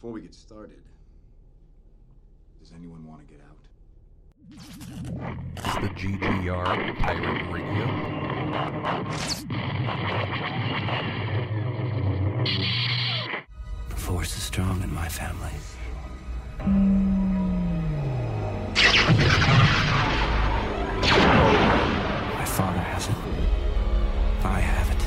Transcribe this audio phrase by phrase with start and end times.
[0.00, 0.80] Before we get started,
[2.58, 3.58] does anyone want to get out?
[4.48, 4.76] This is
[5.74, 7.86] the GGR Pirate Radio.
[13.90, 15.50] The force is strong in my family.
[22.38, 23.16] My father has it.
[24.46, 25.04] I have it.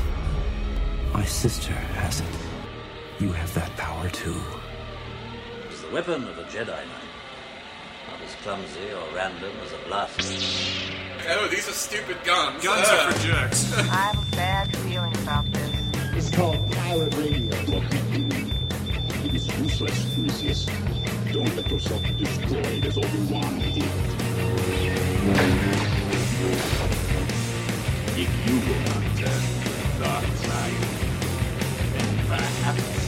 [1.12, 2.26] My sister has it.
[3.18, 4.40] You have that power too.
[5.96, 6.88] It's the weapon of a Jedi Knight.
[8.08, 10.20] Not as clumsy or random as a blast.
[11.28, 12.64] Oh, these are stupid guns.
[12.64, 13.72] Guns are for jerks.
[13.78, 15.70] I have a bad feeling about this.
[16.16, 17.54] It's called pirate radio.
[19.24, 20.68] It is useless to resist.
[21.32, 23.84] Don't let yourself be destroyed as Obi-Wan did.
[28.16, 30.88] If you will not turn to the dark side,
[31.92, 33.03] then perhaps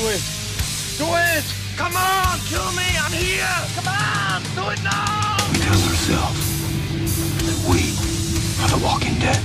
[0.00, 0.22] Do it.
[0.96, 1.44] Do it.
[1.76, 2.88] Come on, kill me.
[2.96, 3.44] I'm here.
[3.76, 5.36] Come on, do it now.
[5.52, 6.40] We tell ourselves
[7.44, 7.92] that we
[8.64, 9.36] are the walking dead.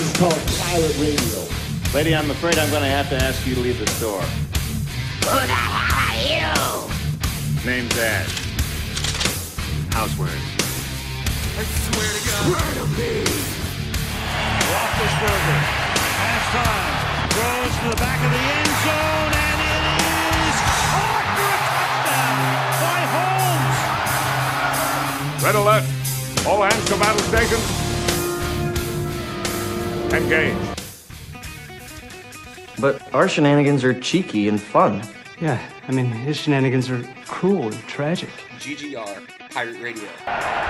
[0.00, 0.34] It's called
[0.66, 1.46] pirate radio.
[1.94, 4.20] Lady, I'm afraid I'm going to have to ask you to leave the store.
[4.20, 7.64] Who the hell are you?
[7.64, 8.34] Name's Ash.
[9.90, 10.61] Housewares.
[11.92, 12.72] I swear to God.
[14.72, 15.60] Roethlisberger
[16.16, 16.94] has time,
[17.30, 19.84] throws to the back of the end zone, and it
[20.40, 20.56] is
[20.88, 22.36] caught for a touchdown
[22.80, 23.80] by Holmes.
[25.44, 25.84] Red alert!
[26.46, 27.66] All hands to battle stations.
[30.12, 30.56] Engage.
[32.80, 35.02] But our shenanigans are cheeky and fun.
[35.40, 38.30] Yeah, I mean, his shenanigans are cruel and tragic.
[38.58, 40.08] GGR Pirate Radio.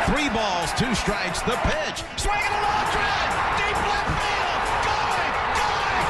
[0.07, 1.41] Three balls, two strikes.
[1.43, 2.03] The pitch.
[2.17, 3.33] Swing and a long drive.
[3.57, 4.63] Deep left field.
[4.83, 6.03] Going, going.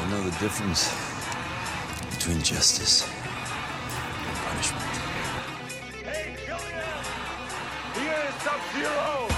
[0.00, 0.88] I know the difference
[2.10, 4.92] between justice and punishment.
[6.02, 7.04] Hey, Killian.
[8.00, 9.28] Here is Sub-Zero.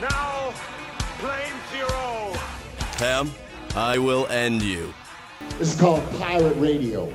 [0.00, 0.54] Now,
[1.18, 2.32] Plain Zero.
[2.96, 3.30] Pam,
[3.76, 4.94] I will end you.
[5.58, 7.12] This is called pirate radio.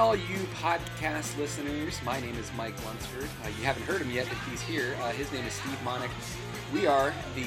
[0.00, 2.00] Again, all you podcast listeners.
[2.06, 3.28] My name is Mike Lunsford.
[3.44, 4.96] Uh, you haven't heard him yet, but he's here.
[5.02, 6.08] Uh, his name is Steve Monick.
[6.72, 7.44] We are the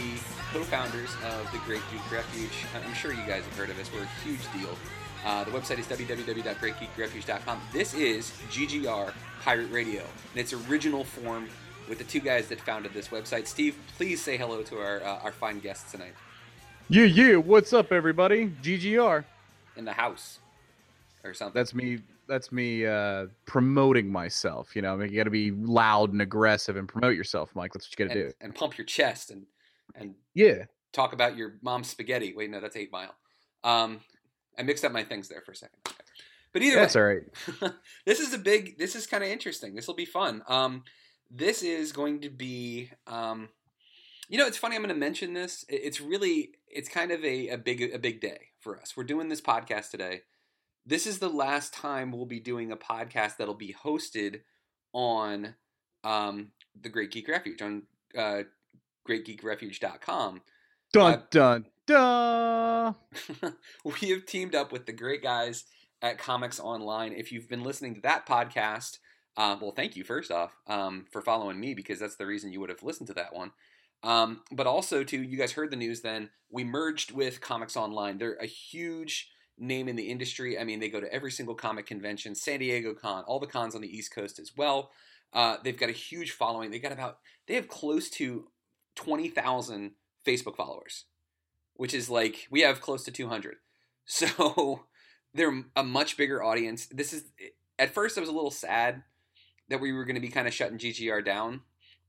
[0.51, 2.51] co-founders of the Great Geek Refuge.
[2.75, 3.89] I'm sure you guys have heard of us.
[3.91, 4.77] We're a huge deal.
[5.25, 7.61] Uh, the website is www.greatgeekrefuge.com.
[7.71, 9.11] This is GGR
[9.41, 10.03] Pirate Radio
[10.35, 11.49] in its original form
[11.89, 13.47] with the two guys that founded this website.
[13.47, 16.13] Steve, please say hello to our uh, our fine guests tonight
[16.87, 17.37] Yeah, yeah.
[17.37, 18.51] What's up, everybody?
[18.61, 19.25] GGR.
[19.75, 20.37] in the house
[21.23, 21.59] or something.
[21.59, 22.01] That's me.
[22.27, 24.75] That's me uh, promoting myself.
[24.75, 27.73] You know, I mean, you got to be loud and aggressive and promote yourself, Mike.
[27.73, 28.33] That's what you got to do.
[28.41, 29.45] and pump your chest and
[29.95, 30.65] and Yeah.
[30.93, 32.33] talk about your mom's spaghetti.
[32.33, 33.13] Wait, no, that's Eight Mile.
[33.63, 33.99] Um,
[34.57, 35.77] I mixed up my things there for a second.
[35.87, 35.97] Okay.
[36.53, 37.73] But either That's way, all right.
[38.05, 38.77] this is a big.
[38.77, 39.73] This is kind of interesting.
[39.75, 40.43] This will be fun.
[40.47, 40.83] Um,
[41.31, 42.91] this is going to be.
[43.07, 43.49] Um,
[44.29, 44.75] you know, it's funny.
[44.75, 45.65] I'm going to mention this.
[45.67, 46.51] It's really.
[46.67, 48.95] It's kind of a, a big a big day for us.
[48.95, 50.21] We're doing this podcast today.
[50.85, 54.41] This is the last time we'll be doing a podcast that'll be hosted
[54.91, 55.55] on
[56.03, 57.83] um, the Great Geek Refuge on
[58.17, 58.43] uh,
[59.07, 60.41] greatgeekrefuge.com.
[60.91, 62.95] Dun Uh, dun dun.
[63.85, 65.65] we have teamed up with the great guys
[66.01, 67.13] at Comics Online.
[67.13, 68.99] If you've been listening to that podcast,
[69.37, 72.59] uh, well, thank you first off um, for following me because that's the reason you
[72.59, 73.51] would have listened to that one.
[74.03, 76.01] Um, but also, too, you guys heard the news.
[76.01, 78.17] Then we merged with Comics Online.
[78.17, 80.57] They're a huge name in the industry.
[80.57, 83.75] I mean, they go to every single comic convention, San Diego Con, all the cons
[83.75, 84.91] on the East Coast as well.
[85.33, 86.71] Uh, they've got a huge following.
[86.71, 87.17] They got about
[87.47, 88.47] they have close to
[88.95, 89.91] twenty thousand
[90.25, 91.05] Facebook followers,
[91.75, 93.55] which is like we have close to two hundred.
[94.05, 94.81] So
[95.33, 96.87] they're a much bigger audience.
[96.87, 97.23] This is
[97.79, 99.03] at first I was a little sad
[99.69, 101.61] that we were going to be kind of shutting GGR down,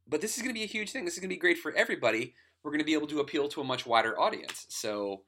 [0.08, 1.04] but this is going to be a huge thing.
[1.04, 2.34] This is going to be great for everybody.
[2.64, 4.66] We're going to be able to appeal to a much wider audience.
[4.70, 5.22] So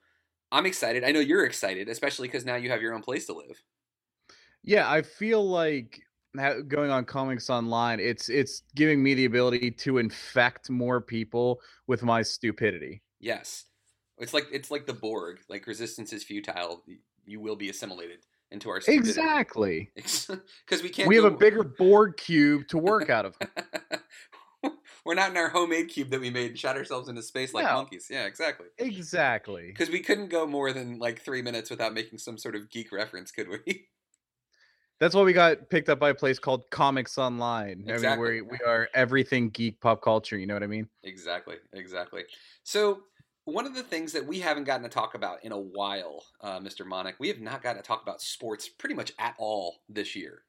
[0.53, 1.05] I'm excited.
[1.05, 3.63] I know you're excited, especially because now you have your own place to live.
[4.63, 6.01] Yeah, I feel like
[6.69, 12.03] going on comics online, it's it's giving me the ability to infect more people with
[12.03, 13.03] my stupidity.
[13.21, 13.65] Yes,
[14.19, 15.41] it's like it's like the Borg.
[15.49, 16.83] Like resistance is futile.
[17.25, 18.19] You will be assimilated
[18.51, 19.09] into our stupidity.
[19.09, 19.91] Exactly.
[19.95, 20.39] Because
[20.83, 21.09] we can't.
[21.09, 23.37] We have go- a bigger Borg cube to work out of.
[25.07, 27.65] We're not in our homemade cube that we made and shot ourselves into space like
[27.65, 27.75] No.
[27.75, 28.09] monkeys.
[28.11, 28.67] Yeah, exactly.
[28.79, 29.69] exactly.
[29.69, 32.91] Because we couldn't go more than like three minutes without making some sort of geek
[32.91, 33.87] reference, could we?
[34.99, 37.85] That's why we got picked up by a place called Comics Online.
[37.89, 40.37] I mean, we we are everything geek pop culture.
[40.39, 40.89] You know what I mean?
[41.05, 42.25] Exactly, exactly.
[42.65, 43.03] So
[43.45, 46.59] one of the things that we haven't gotten to talk about in a while, uh,
[46.59, 46.85] Mr.
[46.85, 50.43] Monick, we have not gotten to talk about sports pretty much at all this year,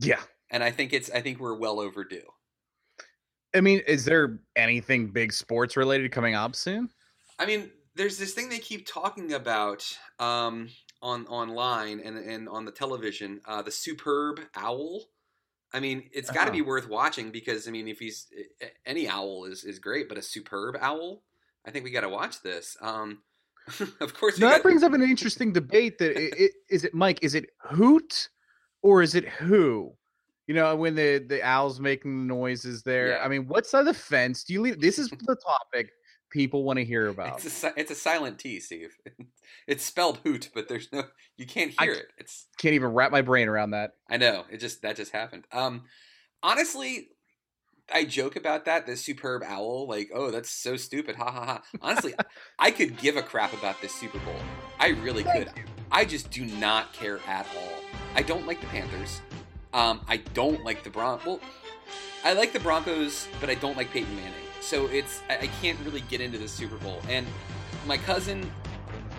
[0.00, 0.20] Yeah.
[0.50, 2.26] and I think it's I think we're well overdue.
[3.54, 6.90] I mean, is there anything big sports related coming up soon?
[7.38, 9.84] I mean, there's this thing they keep talking about
[10.18, 10.68] um,
[11.02, 15.04] on online and and on the television, uh, the superb owl.
[15.72, 16.66] I mean, it's got to be Oh.
[16.66, 18.26] worth watching because I mean, if he's
[18.86, 21.22] any owl is is great, but a superb owl,
[21.66, 22.76] I think we got to watch this.
[22.80, 23.22] Um,
[24.00, 25.98] of course, we No, that got, brings up an interesting debate.
[25.98, 27.20] That it, it, is it Mike?
[27.22, 28.28] Is it hoot
[28.82, 29.96] or is it who?
[30.46, 33.12] You know, when the the owls making the noises there.
[33.12, 33.24] Yeah.
[33.24, 34.80] I mean, what side of the fence do you leave?
[34.80, 35.90] This is the topic
[36.30, 37.44] people want to hear about.
[37.44, 38.96] It's a it's a silent T, Steve.
[39.66, 41.04] It's spelled hoot, but there's no
[41.38, 42.06] you can't hear c- it.
[42.18, 43.92] It's Can't even wrap my brain around that.
[44.10, 45.46] I know it just that just happened.
[45.52, 45.84] Um,
[46.42, 47.08] honestly,
[47.92, 48.86] I joke about that.
[48.86, 51.16] This superb owl, like, oh, that's so stupid.
[51.16, 51.62] Ha ha ha.
[51.80, 52.14] Honestly,
[52.58, 54.36] I could give a crap about this Super Bowl.
[54.78, 55.50] I really could.
[55.90, 57.72] I just do not care at all.
[58.14, 59.20] I don't like the Panthers.
[59.74, 61.20] Um, I don't like the Bron.
[61.26, 61.40] Well,
[62.24, 64.32] I like the Broncos, but I don't like Peyton Manning.
[64.60, 67.02] So it's I can't really get into the Super Bowl.
[67.08, 67.26] And
[67.86, 68.50] my cousin,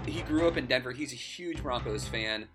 [0.08, 0.92] he grew up in Denver.
[0.92, 2.48] He's a huge Broncos fan.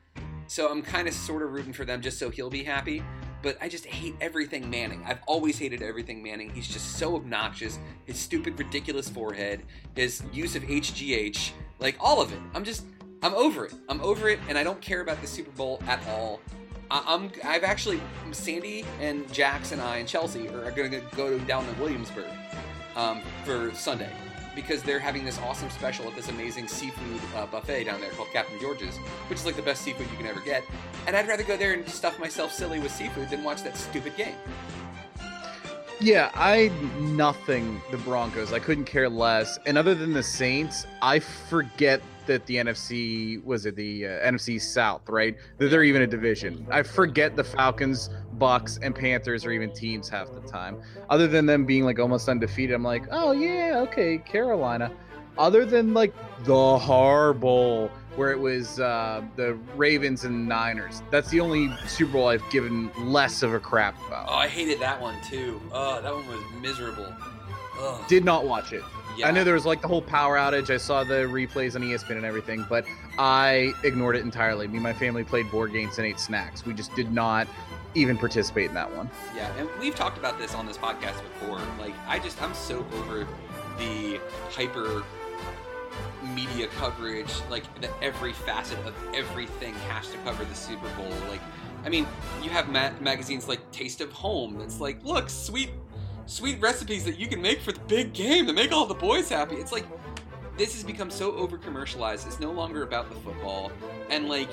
[0.49, 3.05] So I'm kind of sort of rooting for them just so he'll be happy.
[3.43, 5.05] But I just hate everything Manning.
[5.07, 6.51] I've always hated everything Manning.
[6.51, 7.79] He's just so obnoxious.
[8.07, 9.63] His stupid, ridiculous forehead,
[9.95, 12.41] his use of HGH, like all of it.
[12.55, 12.85] I'm just,
[13.23, 13.75] I'm over it.
[13.89, 16.41] I'm over it, and I don't care about the Super Bowl at all.
[16.91, 18.01] I'm, I've actually,
[18.33, 22.31] Sandy and Jax and I and Chelsea are going to go down to Williamsburg
[22.97, 24.11] um, for Sunday
[24.55, 28.29] because they're having this awesome special at this amazing seafood uh, buffet down there called
[28.33, 28.97] Captain George's,
[29.29, 30.65] which is like the best seafood you can ever get.
[31.07, 34.17] And I'd rather go there and stuff myself silly with seafood than watch that stupid
[34.17, 34.35] game.
[36.01, 36.69] Yeah, I
[36.99, 38.55] nothing the Broncos.
[38.55, 39.59] I couldn't care less.
[39.67, 44.59] And other than the Saints, I forget that the NFC was it the uh, NFC
[44.59, 45.37] South, right?
[45.59, 46.67] That they're even a division.
[46.71, 50.81] I forget the Falcons, Bucks, and Panthers are even teams half the time.
[51.11, 54.91] Other than them being like almost undefeated, I'm like, oh yeah, okay, Carolina.
[55.37, 56.15] Other than like
[56.45, 61.03] the Bowl, where it was uh, the Ravens and Niners.
[61.11, 64.27] That's the only Super Bowl I've given less of a crap about.
[64.29, 65.61] Oh, I hated that one too.
[65.73, 67.13] Oh, that one was miserable.
[67.81, 68.09] Ugh.
[68.09, 68.83] Did not watch it.
[69.17, 69.29] Yeah.
[69.29, 70.71] I know there was like the whole power outage.
[70.71, 72.85] I saw the replays on ESPN and everything, but
[73.19, 74.67] I ignored it entirely.
[74.67, 76.65] Me and my family played board games and ate snacks.
[76.65, 77.49] We just did not
[77.95, 79.11] even participate in that one.
[79.35, 81.61] Yeah, and we've talked about this on this podcast before.
[81.79, 83.27] Like, I just I'm so over
[83.79, 84.21] the
[84.51, 85.03] hyper
[86.35, 91.13] media coverage, like that every facet of everything has to cover the Super Bowl.
[91.29, 91.41] Like,
[91.85, 92.07] I mean,
[92.43, 94.59] you have ma- magazines like Taste of Home.
[94.59, 95.71] That's like, look, sweet,
[96.27, 99.29] sweet recipes that you can make for the big game to make all the boys
[99.29, 99.57] happy.
[99.57, 99.87] It's like
[100.57, 102.27] this has become so over commercialized.
[102.27, 103.73] It's no longer about the football,
[104.11, 104.51] and like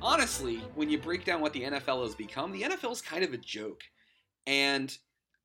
[0.00, 3.32] honestly, when you break down what the NFL has become, the NFL is kind of
[3.32, 3.82] a joke.
[4.46, 4.96] And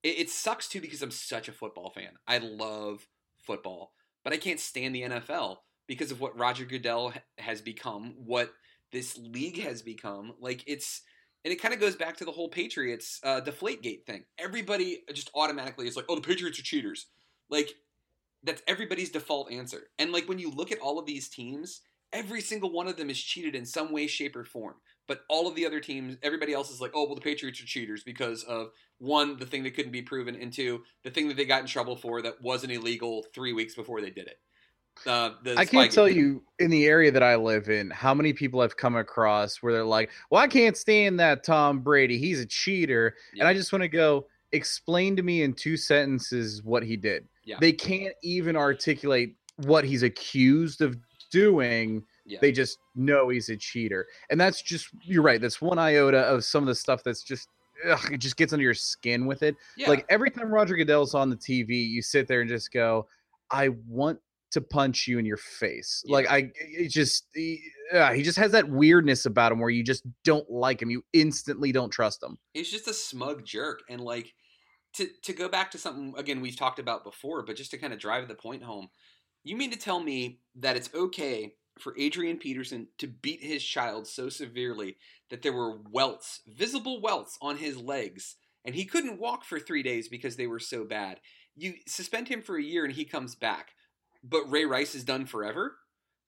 [0.03, 2.11] it sucks too because I'm such a football fan.
[2.27, 3.07] I love
[3.41, 3.91] football,
[4.29, 5.57] but I can't stand the NFL
[5.87, 8.53] because of what Roger Goodell has become, what
[8.91, 10.33] this league has become.
[10.39, 11.01] Like it's,
[11.43, 14.25] and it kind of goes back to the whole Patriots uh, Deflategate thing.
[14.37, 17.07] Everybody just automatically is like, "Oh, the Patriots are cheaters."
[17.49, 17.73] Like
[18.43, 19.89] that's everybody's default answer.
[19.97, 21.81] And like when you look at all of these teams,
[22.13, 24.75] every single one of them is cheated in some way, shape, or form.
[25.09, 27.65] But all of the other teams, everybody else is like, oh, well, the Patriots are
[27.65, 31.35] cheaters because of one, the thing that couldn't be proven, and two, the thing that
[31.35, 34.39] they got in trouble for that wasn't illegal three weeks before they did it.
[35.07, 38.33] Uh, the I can't tell you in the area that I live in how many
[38.33, 42.19] people I've come across where they're like, "Well, I can't stand that Tom Brady.
[42.19, 46.61] He's a cheater." And I just want to go explain to me in two sentences
[46.63, 47.27] what he did.
[47.45, 47.57] Yeah.
[47.59, 50.97] They can't even articulate what he's accused of
[51.31, 52.03] doing.
[52.29, 52.39] Yeah.
[52.41, 54.07] They just know he's a cheater.
[54.29, 55.41] And that's just you're right.
[55.41, 57.49] That's one iota of some of the stuff that's just
[57.89, 59.55] ugh, it just gets under your skin with it.
[59.77, 59.89] Yeah.
[59.89, 63.07] Like every time Roger Goodell's on the TV, you sit there and just go,
[63.51, 64.19] I want
[64.51, 66.03] to punch you in your face.
[66.07, 67.61] Like I it just he,
[67.93, 70.89] uh, he just has that weirdness about him where you just don't like him.
[70.89, 72.37] You instantly don't trust him.
[72.53, 73.81] He's just a smug jerk.
[73.89, 74.33] And like
[74.93, 77.93] to to go back to something again we've talked about before, but just to kind
[77.93, 78.89] of drive the point home,
[79.43, 84.07] You mean to tell me that it's okay for Adrian Peterson to beat his child
[84.07, 84.97] so severely
[85.29, 89.83] that there were welts, visible welts on his legs, and he couldn't walk for three
[89.83, 91.19] days because they were so bad?
[91.55, 93.69] You suspend him for a year and he comes back,
[94.23, 95.77] but Ray Rice is done forever?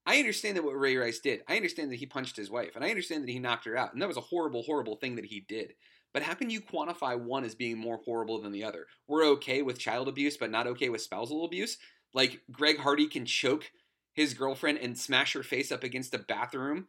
[0.05, 1.41] I understand that what Ray Rice did.
[1.47, 3.93] I understand that he punched his wife, and I understand that he knocked her out,
[3.93, 5.73] and that was a horrible, horrible thing that he did.
[6.13, 8.87] But how can you quantify one as being more horrible than the other?
[9.07, 11.77] We're okay with child abuse, but not okay with spousal abuse.
[12.13, 13.71] Like Greg Hardy can choke
[14.13, 16.87] his girlfriend and smash her face up against a bathroom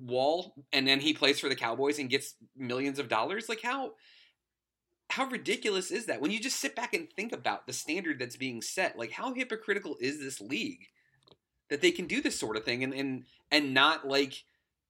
[0.00, 3.48] wall, and then he plays for the Cowboys and gets millions of dollars.
[3.48, 3.92] Like how
[5.10, 6.20] how ridiculous is that?
[6.20, 9.34] When you just sit back and think about the standard that's being set, like how
[9.34, 10.86] hypocritical is this league
[11.70, 14.44] that they can do this sort of thing and and and not like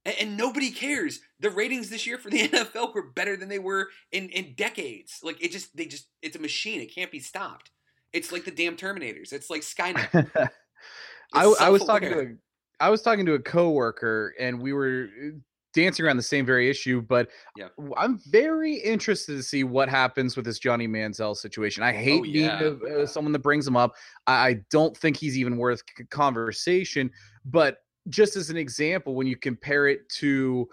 [0.05, 1.21] and, and nobody cares.
[1.41, 5.21] The ratings this year for the NFL were better than they were in in decades.
[5.23, 6.81] Like it just they just it's a machine.
[6.81, 7.71] It can't be stopped.
[8.13, 9.33] It's like the damn Terminators.
[9.33, 10.31] It's like Skynet.
[11.35, 12.27] I, I was talking to a,
[12.81, 15.31] I was talking to a coworker and we were uh,
[15.75, 17.69] dancing around the same very issue, but yeah.
[17.97, 21.83] I'm very interested to see what happens with this Johnny Manziel situation.
[21.83, 22.59] I hate Oh, yeah.
[22.59, 23.95] being a, uh, someone that brings him up.
[24.27, 27.11] I, I don't think he's even worth c- conversation.
[27.45, 30.69] But just as an example, when you compare it to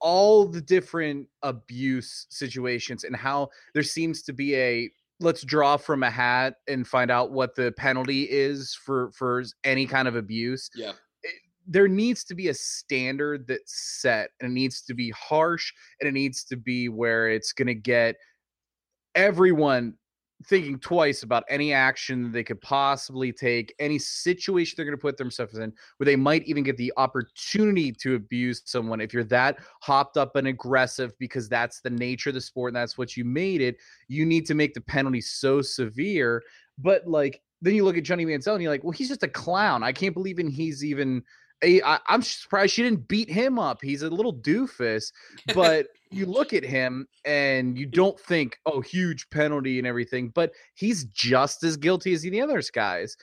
[0.00, 4.90] all the different abuse situations and how there seems to be a
[5.24, 9.86] let's draw from a hat and find out what the penalty is for for any
[9.86, 10.92] kind of abuse Yeah.
[11.24, 11.28] Eh,
[11.66, 16.08] there needs to be a standard that's set and it needs to be harsh and
[16.08, 18.16] it needs to be where it's going to get
[19.14, 19.94] everyone
[20.46, 25.16] thinking twice about any action they could possibly take any situation they're going to put
[25.16, 29.58] themselves in where they might even get the opportunity to abuse someone if you're that
[29.82, 33.24] hopped up and aggressive because that's the nature of the sport and that's what you
[33.24, 33.76] made it
[34.08, 36.42] you need to make the penalty so severe
[36.78, 39.28] but like then you look at Johnny Manziel and you're like, well, he's just a
[39.28, 39.82] clown.
[39.82, 41.22] I can't believe in he's even.
[41.62, 43.78] I, I'm surprised she didn't beat him up.
[43.82, 45.12] He's a little doofus,
[45.54, 50.28] but you look at him and you don't think, oh, huge penalty and everything.
[50.28, 53.16] But he's just as guilty as the other guys.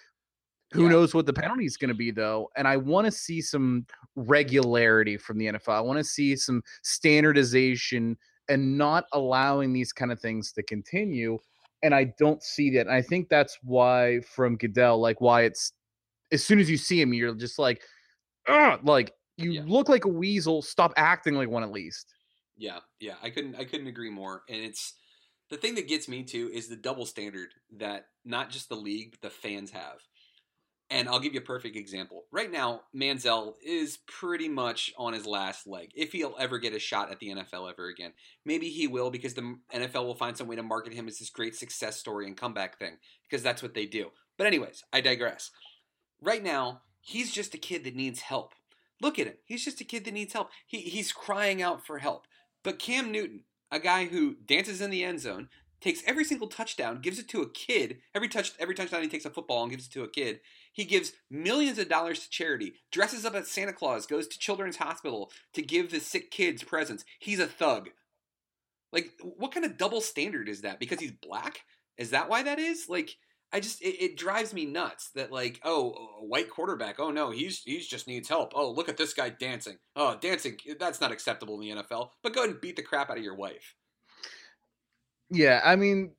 [0.73, 2.49] Who knows what the penalty is going to be though?
[2.55, 3.85] And I want to see some
[4.15, 5.73] regularity from the NFL.
[5.73, 11.37] I want to see some standardization and not allowing these kind of things to continue
[11.83, 12.81] and I don't see that.
[12.81, 15.73] And I think that's why from Goodell, like why it's
[16.31, 17.81] as soon as you see him, you're just like,
[18.47, 18.79] Ugh!
[18.83, 20.61] like you look like a weasel.
[20.61, 22.13] Stop acting like one at least.
[22.57, 24.43] Yeah, yeah, I couldn't I couldn't agree more.
[24.49, 24.93] And it's
[25.49, 29.11] the thing that gets me too is the double standard that not just the league
[29.11, 29.97] but the fans have.
[30.89, 32.25] And I'll give you a perfect example.
[32.33, 35.89] Right now, Manziel is pretty much on his last leg.
[35.95, 38.11] If he'll ever get a shot at the NFL ever again,
[38.45, 41.29] maybe he will because the NFL will find some way to market him as this
[41.29, 44.09] great success story and comeback thing because that's what they do.
[44.37, 45.49] But anyways, I digress.
[46.21, 48.53] Right now, he's just a kid that needs help.
[49.01, 49.35] Look at him.
[49.45, 50.49] He's just a kid that needs help.
[50.67, 52.27] He, he's crying out for help.
[52.63, 55.49] But Cam Newton, a guy who dances in the end zone,
[55.81, 57.97] takes every single touchdown, gives it to a kid.
[58.13, 60.39] Every touch, every touchdown, he takes a football and gives it to a kid.
[60.71, 64.77] He gives millions of dollars to charity, dresses up as Santa Claus, goes to Children's
[64.77, 67.03] Hospital to give the sick kids presents.
[67.19, 67.89] He's a thug.
[68.93, 70.79] Like, what kind of double standard is that?
[70.79, 71.61] Because he's black?
[71.97, 72.87] Is that why that is?
[72.87, 73.17] Like,
[73.53, 75.91] I just it, it drives me nuts that like, oh,
[76.21, 76.99] a white quarterback.
[76.99, 78.53] Oh no, he's he's just needs help.
[78.55, 79.77] Oh, look at this guy dancing.
[79.95, 80.57] Oh, dancing.
[80.79, 82.11] That's not acceptable in the NFL.
[82.23, 83.75] But go ahead and beat the crap out of your wife.
[85.29, 86.11] Yeah, I mean,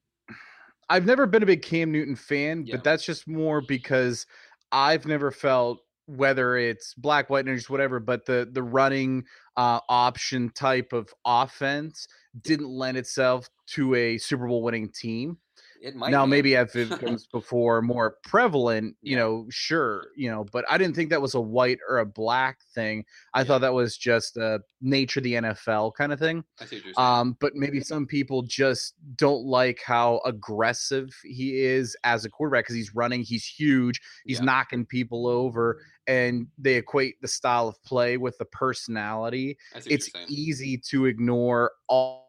[0.89, 2.77] I've never been a big Cam Newton fan, Yeah.
[2.77, 4.27] but that's just more because
[4.71, 9.25] I've never felt whether it's black, white, and just whatever, but the the running
[9.57, 12.07] uh, option type of offense
[12.43, 15.39] didn't lend itself to a Super Bowl winning team.
[15.83, 16.29] It might now have.
[16.29, 20.95] maybe as it becomes before more prevalent, you know, sure, you know, but I didn't
[20.95, 23.05] think that was a white or a black thing.
[23.35, 26.45] I thought that was just a nature of the NFL kind of thing.
[26.61, 27.01] I see what you're.
[27.01, 32.65] Um, but maybe some people just don't like how aggressive he is as a quarterback
[32.65, 37.83] because he's running, he's huge, he's knocking people over, and they equate the style of
[37.83, 39.59] play with the personality.
[39.75, 42.23] I see what It's easy to ignore all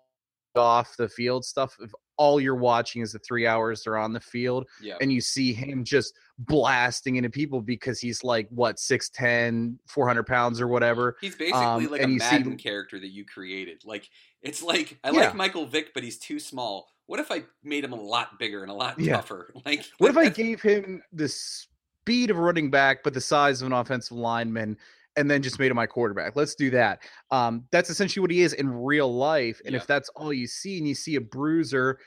[0.55, 4.19] off the field stuff if all you're watching is the three hours they're on the
[4.19, 4.97] field Yeah.
[5.01, 10.61] and you see him just blasting into people because he's like what 6'10 400 pounds
[10.61, 13.83] or whatever He's basically Um, like a you see Madden character that you created.
[13.85, 14.09] Like
[14.41, 15.21] it's like I Yeah.
[15.21, 16.89] like Michael Vick, but he's too small.
[17.05, 19.15] What if I made him a lot bigger and a lot Yeah.
[19.17, 19.53] tougher?
[19.65, 23.61] Like What if I gave him the speed of a running back, but the size
[23.61, 24.77] of an offensive lineman,
[25.15, 26.35] and then just made him my quarterback?
[26.35, 26.99] Let's do that.
[27.31, 29.61] Um, that's essentially what he is in real life.
[29.65, 31.99] And if that's all you see, and you see a bruiser,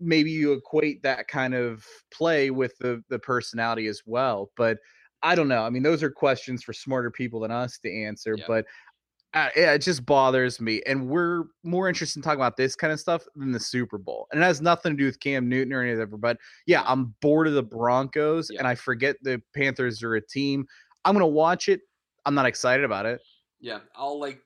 [0.00, 4.50] maybe you equate that kind of play with the the personality as well.
[4.56, 4.78] But
[5.22, 5.62] I don't know.
[5.64, 8.44] I mean, those are questions for smarter people than us to answer, Yeah.
[8.46, 8.64] but
[9.34, 10.80] uh, yeah, it just bothers me.
[10.86, 14.26] And we're more interested in talking about this kind of stuff than the Super Bowl.
[14.32, 16.08] And it has nothing to do with Cam Newton or anything.
[16.18, 20.66] But yeah, I'm bored of the Broncos, and I forget the Panthers are a team.
[21.04, 21.80] I'm gonna watch it.
[22.26, 23.20] I'm not excited about it.
[23.60, 24.40] Yeah, I'll like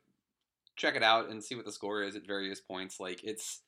[0.77, 2.99] check it out and see what the score is at various points.
[2.99, 3.61] Like it's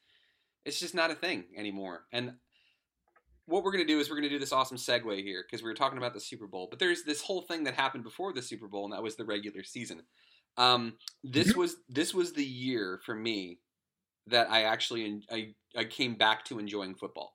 [0.65, 2.05] it's just not a thing anymore.
[2.13, 2.35] And
[3.47, 5.75] what we're gonna do is we're gonna do this awesome segue here because we were
[5.75, 8.69] talking about the Super Bowl, but there's this whole thing that happened before the Super
[8.69, 10.03] Bowl, and that was the regular season.
[10.57, 13.59] Um, this was this was the year for me
[14.29, 17.35] that I actually I I came back to enjoying football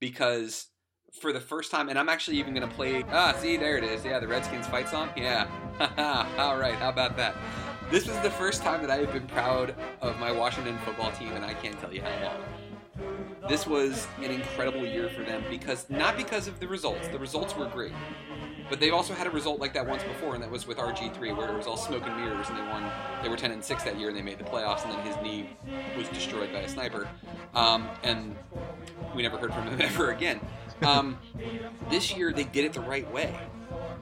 [0.00, 0.68] because
[1.12, 3.04] for the first time, and I'm actually even gonna play.
[3.10, 4.04] Ah, see, there it is.
[4.04, 5.10] Yeah, the Redskins fight song.
[5.16, 5.46] Yeah.
[6.38, 6.74] All right.
[6.74, 7.36] How about that?
[7.90, 11.32] This was the first time that I have been proud of my Washington football team,
[11.32, 12.40] and I can't tell you how long.
[13.48, 17.08] This was an incredible year for them because not because of the results.
[17.08, 17.92] The results were great,
[18.70, 21.36] but they've also had a result like that once before, and that was with RG3,
[21.36, 22.90] where it was all smoke and mirrors, and they won.
[23.22, 25.16] They were 10 and 6 that year, and they made the playoffs, and then his
[25.22, 25.50] knee
[25.96, 27.08] was destroyed by a sniper,
[27.54, 28.36] um, and
[29.14, 30.40] we never heard from him ever again.
[30.84, 31.18] Um,
[31.90, 33.34] this year, they did it the right way.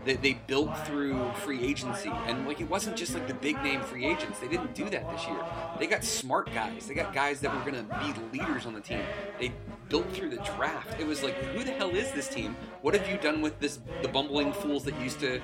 [0.04, 3.82] They, they built through free agency, and like it wasn't just like the big name
[3.82, 4.38] free agents.
[4.38, 5.44] They didn't do that this year.
[5.78, 6.86] They got smart guys.
[6.86, 9.02] They got guys that were gonna be leaders on the team.
[9.38, 9.52] They
[9.90, 10.98] built through the draft.
[10.98, 12.56] It was like, who the hell is this team?
[12.80, 13.78] What have you done with this?
[14.00, 15.40] The bumbling fools that used to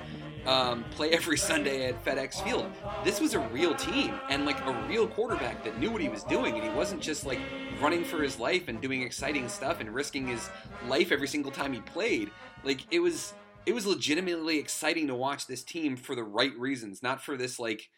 [0.47, 2.71] um, play every Sunday at FedEx Field.
[3.03, 6.23] This was a real team and like a real quarterback that knew what he was
[6.23, 7.39] doing, and he wasn't just like
[7.81, 10.49] running for his life and doing exciting stuff and risking his
[10.87, 12.31] life every single time he played.
[12.63, 13.33] Like it was
[13.65, 17.59] it was legitimately exciting to watch this team for the right reasons, not for this
[17.59, 17.89] like,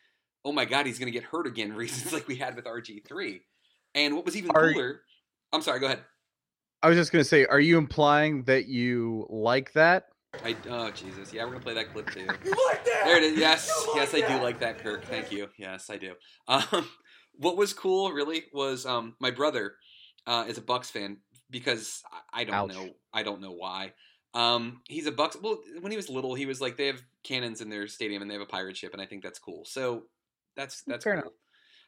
[0.43, 3.41] oh my god, he's gonna get hurt again reasons like we had with RG three.
[3.93, 5.01] And what was even Are- cooler,
[5.53, 5.99] I'm sorry, go ahead.
[6.81, 10.05] I was just gonna say, are you implying that you like that?
[10.43, 12.19] I oh Jesus, yeah, we're gonna play that clip too.
[12.45, 13.01] you like that?
[13.05, 13.37] There it is.
[13.37, 15.05] Yes, yes, I do like that, Kirk.
[15.05, 15.49] Thank you.
[15.57, 16.13] Yes, I do.
[16.47, 16.87] Um,
[17.33, 19.75] what was cool really was um, my brother
[20.27, 21.17] uh, is a Bucks fan
[21.49, 22.73] because I, I don't Ouch.
[22.73, 23.93] know, I don't know why.
[24.33, 25.35] Um, he's a Bucks.
[25.41, 28.29] Well, when he was little, he was like they have cannons in their stadium and
[28.29, 29.65] they have a pirate ship, and I think that's cool.
[29.65, 30.03] So
[30.55, 31.21] that's that's Fair cool.
[31.23, 31.33] enough.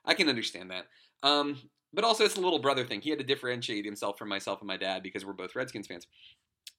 [0.04, 0.86] I can understand that.
[1.22, 1.58] Um,
[1.94, 3.02] but also it's a little brother thing.
[3.02, 6.08] He had to differentiate himself from myself and my dad because we're both Redskins fans.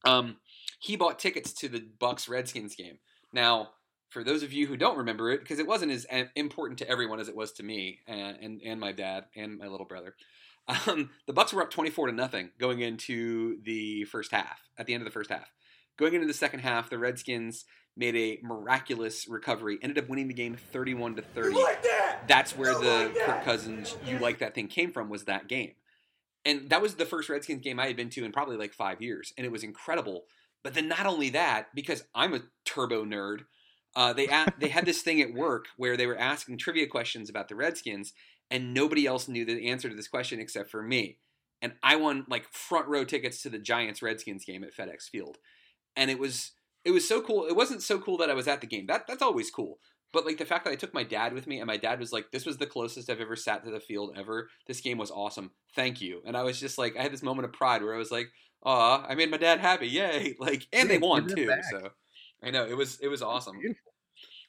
[0.05, 0.37] Um,
[0.83, 2.99] he bought tickets to the Bucks Redskins game.
[3.33, 3.71] Now,
[4.11, 6.88] for those of you who don't remember it, because it wasn't as uh, important to
[6.88, 10.16] everyone as it was to me and and, and my dad and my little brother.
[10.68, 14.61] Um, the Bucks were up twenty four to nothing going into the first half.
[14.77, 15.51] At the end of the first half,
[15.97, 17.64] going into the second half, the Redskins
[17.97, 19.79] made a miraculous recovery.
[19.83, 21.61] Ended up winning the game thirty one to thirty.
[22.27, 25.09] That's where the Kirk Cousins "you like that thing" came from.
[25.09, 25.73] Was that game?
[26.45, 29.01] And that was the first Redskins game I had been to in probably like five
[29.01, 30.25] years, and it was incredible.
[30.62, 33.40] But then not only that, because I'm a turbo nerd,
[33.94, 37.48] uh, they they had this thing at work where they were asking trivia questions about
[37.48, 38.12] the Redskins,
[38.51, 41.18] and nobody else knew the answer to this question except for me.
[41.61, 45.38] And I won like front row tickets to the Giants Redskins game at FedEx Field,
[45.96, 46.53] and it was
[46.85, 47.46] it was so cool.
[47.46, 48.87] It wasn't so cool that I was at the game.
[48.87, 49.79] That that's always cool.
[50.12, 52.12] But like the fact that I took my dad with me, and my dad was
[52.12, 54.48] like, "This was the closest I've ever sat to the field ever.
[54.66, 55.53] This game was awesome.
[55.75, 57.98] Thank you." And I was just like, I had this moment of pride where I
[57.98, 58.29] was like,
[58.64, 59.88] "Aw, I made my dad happy.
[59.88, 61.46] Yay!" Like, and they Yeah, won too.
[61.46, 61.64] back.
[61.70, 61.90] So
[62.42, 63.61] I know it was it was awesome.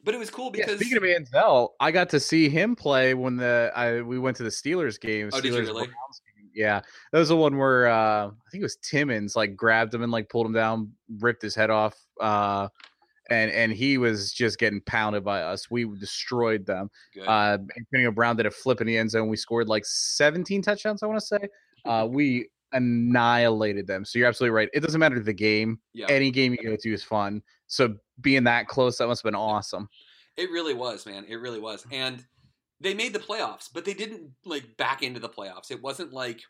[0.04, 3.14] But it was cool Yeah, because speaking of Manziel, I got to see him play
[3.14, 5.30] when the I we went to the Steelers game.
[5.32, 5.88] Oh, Steelers did you really?
[5.88, 6.50] Game.
[6.54, 10.04] Yeah, that was the one where uh, I think it was Timmons like grabbed him
[10.04, 12.68] and like pulled him down, ripped his head off, uh,
[13.30, 15.72] and and he was just getting pounded by us.
[15.72, 16.92] We destroyed them.
[17.14, 17.28] Good.
[17.28, 19.30] Uh, Antonio Brown did a flip in the end zone.
[19.30, 21.02] We scored like 17 touchdowns.
[21.02, 21.48] I want to say.
[21.86, 24.06] Uh, we annihilated them.
[24.06, 24.70] So you're absolutely right.
[24.74, 25.80] It doesn't matter the game.
[25.94, 26.08] Yeah.
[26.10, 27.42] Any game you go to is fun.
[27.68, 29.90] So being that close, that must have been awesome.
[30.36, 31.26] It really was, man.
[31.28, 31.86] It really was.
[31.92, 32.24] And
[32.80, 35.72] they made the playoffs, but they didn't like back into the playoffs.
[35.72, 36.42] It wasn't like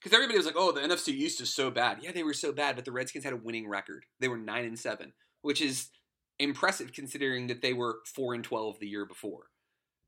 [0.00, 2.52] because everybody was like, "Oh, the NFC East is so bad." Yeah, they were so
[2.52, 4.04] bad, but the Redskins had a winning record.
[4.18, 5.90] They were nine and seven, which is
[6.38, 9.44] impressive considering that they were four and twelve the year before.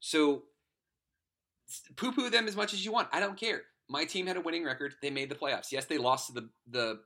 [0.00, 0.44] So
[1.96, 3.08] poo poo them as much as you want.
[3.12, 3.62] I don't care.
[3.92, 4.94] My team had a winning record.
[5.02, 5.70] They made the playoffs.
[5.70, 7.00] Yes, they lost to the the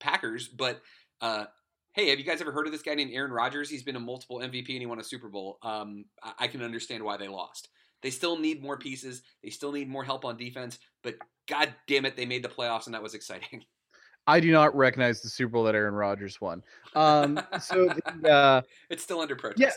[0.00, 0.80] Packers, but
[1.20, 1.46] uh,
[1.94, 3.68] hey, have you guys ever heard of this guy named Aaron Rodgers?
[3.68, 5.58] He's been a multiple MVP and he won a Super Bowl.
[5.62, 7.68] Um, I, I can understand why they lost.
[8.02, 9.22] They still need more pieces.
[9.42, 10.78] They still need more help on defense.
[11.02, 11.16] But
[11.48, 13.64] god damn it, they made the playoffs and that was exciting.
[14.28, 16.62] I do not recognize the Super Bowl that Aaron Rodgers won.
[16.94, 17.88] Um, so
[18.20, 19.58] the, uh, It's still under protest.
[19.58, 19.72] yeah,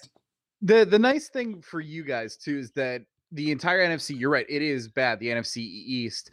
[0.61, 4.17] the the nice thing for you guys too is that the entire NFC.
[4.17, 5.19] You're right, it is bad.
[5.19, 6.31] The NFC East,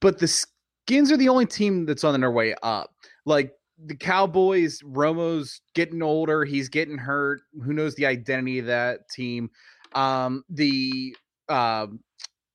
[0.00, 2.90] but the Skins are the only team that's on their way up.
[3.24, 3.52] Like
[3.84, 6.44] the Cowboys, Romo's getting older.
[6.44, 7.40] He's getting hurt.
[7.64, 9.50] Who knows the identity of that team?
[9.94, 11.16] Um, the
[11.48, 11.88] uh,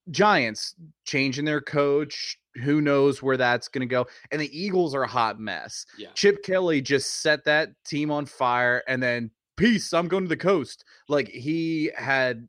[0.10, 0.76] Giants
[1.06, 2.38] changing their coach.
[2.64, 4.08] Who knows where that's going to go?
[4.32, 5.86] And the Eagles are a hot mess.
[5.98, 6.10] Yeah.
[6.16, 10.36] Chip Kelly just set that team on fire and then peace, I'm going to the
[10.38, 10.84] coast.
[11.08, 12.48] Like he had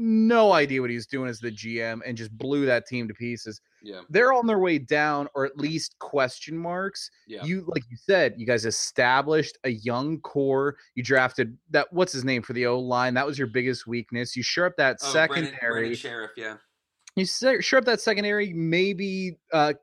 [0.00, 3.60] no idea what he's doing as the GM and just blew that team to pieces.
[3.82, 4.00] Yeah.
[4.08, 7.10] They're on their way down or at least question marks.
[7.26, 7.44] Yeah.
[7.44, 10.76] You like you said, you guys established a young core.
[10.94, 13.14] You drafted that what's his name for the O line?
[13.14, 14.34] That was your biggest weakness.
[14.36, 15.80] You sure up that Oh, Brennan- secondary.
[15.80, 16.56] Brennan Scherff, yeah.
[17.16, 19.74] You sure up that secondary, maybe uh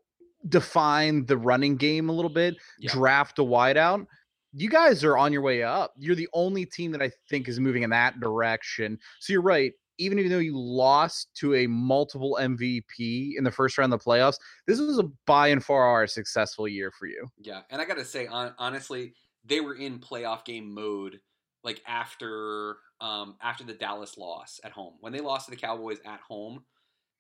[0.47, 2.91] define the running game a little bit, Yeah.
[2.91, 4.05] draft a wideout.
[4.53, 5.93] You guys are on your way up.
[5.97, 8.97] You're the only team that I think is moving in that direction.
[9.19, 9.73] So you're right.
[9.97, 14.37] Even though you lost to a multiple MVP in the first round of the playoffs,
[14.67, 17.27] this was a by and far a successful year for you.
[17.37, 19.13] Yeah, and I gotta say, hon- honestly,
[19.45, 21.19] they were in playoff game mode
[21.63, 24.95] like after um after the Dallas loss at home.
[24.99, 26.63] When they lost to the Cowboys at home,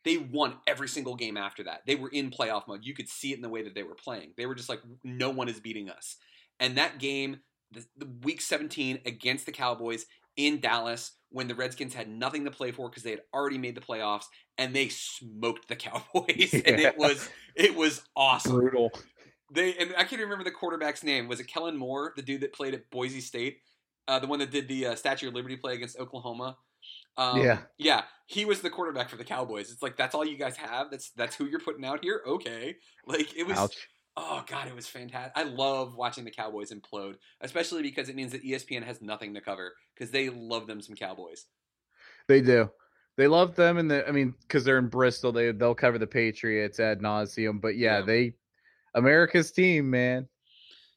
[0.07, 1.81] they won every single game after that.
[1.85, 2.85] They were in playoff mode.
[2.85, 4.33] You could see it in the way that they were playing.
[4.37, 6.15] They were just like, no one is beating us.
[6.59, 10.05] And that game, the, the week 17 against the Cowboys
[10.37, 13.75] in Dallas, when the Redskins had nothing to play for because they had already made
[13.75, 14.25] the playoffs,
[14.57, 18.53] and they smoked the Cowboys, and it was it was awesome.
[18.53, 18.91] Brutal.
[19.53, 21.27] They and I can't remember the quarterback's name.
[21.27, 23.59] Was it Kellen Moore, the dude that played at Boise State,
[24.07, 26.57] uh, the one that did the uh, Statue of Liberty play against Oklahoma?
[27.17, 27.59] Um, Yeah.
[27.77, 29.71] yeah, he was the quarterback for the Cowboys.
[29.71, 30.91] It's like that's all you guys have.
[30.91, 32.21] That's that's who you're putting out here.
[32.27, 33.57] Okay, like it was.
[33.57, 33.87] Ouch.
[34.19, 35.31] Oh god, it was fantastic.
[35.35, 39.41] I love watching the Cowboys implode, especially because it means that ESPN has nothing to
[39.41, 41.45] cover because they love them some Cowboys.
[42.27, 42.71] They do.
[43.15, 46.07] They love them, and the I mean, because they're in Bristol, they they'll cover the
[46.07, 47.61] Patriots ad nauseum.
[47.61, 48.05] But yeah, Yeah.
[48.05, 48.33] they
[48.95, 50.27] America's team, man.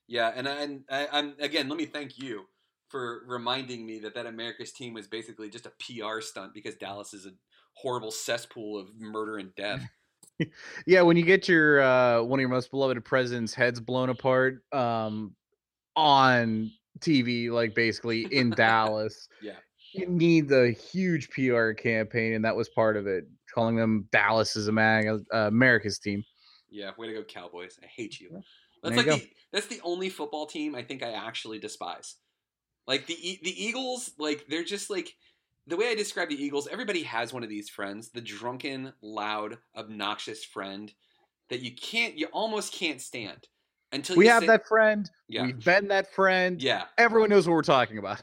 [0.07, 1.69] Yeah, and I- and I, I'm again.
[1.69, 2.47] Let me thank you
[2.89, 7.15] for reminding me that that America's team was basically just a PR stunt because Dallas
[7.15, 7.33] is a
[7.75, 9.87] horrible cesspool of murder and death.
[10.87, 14.63] Yeah, when you get your uh one of your most beloved president's heads blown apart
[14.73, 15.35] um
[15.97, 19.57] on TV, like basically in Dallas, Yeah,
[19.93, 23.25] you need the huge PR campaign, and that was part of it.
[23.55, 26.23] Calling them Dallas is America, uh, America's team.
[26.71, 26.91] yeah.
[26.97, 27.79] Way to go, Cowboys!
[27.83, 28.43] I hate you.
[28.83, 32.17] That's like the, that's the only football team I think I actually despise.
[32.87, 35.15] Like the the Eagles, like they're just like
[35.67, 36.67] the way I describe the Eagles.
[36.69, 40.93] Everybody has one of these friends, the drunken, loud, obnoxious friend
[41.49, 43.49] that you can't, you almost can't stand
[43.93, 45.09] until We you have say- that friend.
[45.29, 45.45] Yeah.
[45.47, 46.63] We've been that friend.
[46.63, 48.23] Yeah, Everyone knows what we're talking about.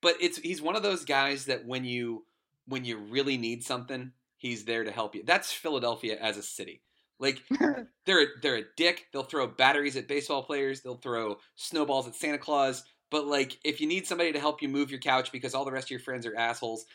[0.00, 2.24] but it's he's one of those guys that when you
[2.66, 5.22] when you really need something, he's there to help you.
[5.24, 6.82] That's Philadelphia as a city.
[7.18, 7.42] Like
[8.06, 9.06] they're they're a dick.
[9.12, 10.82] They'll throw batteries at baseball players.
[10.82, 12.84] They'll throw snowballs at Santa Claus.
[13.10, 15.72] But like if you need somebody to help you move your couch because all the
[15.72, 16.86] rest of your friends are assholes,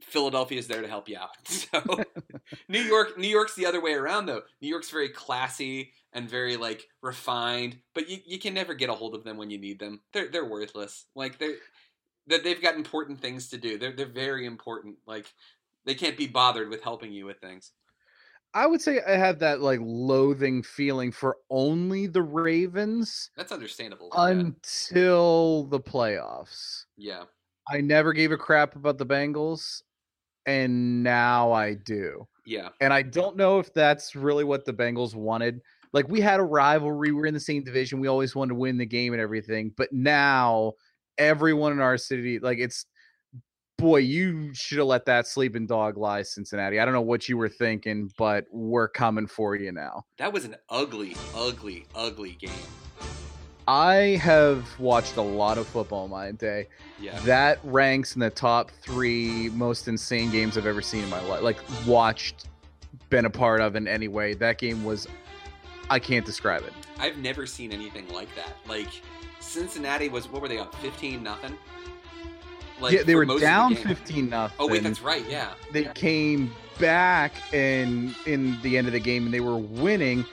[0.00, 1.30] Philadelphia is there to help you out.
[1.44, 2.02] So
[2.68, 4.42] New York New York's the other way around though.
[4.60, 8.94] New York's very classy and very like refined, but you, you can never get a
[8.94, 10.00] hold of them when you need them.
[10.12, 11.06] They're they're worthless.
[11.14, 11.56] Like they're
[12.26, 13.78] that they've got important things to do.
[13.78, 14.96] They're they're very important.
[15.06, 15.26] Like
[15.84, 17.72] they can't be bothered with helping you with things.
[18.54, 24.10] I would say I have that like loathing feeling for only the Ravens That's understandable.
[24.14, 24.28] yeah.
[24.30, 26.84] until the playoffs.
[26.96, 27.24] yeah.
[27.68, 29.82] I never gave a crap about the Bengals,
[30.44, 32.26] and now I do.
[32.44, 32.70] Yeah.
[32.80, 35.60] And I don't know if that's really what the Bengals wanted.
[35.92, 38.54] Like we had a rivalry, we were in the same division, we always wanted to
[38.56, 39.72] win the game and everything.
[39.76, 40.72] But now
[41.16, 42.86] everyone in our city, like it's
[43.80, 46.78] boy, you should have let that sleeping dog lie, Cincinnati.
[46.78, 50.04] I don't know what you were thinking, but we're coming for you now.
[50.18, 52.50] That was an ugly, ugly, ugly game.
[53.66, 56.66] I have watched a lot of football in my day.
[57.00, 57.18] Yeah.
[57.20, 61.42] That ranks in the top three most insane games I've ever seen in my life.
[61.42, 62.46] Like watched,
[63.10, 64.34] been a part of in any way.
[64.34, 65.06] That game was
[65.88, 66.72] I can't describe it.
[66.98, 68.56] I've never seen anything like that.
[68.68, 68.88] Like
[69.38, 71.56] Cincinnati was what were they up 15 nothing?
[72.80, 74.56] Like yeah, they were of the down fifteen nothing.
[74.58, 75.24] Oh wait, that's right.
[75.28, 75.52] Yeah.
[75.72, 80.24] They came back and in the end of the game and they were winning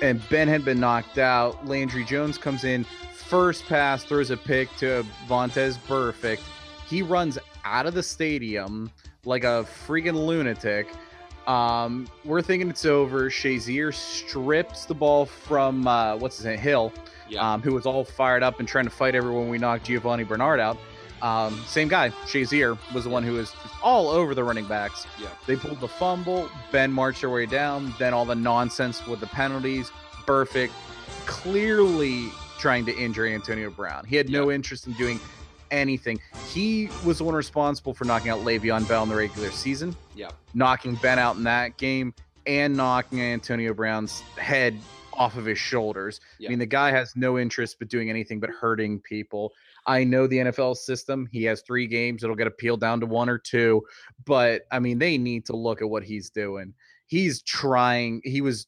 [0.00, 1.66] and Ben had been knocked out.
[1.66, 6.40] Landry Jones comes in, first pass, throws a pick to Vontaze Burfict.
[6.88, 8.90] He runs out of the stadium
[9.24, 10.88] like a freaking lunatic.
[11.46, 13.28] Um, we're thinking it's over.
[13.28, 16.92] Shazier strips the ball from uh, what's his name, Hill,
[17.28, 17.52] Yeah.
[17.54, 19.48] um, who was all fired up and trying to fight everyone.
[19.48, 20.78] We knocked Giovani Bernard out.
[21.22, 25.06] Um, same guy, Shazier, was the one who was all over the running backs.
[25.20, 25.28] Yeah.
[25.46, 26.50] They pulled the fumble.
[26.72, 27.94] Ben marched their way down.
[27.98, 29.90] Then all the nonsense with the penalties.
[30.26, 30.72] Burfict.
[31.26, 34.04] Clearly trying to injure Antonio Brown.
[34.04, 35.18] He had no interest in doing
[35.70, 36.20] anything.
[36.48, 40.28] He was the one responsible for knocking out Le'Veon Bell in the regular season, Yeah.
[40.54, 42.12] knocking Ben out in that game,
[42.46, 44.76] and knocking Antonio Brown's head
[45.14, 46.20] off of his shoulders.
[46.38, 46.48] Yeah.
[46.48, 49.52] I mean, the guy has no interest but doing anything but hurting people.
[49.86, 51.28] I know the NFL system.
[51.32, 52.22] He has three games.
[52.22, 53.82] It'll get appealed down to one or two.
[54.24, 56.74] But I mean, they need to look at what he's doing.
[57.06, 58.20] He's trying.
[58.24, 58.66] He was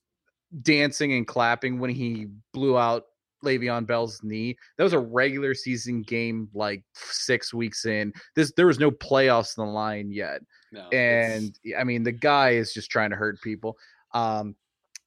[0.63, 3.05] dancing and clapping when he blew out
[3.45, 4.57] Le'Veon Bell's knee.
[4.77, 8.13] That was a regular season game, like six weeks in.
[8.35, 10.41] This there was no playoffs in the line yet,
[10.73, 10.89] No.
[10.91, 13.77] and I mean the guy is just trying to hurt people.
[14.13, 14.57] Um,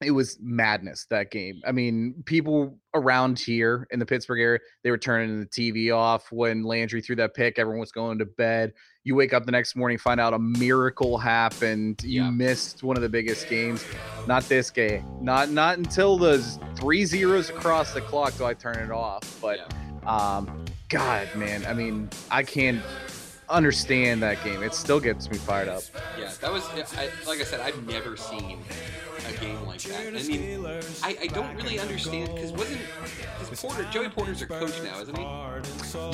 [0.02, 1.62] it was madness that game.
[1.66, 6.32] I mean, people around here in the Pittsburgh area, they were turning the TV off
[6.32, 7.58] when Landry threw that pick.
[7.58, 8.74] Everyone was going to bed.
[9.04, 12.04] You wake up the next morning, find out a miracle happened.
[12.04, 13.84] You missed one of the biggest games.
[14.28, 15.04] Not this game.
[15.22, 16.40] Not not until the
[16.76, 19.40] three zeros across the clock do I turn it off.
[19.42, 19.74] But
[20.06, 22.84] um, God, man, I mean, I can't
[23.50, 24.64] understand that game.
[24.64, 25.84] It still gets me fired up.
[26.20, 27.60] Yeah, that was I, like I said.
[27.60, 28.60] I've never seen
[29.28, 30.08] a game like that.
[30.08, 30.66] I mean,
[31.04, 32.82] I, I don't really understand because wasn't
[33.40, 35.24] because Porter Joey Porter's our coach now, isn't he?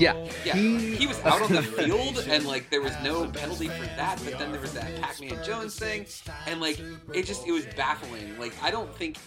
[0.04, 3.86] Yeah, Yeah, he, was out on the field and like there was no penalty for
[3.86, 6.06] that, but then there was that Pac-Man Jones thing,
[6.48, 6.80] and like
[7.14, 8.38] it just it was baffling.
[8.40, 9.18] Like I don't think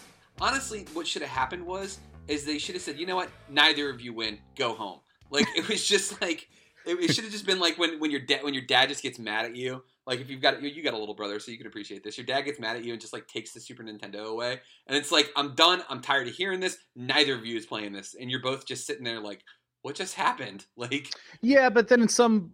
[0.41, 3.89] honestly, what should have happened was is they should have said, you know what, neither
[3.89, 4.99] of you win, go home.
[5.29, 6.47] Like it was just like
[6.87, 9.03] it, it should have just been like when when your dad when your dad just
[9.03, 9.83] gets mad at you.
[10.05, 12.17] Like if you've got you, you got a little brother, so you can appreciate this.
[12.17, 14.95] Your dad gets mad at you and just like takes the Super Nintendo away, and
[14.97, 15.83] it's like I'm done.
[15.89, 16.77] I'm tired of hearing this.
[16.95, 19.41] Neither of you is playing this, and you're both just sitting there like,
[19.81, 20.65] what just happened?
[20.77, 21.09] Like
[21.41, 22.53] Yeah, but then in some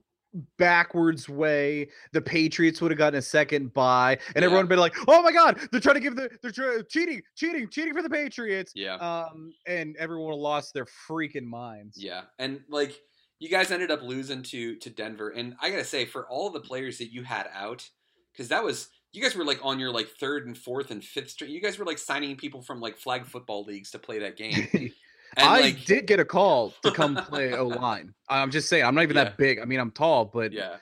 [0.58, 4.46] backwards way, the Patriots would have gotten a second bye, and Yeah.
[4.46, 7.22] everyone would be like, "Oh my God, they're trying to give the they're try- cheating,
[7.36, 8.96] cheating, cheating for the Patriots." Yeah.
[8.96, 11.98] Um, and everyone lost their freaking minds.
[12.02, 13.00] Yeah, and like
[13.40, 16.60] you guys ended up losing to to Denver, and I gotta say, for all the
[16.62, 17.88] players that you had out,
[18.32, 21.30] because that was you guys were like on your like third and fourth and fifth
[21.32, 21.52] string.
[21.52, 24.92] You guys were like signing people from like flag football leagues to play that game.
[25.36, 28.14] And I like, did get a call to come play O line.
[28.30, 29.24] I'm just saying, I'm not even Yeah.
[29.24, 29.58] that big.
[29.58, 30.76] I mean, I'm tall, but yeah,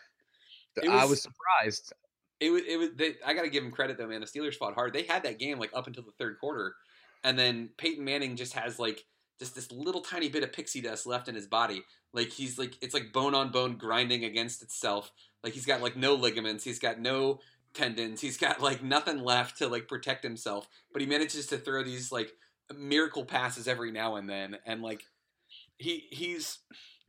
[0.75, 1.93] It I was- was surprised.
[2.41, 2.89] it was it was.
[2.97, 4.19] They, I gotta give them credit though, man.
[4.19, 4.91] The Steelers fought hard.
[4.91, 6.75] They had that game like up until the third quarter,
[7.23, 9.05] and then Peyton Manning just has like
[9.41, 11.83] just this little tiny bit of pixie dust left in his body.
[12.13, 15.11] Like he's like it's like bone on bone grinding against itself.
[15.43, 16.63] Like he's got like no ligaments.
[16.63, 17.39] He's got no
[17.73, 18.21] tendons.
[18.21, 20.67] He's got like nothing left to like protect himself.
[20.93, 22.33] But he manages to throw these like
[22.77, 25.01] miracle passes every now and then, and like
[25.79, 26.59] he he's.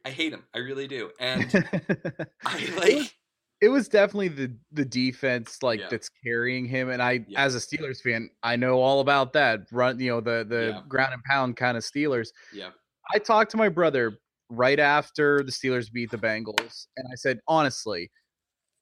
[0.04, 0.42] I hate him.
[0.52, 1.10] I really do.
[1.20, 1.44] And
[2.44, 3.14] I like.
[3.62, 5.86] It was definitely the the defense like Yeah.
[5.88, 7.44] that's carrying him and i Yeah.
[7.44, 10.82] as a steelers fan i know all about that run you know the the Yeah.
[10.88, 12.70] ground and pound kind of steelers Yeah.
[13.14, 14.18] i talked to my brother
[14.50, 18.10] right after the steelers beat the bengals and i said honestly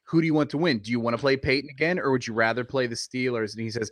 [0.05, 2.27] who do you want to win do you want to play peyton again or would
[2.27, 3.90] you rather play the steelers and he says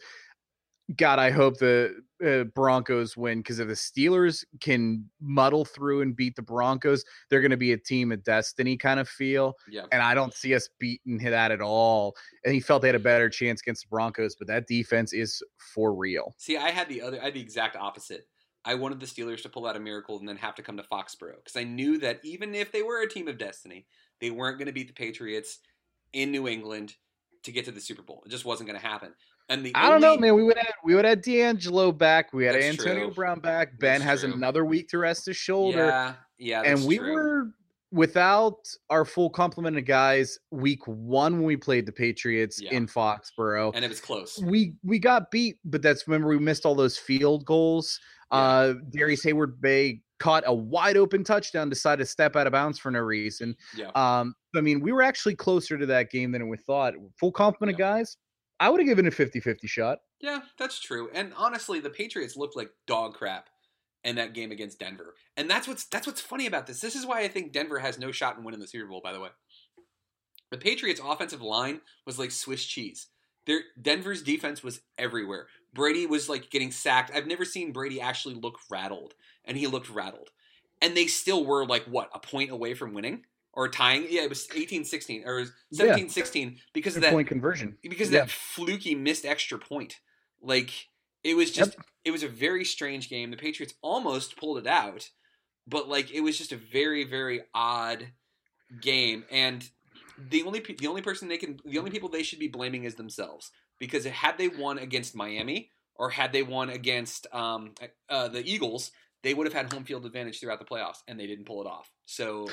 [0.97, 1.95] god i hope the
[2.27, 7.41] uh, broncos win because if the steelers can muddle through and beat the broncos they're
[7.41, 9.85] going to be a team of destiny kind of feel Yeah.
[9.93, 12.17] and I don't see us beating that at all.
[12.45, 15.43] And he felt they had a better chance against the Broncos, but that defense is
[15.75, 16.35] for real.
[16.39, 18.27] See, I had the other, I had the exact opposite.
[18.65, 20.83] I wanted the Steelers to pull out a miracle and then have to come to
[20.83, 23.87] Foxborough because I knew that even if they were a team of destiny,
[24.21, 25.59] they weren't going to beat the Patriots
[26.13, 26.95] in New England
[27.45, 28.23] to get to the Super Bowl.
[28.27, 29.15] It just wasn't going to happen.
[29.51, 30.35] And the I don't know, man.
[30.35, 32.33] We would have we would have DeAngelo back.
[32.33, 33.15] We had That's Antonio true.
[33.15, 33.79] Brown back.
[33.79, 34.33] Ben That's has true.
[34.35, 35.87] another week to rest his shoulder.
[35.87, 37.13] Yeah, yeah, and we true.
[37.15, 37.51] were
[37.91, 38.59] without
[38.91, 42.73] our full complement of guys week one when we played the Patriots Yeah.
[42.73, 43.73] in Foxborough.
[43.75, 44.39] and it was close.
[44.43, 47.99] we we got beat, but that's remember we missed all those field goals.
[48.31, 52.91] Uh Darrius Heyward-Bey caught a wide open touchdown, decided to step out of bounds for
[52.91, 53.57] no reason.
[53.75, 53.87] Yeah.
[53.95, 56.93] Um, I mean, we were actually closer to that game than we thought.
[57.19, 58.17] Full complement of guys.
[58.61, 59.99] I would have given a 50-50 shot.
[60.21, 61.11] Yeah, that's true.
[61.15, 63.49] And honestly, the Patriots looked like dog crap
[64.05, 65.15] in that game against Denver.
[65.37, 66.81] And that's what's that's what's funny about this.
[66.81, 69.13] This is why I think Denver has no shot in winning the Super Bowl, by
[69.13, 69.31] the way.
[70.51, 73.09] The Patriots offensive line was like Swiss cheese.
[73.47, 75.47] Their Denver's defense was everywhere.
[75.75, 77.11] Brady was like getting sacked.
[77.15, 80.31] I've never seen Brady actually look rattled, and he looked rattled.
[80.81, 83.25] And they still were like what, a point away from winning
[83.59, 84.07] or tying?
[84.09, 85.45] Yeah, it was 18-16 or
[85.75, 87.77] 17-16 because of that point conversion.
[87.83, 88.21] because of Yeah.
[88.21, 89.97] that fluky missed extra point.
[90.41, 90.71] Like
[91.25, 93.31] it was just it was a very strange game.
[93.33, 95.11] The Patriots almost pulled it out,
[95.67, 98.13] but like it was just a very very odd
[98.81, 99.69] game and
[100.31, 102.85] the only pe- the only person they can the only people they should be blaming
[102.85, 107.73] is themselves because had they won against Miami or had they won against um,
[108.09, 108.93] uh, the Eagles,
[109.25, 111.67] they would have had home field advantage throughout the playoffs, and they didn't pull it
[111.67, 111.91] off.
[112.07, 112.47] So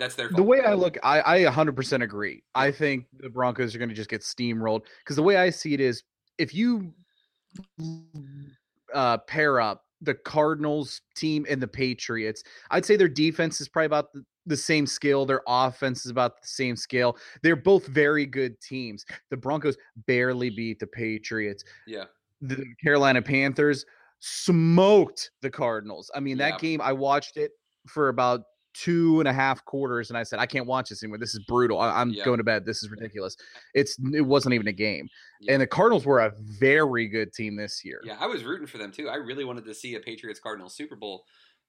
[0.00, 0.36] that's their fault.
[0.36, 2.42] The way I look, I, I 100% agree.
[2.54, 5.74] I think the Broncos are going to just get steamrolled because the way I see
[5.74, 6.02] it is
[6.38, 6.92] if you
[8.94, 13.86] uh, pair up the Cardinals team and the Patriots, I'd say their defense is probably
[13.86, 15.26] about the, the same skill.
[15.26, 17.18] Their offense is about the same scale.
[17.42, 19.04] They're both very good teams.
[19.28, 21.62] The Broncos barely beat the Patriots.
[21.86, 22.04] Yeah.
[22.40, 23.84] The Carolina Panthers
[24.20, 26.10] smoked the Cardinals.
[26.14, 27.52] I mean, that game, I watched it
[27.86, 31.18] for about two and a half quarters and I said, I can't watch this anymore.
[31.18, 31.78] This is brutal.
[31.80, 32.24] I- I'm Yeah.
[32.24, 32.64] going to bed.
[32.64, 33.36] This is ridiculous.
[33.74, 35.08] It's it wasn't even a game.
[35.48, 38.00] And the Cardinals were a very good team this year.
[38.04, 39.08] Yeah, I was rooting for them too.
[39.08, 41.24] I really wanted to see a Patriots Cardinals Super Bowl,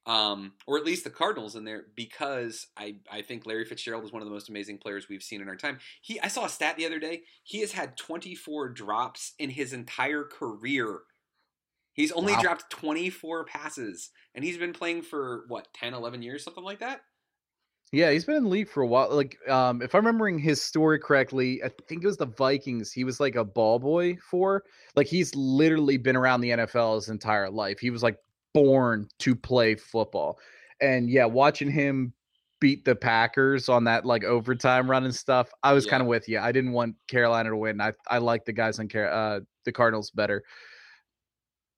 [0.06, 4.12] um, or at least the Cardinals in there because I I think Larry Fitzgerald is
[4.12, 5.80] one of the most amazing players we've seen in our time.
[6.02, 7.24] He I saw a stat the other day.
[7.44, 11.02] He has had 24 drops in his entire career.
[11.94, 12.42] He's only Wow.
[12.42, 17.02] dropped 24 passes and he's been playing for what 10 11 years something like that.
[17.92, 19.14] Yeah, he's been in the league for a while.
[19.14, 22.94] Like, um, if I'm remembering his story correctly, I think it was the Vikings.
[22.94, 24.64] He was like a ball boy for.
[24.96, 27.80] Like, he's literally been around the NFL his entire life.
[27.80, 28.18] He was like
[28.54, 30.40] born to play football.
[30.80, 32.14] And yeah, watching him
[32.62, 35.90] beat the Packers on that like overtime run and stuff, I was Yeah.
[35.92, 36.40] kind of with you.
[36.40, 37.82] I didn't want Carolina to win.
[37.82, 40.44] I I like the guys on Car- uh, the Cardinals better.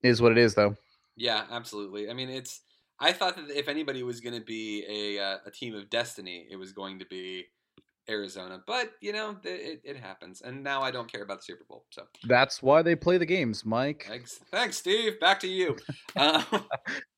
[0.04, 0.76] Is what it is though.
[1.16, 2.10] Yeah, absolutely.
[2.10, 2.62] I mean, it's.
[3.00, 6.46] I thought that if anybody was going to be a uh, a team of destiny,
[6.52, 7.46] it was going to be
[8.10, 8.62] Arizona.
[8.66, 11.86] But you know, it, it happens, and now I don't care about the Super Bowl.
[11.92, 14.06] So That's why they play the games, Mike.
[14.08, 15.20] thanks, thanks, Steve.
[15.20, 15.78] Back to you.
[16.16, 16.44] um,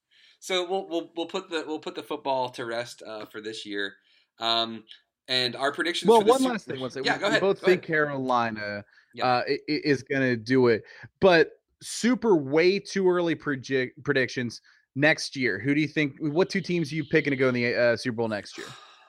[0.40, 3.66] so we'll we'll we'll put the we'll put the football to rest uh, for this
[3.66, 3.94] year.
[4.40, 4.84] Um,
[5.28, 6.08] and our predictions.
[6.10, 6.80] Well, one last thing.
[6.80, 7.06] One second.
[7.06, 7.42] Yeah, we, go we ahead.
[7.42, 7.88] both go think ahead.
[7.88, 9.28] Carolina Yeah.
[9.28, 10.84] uh, is going to do it,
[11.20, 14.62] but super way too early project predictions
[14.96, 15.60] next year.
[15.60, 16.16] Who do you think?
[16.20, 18.68] What two teams are you picking to go in the uh, Super Bowl next year?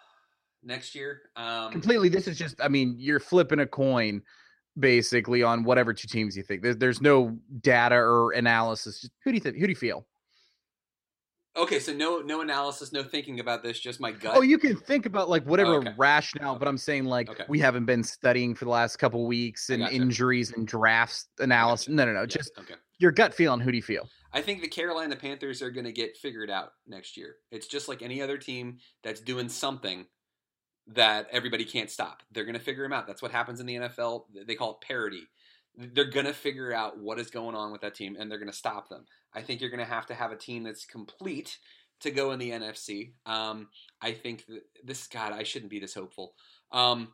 [0.63, 1.23] next year.
[1.37, 2.09] Um, Completely.
[2.09, 2.61] This is just.
[2.61, 4.23] I mean, you're flipping a coin
[4.79, 6.63] basically on whatever two teams you think.
[6.63, 9.01] There's, there's no data or analysis.
[9.01, 9.57] Just who do you think?
[9.57, 10.07] Who do you feel?
[11.57, 14.37] Okay, so no no analysis, no thinking about this, just my gut.
[14.37, 15.95] Oh, you can think about like whatever oh, okay.
[15.97, 17.45] rationale, but I'm saying like Okay.
[17.49, 21.89] we haven't been studying for the last couple weeks and injuries and drafts analysis.
[21.89, 22.27] No, no, no.
[22.27, 22.75] Just okay.
[22.99, 23.61] your gut feeling.
[23.61, 24.09] Who do you feel?
[24.33, 27.37] I think the Carolina Panthers are going to get figured out next year.
[27.51, 30.05] It's just like any other team that's doing something
[30.89, 32.23] that everybody can't stop.
[32.31, 33.07] They're going to figure them out.
[33.07, 34.25] That's what happens in the NFL.
[34.47, 35.23] They call it parity.
[35.77, 38.51] They're going to figure out what is going on with that team and they're going
[38.51, 39.05] to stop them.
[39.35, 41.59] I think you're going to have to have a team that's complete
[42.01, 43.13] to go in the NFC.
[43.27, 43.69] Um,
[44.01, 44.45] I think
[44.85, 46.35] this, God, I shouldn't be this hopeful.
[46.73, 47.09] Um,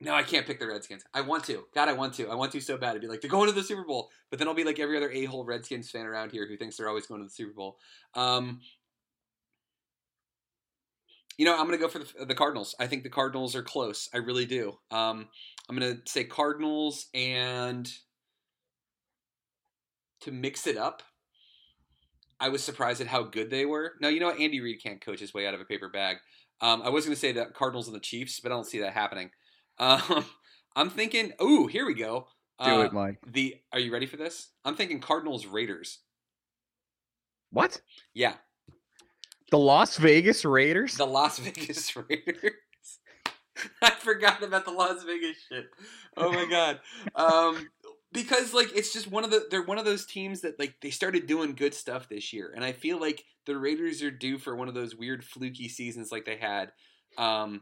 [0.00, 1.04] no, I can't pick the Redskins.
[1.14, 1.64] I want to.
[1.74, 2.28] God, I want to.
[2.28, 2.96] I want to so bad.
[2.96, 4.10] I'd be like, they're going to the Super Bowl.
[4.30, 6.76] But then I'll be like every other a hole Redskins fan around here who thinks
[6.76, 7.78] they're always going to the Super Bowl.
[8.14, 8.60] Um,
[11.38, 12.74] you know, I'm going to go for the, the Cardinals.
[12.78, 14.08] I think the Cardinals are close.
[14.12, 14.78] I really do.
[14.90, 15.28] Um,
[15.68, 17.90] I'm going to say Cardinals and
[20.22, 21.02] to mix it up.
[22.40, 23.92] I was surprised at how good they were.
[24.00, 24.40] Now, you know what?
[24.40, 26.16] Andy Reid can't coach his way out of a paper bag.
[26.60, 28.80] Um, I was going to say the Cardinals and the Chiefs, but I don't see
[28.80, 29.30] that happening.
[29.78, 30.26] Um,
[30.76, 32.28] I'm thinking, ooh, here we go.
[32.62, 33.16] Do Uh, it, Mike.
[33.26, 34.50] The Are you ready for this?
[34.66, 36.00] I'm thinking Cardinals Raiders.
[37.50, 37.80] What?
[38.12, 38.34] Yeah,
[39.52, 40.96] The Las Vegas Raiders?
[40.96, 42.54] the Las Vegas Raiders.
[43.82, 45.66] I forgot about the Las Vegas shit.
[46.16, 46.80] Oh my god.
[47.14, 47.68] Um,
[48.12, 50.88] because like it's just one of the they're one of those teams that like they
[50.88, 54.56] started doing good stuff this year, and I feel like the Raiders are due for
[54.56, 56.72] one of those weird fluky seasons like they had
[57.18, 57.60] um,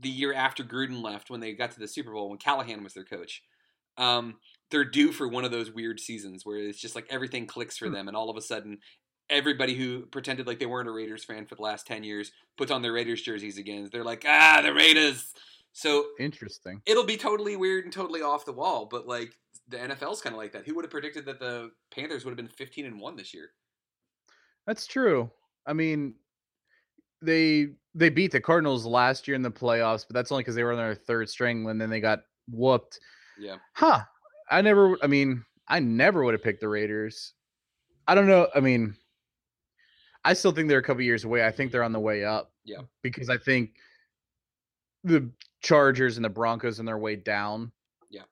[0.00, 2.94] the year after Gruden left when they got to the Super Bowl when Callahan was
[2.94, 3.42] their coach.
[3.98, 4.36] Um,
[4.70, 7.90] they're due for one of those weird seasons where it's just like everything clicks for
[7.90, 8.78] them, and all of a sudden
[9.30, 12.70] everybody who pretended like they weren't a Raiders fan for the last 10 years puts
[12.70, 13.88] on their Raiders jerseys again.
[13.90, 15.32] They're like, ah, the Raiders.
[15.72, 16.82] So Interesting.
[16.84, 19.32] it'll be totally weird and totally off the wall, but like
[19.68, 20.66] the NFL's kind of like that.
[20.66, 23.50] Who would have predicted that the Panthers would have been 15 and 1 this year?
[24.66, 25.30] That's true.
[25.66, 26.14] I mean,
[27.22, 30.62] they they beat the Cardinals last year in the playoffs, but that's only because they
[30.62, 32.98] were on their third string and then they got whooped.
[33.38, 33.56] Yeah.
[33.74, 34.00] Huh.
[34.50, 37.34] I never I mean, I never would have picked the Raiders.
[38.08, 38.48] I don't know.
[38.54, 38.96] I mean,
[40.24, 41.46] I still think they're a couple years away.
[41.46, 42.52] I think they're on the way up.
[42.64, 42.82] Yeah.
[43.02, 43.70] Because I think
[45.04, 45.30] the
[45.62, 47.72] Chargers and the Broncos on their way down.
[48.10, 48.22] Yeah.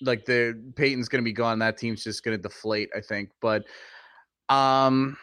[0.00, 1.58] Like the Peyton's gonna be gone.
[1.60, 3.30] That team's just gonna deflate, I think.
[3.40, 3.64] But
[4.48, 5.16] um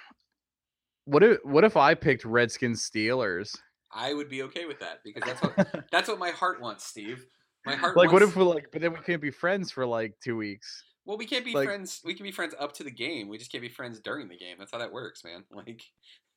[1.06, 3.56] what if what if I picked Redskins Steelers?
[3.92, 7.26] I would be okay with that because that's what that's what my heart wants, Steve.
[7.66, 10.14] My heart Like what if we're like but then we can't be friends for like
[10.24, 10.84] two weeks.
[11.10, 12.02] Well, we can't be Like- friends.
[12.06, 13.30] We can be friends up to the game.
[13.30, 14.58] We just can't be friends during the game.
[14.60, 15.44] That's how that works, man.
[15.52, 15.82] Like,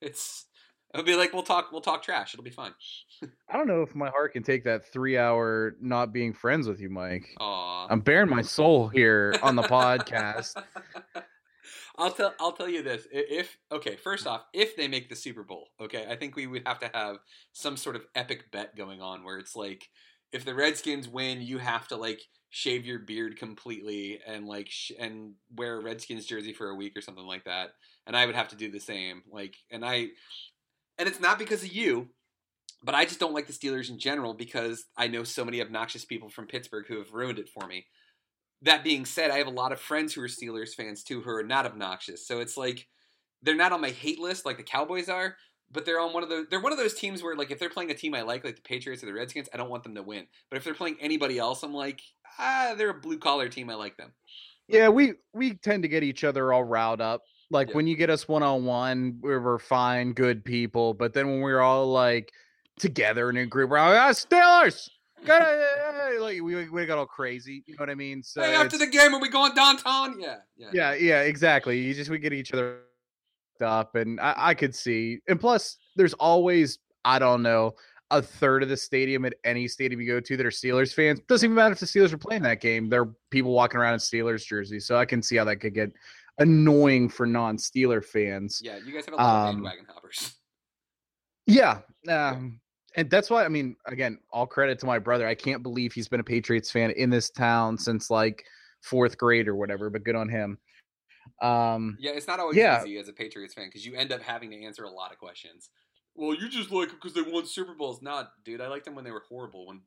[0.01, 0.47] it's.
[0.95, 1.73] It'll be like we'll talk.
[1.73, 2.33] We'll talk trash.
[2.33, 2.73] It'll be fine.
[3.51, 6.81] I don't know if my heart can take that three hour not being friends with
[6.81, 7.27] you, Mike.
[7.39, 7.87] Aw.
[7.91, 10.55] I'm bearing my soul here on the podcast.
[11.99, 12.35] I'll tell.
[12.41, 13.07] I'll tell you this.
[13.13, 16.67] If okay, first off, if they make the Super Bowl, okay, I think we would
[16.67, 17.19] have to have
[17.53, 19.89] some sort of epic bet going on where it's like,
[20.33, 24.93] if the Redskins win, you have to like shave your beard completely and like sh-
[24.99, 27.71] and wear a Redskins jersey for a week or something like that,
[28.07, 29.23] and I would have to do the same.
[29.31, 30.09] Like, and I,
[30.99, 32.09] and it's not because of you.
[32.85, 36.05] But I just don't like the Steelers in general because I know so many obnoxious
[36.05, 37.87] people from Pittsburgh who have ruined it for me
[38.63, 41.31] that being said, I have a lot of friends who are Steelers fans too who
[41.31, 42.27] are not obnoxious.
[42.27, 42.89] So it's like
[43.43, 45.37] they're not on my hate list like the Cowboys are,
[45.73, 47.71] but they're on one of those they're one of those teams where like if they're
[47.71, 49.95] playing a team I like, like the Patriots or the Redskins, I don't want them
[49.95, 50.27] to win.
[50.51, 52.01] But if they're playing anybody else, I'm like,
[52.39, 54.13] ah, they're a blue collar team, I like them.
[54.69, 57.23] Yeah, we we tend to get each other all riled up.
[57.51, 57.75] Like Yeah.
[57.75, 60.95] when you get us one on one, we're, we're fine, good people.
[60.95, 62.33] But then when we're all like
[62.79, 64.89] together in a group, we're all, ah, Steelers.
[65.25, 67.63] Gotta, like we we got all crazy.
[67.67, 68.23] You know what I mean?
[68.23, 70.19] So hey, after the game, are we going downtown?
[70.19, 70.71] Yeah, yeah.
[70.73, 71.79] yeah, yeah, exactly.
[71.79, 72.81] You just we get each other
[73.63, 75.21] up, and I, I could see.
[75.29, 77.75] And plus, there's always I don't know
[78.11, 81.21] a third of the stadium at any stadium you go to that are Steelers fans.
[81.29, 82.91] Doesn't even matter if the Steelers are playing that game.
[82.91, 85.75] There are people walking around in Steelers jerseys, so I can see how that could
[85.75, 85.93] get
[86.39, 88.61] annoying for non-Steeler fans.
[88.63, 90.35] Yeah, you guys have a lot of Um, bandwagon hoppers.
[91.45, 91.79] Yeah.
[92.09, 92.61] Um,
[92.95, 95.27] and that's why I mean, again, all credit to my brother.
[95.27, 98.45] I can't believe he's been a Patriots fan in this town since like
[98.81, 100.59] fourth grade or whatever, but good on him.
[101.41, 102.81] Um, Yeah, it's not always yeah.
[102.83, 105.19] easy as a Patriots fan because you end up having to answer a lot of
[105.19, 105.71] questions.
[106.15, 108.03] Well, you just like because they won Super Bowls.
[108.03, 108.61] Not, dude.
[108.61, 109.67] I liked them when they were horrible.
[109.67, 109.81] When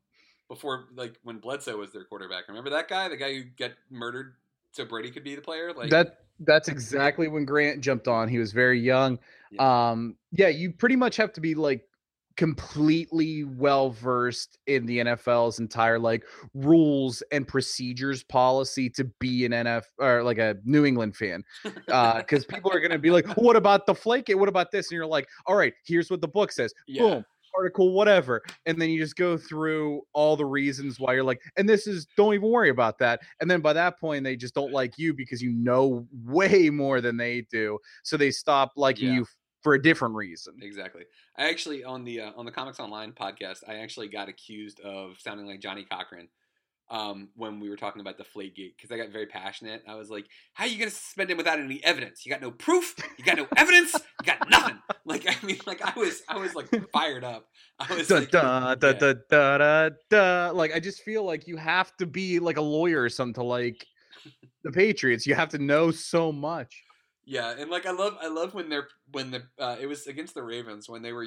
[0.48, 2.48] before, like when Bledsoe was their quarterback.
[2.48, 4.34] Remember that guy, the guy who got murdered
[4.72, 5.72] so Brady could be the player.
[5.72, 8.28] Like that that's exactly when Grant jumped on.
[8.28, 9.18] He was very young.
[9.58, 11.88] Um, yeah, you pretty much have to be like
[12.36, 16.24] completely well versed in the NFL's entire like
[16.54, 21.42] rules and procedures policy to be an NF or like a New England fan.
[21.88, 24.36] Uh because people are gonna be like, what about Deflategate?
[24.38, 24.90] What about this?
[24.90, 26.72] And you're like, all right, here's what the book says.
[26.86, 27.02] Yeah.
[27.02, 27.24] Boom.
[27.56, 31.66] Article, whatever, and then you just go through all the reasons why you're like, and
[31.66, 33.20] this is don't even worry about that.
[33.40, 37.00] And then by that point, they just don't like you because you know way more
[37.00, 39.14] than they do, so they stop liking Yeah.
[39.14, 39.26] you
[39.66, 40.54] for a different reason.
[40.62, 41.02] Exactly.
[41.36, 45.16] I actually on the uh, on the Comics Online podcast, I actually got accused of
[45.18, 46.28] sounding like Johnnie Cochran
[46.88, 49.82] um, when we were talking about the Gate because I got very passionate.
[49.88, 52.24] I was like, "How are you going to suspend him without any evidence?
[52.24, 52.94] You got no proof.
[53.18, 53.92] You got no evidence.
[53.94, 57.46] You got nothing." Like I mean, like I was I was like fired up.
[57.78, 60.50] I was Da, like, da, da, da, da, da, da.
[60.52, 63.44] Like I just feel like you have to be like a lawyer or something to
[63.44, 63.86] like
[64.64, 65.24] the Patriots.
[65.24, 66.82] You have to know so much.
[67.26, 70.34] Yeah, and like I love I love when they're when the uh, it was against
[70.34, 71.26] the Ravens when they were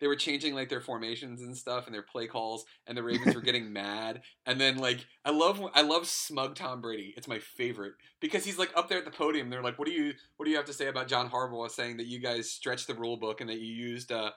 [0.00, 3.34] they were changing like their formations and stuff and their play calls and the Ravens
[3.34, 7.14] were getting mad and then like I love I love smug Tom Brady.
[7.16, 9.50] It's my favorite because he's like up there at the podium.
[9.50, 11.96] They're like, "What do you what do you have to say about John Harbaugh saying
[11.96, 14.30] that you guys stretched the rule book and that you used uh,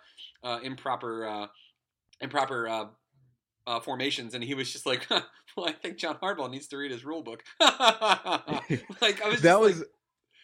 [0.44, 1.48] uh, improper uh,
[2.22, 2.86] improper uh,
[3.68, 5.08] uh, formations?" And he was just like,
[5.56, 9.60] "Well, I think John Harbaugh needs to read his rule book." like I was that
[9.60, 9.88] was like,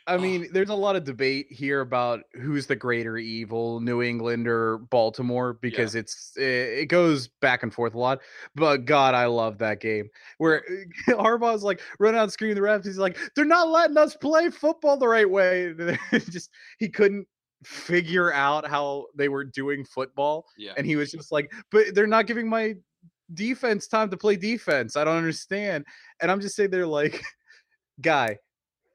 [0.05, 4.47] I mean, there's a lot of debate here about who's the greater evil, New England
[4.47, 6.43] or Baltimore, because it's it,
[6.79, 8.19] it goes back and forth a lot.
[8.53, 10.83] But God, I love that game where eh,
[11.13, 12.85] Harbaugh's like running out screaming the refs.
[12.85, 15.73] He's like, "They're not letting us play football the right way."
[16.11, 16.49] just
[16.79, 17.25] he couldn't
[17.63, 20.73] figure out how they were doing football, Yeah.
[20.75, 22.75] and he was just like, "But they're not giving my
[23.33, 24.97] defense time to play defense.
[24.97, 25.85] I don't understand."
[26.21, 27.23] And I'm just saying, they're like,
[28.01, 28.37] guy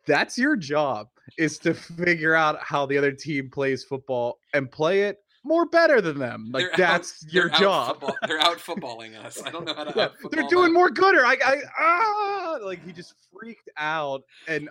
[0.09, 5.03] that's your job is to figure out how the other team plays football and play
[5.03, 6.49] it more better than them.
[6.53, 8.01] Like They're out- that's your out job.
[8.01, 9.41] football- they're out footballing us.
[9.45, 9.93] I don't know how to.
[9.95, 10.75] Yeah, they're doing them.
[10.75, 11.25] more gooder.
[11.25, 14.69] I, I ah, like he just freaked out, and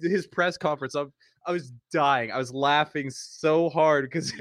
[0.00, 1.04] his press conference, I,
[1.46, 2.32] I was dying.
[2.32, 4.32] I was laughing so hard because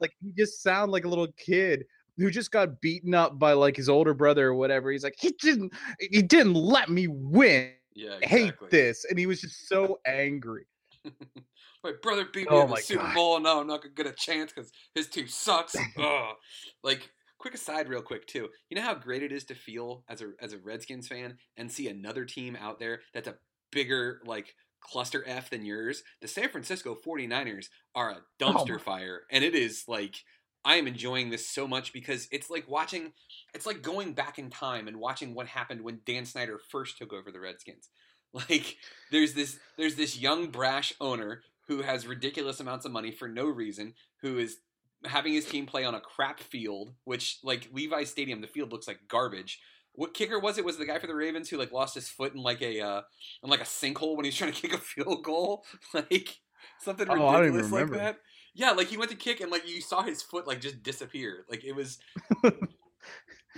[0.00, 1.84] like he just sounded like a little kid
[2.18, 4.90] who just got beaten up by like his older brother or whatever.
[4.92, 7.72] He's like, he didn't, he didn't let me win.
[7.94, 10.66] Yeah, I hate this, and he was just so angry.
[11.84, 13.14] My brother beat me Oh in the Super God.
[13.14, 15.74] Bowl, and now I'm not gonna get a chance because his team sucks.
[15.98, 16.34] Ugh.
[16.84, 18.48] Like, quick aside, real quick too.
[18.70, 21.70] You know how great it is to feel as a as a Redskins fan and
[21.70, 23.36] see another team out there that's a
[23.72, 26.02] bigger like cluster F than yours.
[26.20, 30.14] The San Francisco 49ers are a oh dumpster my- fire, and it is like
[30.64, 33.12] I am enjoying this so much because it's like watching.
[33.54, 37.12] It's like going back in time and watching what happened when Dan Snyder first took
[37.12, 37.88] over the Redskins
[38.32, 38.76] Like
[39.10, 43.46] there's this there's this young brash owner who has ridiculous amounts of money for no
[43.46, 44.58] reason, who is
[45.04, 48.88] having his team play on a crap field, which like Levi Stadium, the field looks
[48.88, 49.60] like garbage.
[49.94, 50.64] What kicker was it?
[50.64, 53.02] Was the guy for the Ravens who like lost his foot in like a uh,
[53.42, 55.64] in like a sinkhole when he was trying to kick a field goal?
[55.94, 56.38] Like
[56.80, 57.96] something Oh, I don't even ridiculous like remember.
[57.98, 58.18] that.
[58.54, 61.44] Yeah, like he went to kick and like you saw his foot like just disappear.
[61.48, 61.98] Like it was.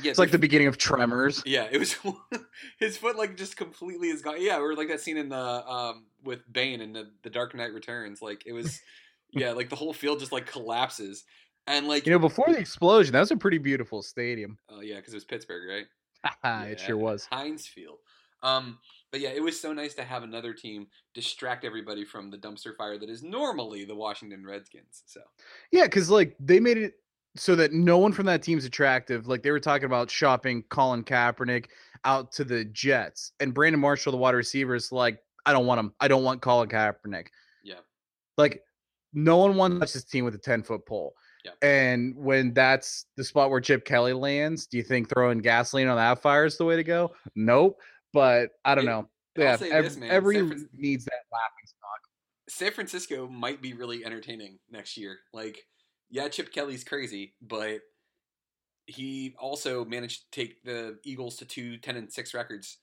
[0.03, 1.41] Yeah, It's like the beginning of Tremors.
[1.47, 1.97] yeah, it was
[2.79, 4.37] his foot like just completely is gone.
[4.43, 7.73] Yeah, or like that scene in the um with Bane in the, the Dark Knight
[7.73, 8.21] Returns.
[8.21, 8.81] Like it was,
[9.33, 11.23] yeah, like the whole field just like collapses,
[11.69, 14.59] and like You know, before the explosion, that was a pretty beautiful stadium.
[14.69, 16.67] oh yeah, because it was Pittsburgh, right?
[16.69, 17.29] it sure was.
[17.31, 17.99] Heinz Field.
[18.43, 18.79] Um,
[19.15, 22.75] but yeah, it was so nice to have another team distract everybody from the dumpster
[22.75, 25.05] fire that is normally the Washington Redskins.
[25.07, 25.21] So
[25.71, 26.95] Yeah, because like they made it
[27.37, 29.29] so that no one from that team's attractive.
[29.29, 31.67] Like they were talking about shopping Colin Kaepernick
[32.05, 35.79] out to the Jets, and Brandon Marshall, the wide receiver, is like, I don't want
[35.79, 35.95] him.
[36.01, 37.29] I don't want Colin Kaepernick.
[37.63, 37.75] yeah,
[38.37, 38.65] Like
[39.13, 41.15] no one wants this team with a ten foot pole.
[41.45, 41.53] Yeah.
[41.63, 45.97] And when that's the spot where Chip Kelly lands, do you think throwing gasoline on
[45.99, 47.13] that fire is the way to go?
[47.37, 47.79] Nope.
[48.15, 49.09] But I don't know.
[49.37, 52.01] Yeah, say ev- this, man, every San Fran- needs that laughing stock.
[52.49, 55.19] San Francisco might be really entertaining next year.
[55.33, 55.59] Like,
[56.09, 57.81] yeah, Chip Kelly's crazy, but
[58.87, 62.79] he also managed to take the Eagles to two 10 and 6 records.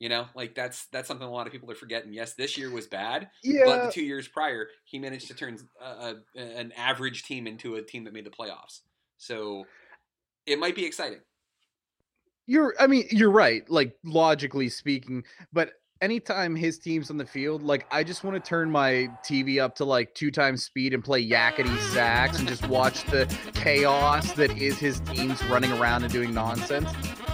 [0.00, 2.12] You know, like that's that's something a lot of people are forgetting.
[2.12, 3.62] Yes, this year was bad, yeah.
[3.64, 7.76] but the two years prior, he managed to turn a, a, an average team into
[7.76, 8.80] a team that made the playoffs.
[9.16, 9.64] So
[10.46, 11.20] it might be exciting.
[12.46, 17.62] You're I mean, you're right, like logically speaking, but anytime his team's on the field,
[17.62, 21.02] like I just want to turn my TV up to like two times speed and
[21.02, 26.12] play yakety sax and just watch the chaos that is his teams running around and
[26.12, 26.90] doing nonsense.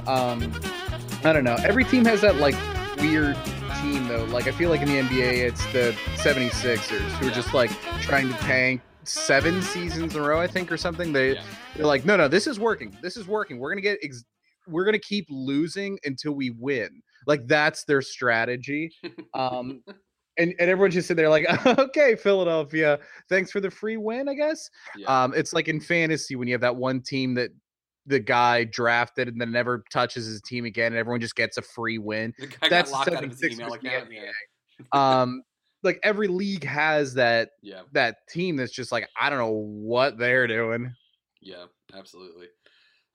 [0.06, 0.52] Um
[1.24, 1.56] I don't know.
[1.64, 2.54] Every team has that like
[2.98, 3.36] weird
[3.82, 4.24] team though.
[4.24, 8.28] Like I feel like in the NBA it's the 76ers who are just like trying
[8.28, 11.12] to tank seven seasons in a row, I think, or something.
[11.12, 11.38] They
[11.74, 12.96] they're like, no, no, this is working.
[13.02, 13.58] This is working.
[13.58, 14.24] We're gonna get ex-
[14.70, 17.02] we're gonna keep losing until we win.
[17.26, 18.90] Like that's their strategy.
[19.34, 19.82] Um
[20.38, 21.46] and, and everyone just sit there like,
[21.78, 22.98] okay, Philadelphia,
[23.28, 24.70] thanks for the free win, I guess.
[24.96, 25.22] Yeah.
[25.24, 27.50] Um, it's like in fantasy when you have that one team that
[28.06, 31.62] the guy drafted and then never touches his team again, and everyone just gets a
[31.62, 32.32] free win.
[32.38, 34.08] The guy That's got locked out of his email account.
[34.92, 35.42] Um
[35.82, 37.82] like every league has that Yeah.
[37.92, 40.92] that team that's just like i don't know what they're doing
[41.40, 41.64] Yeah,
[41.94, 42.48] absolutely.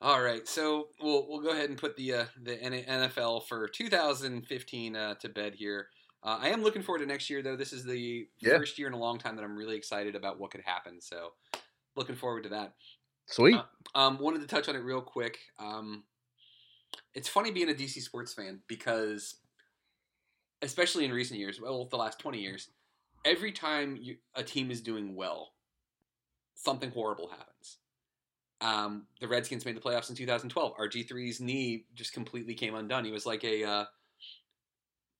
[0.02, 4.96] All right, so we'll we'll go ahead and put the uh, the NFL for 2015
[4.96, 5.90] uh, to bed here.
[6.22, 7.56] Uh, I am looking forward to next year, though.
[7.56, 8.58] This is the Yeah.
[8.58, 11.00] first year in a long time that I'm really excited about what could happen.
[11.02, 11.34] So,
[11.96, 12.76] looking forward to that.
[13.28, 13.64] sweet Uh,
[13.96, 15.40] um, wanted to touch on it real quick.
[15.60, 16.06] Um,
[17.14, 19.42] it's funny being a DC sports fan because,
[20.62, 22.70] especially in recent years, well, the last 20 years,
[23.24, 25.54] every time you, a team is doing well,
[26.56, 27.55] something horrible happens.
[28.62, 30.78] Um, the Redskins made the playoffs in 2012.
[30.78, 33.06] RG3's knee just completely came undone.
[33.06, 33.86] He was like a uh,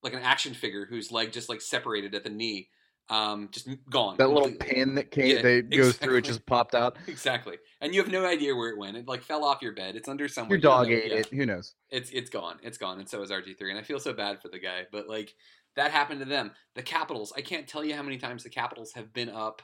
[0.02, 2.68] like an action figure whose leg just like separated at the knee,
[3.08, 4.16] um, just gone.
[4.16, 4.74] that little completely.
[4.74, 8.10] pin that came Yeah, that goes through it just popped out Exactly, and you have
[8.10, 8.96] no idea where it went.
[8.96, 9.96] It like fell off your bed.
[9.96, 10.56] It's under somewhere.
[10.56, 11.18] your dog ate yeah.
[11.18, 12.58] it who knows It's it's gone.
[12.62, 13.70] It's gone, and so is RG three.
[13.70, 15.34] And I feel so bad for the guy, but like
[15.76, 16.52] that happened to them.
[16.74, 17.32] The Capitals.
[17.36, 19.62] I can't tell you how many times the Capitals have been up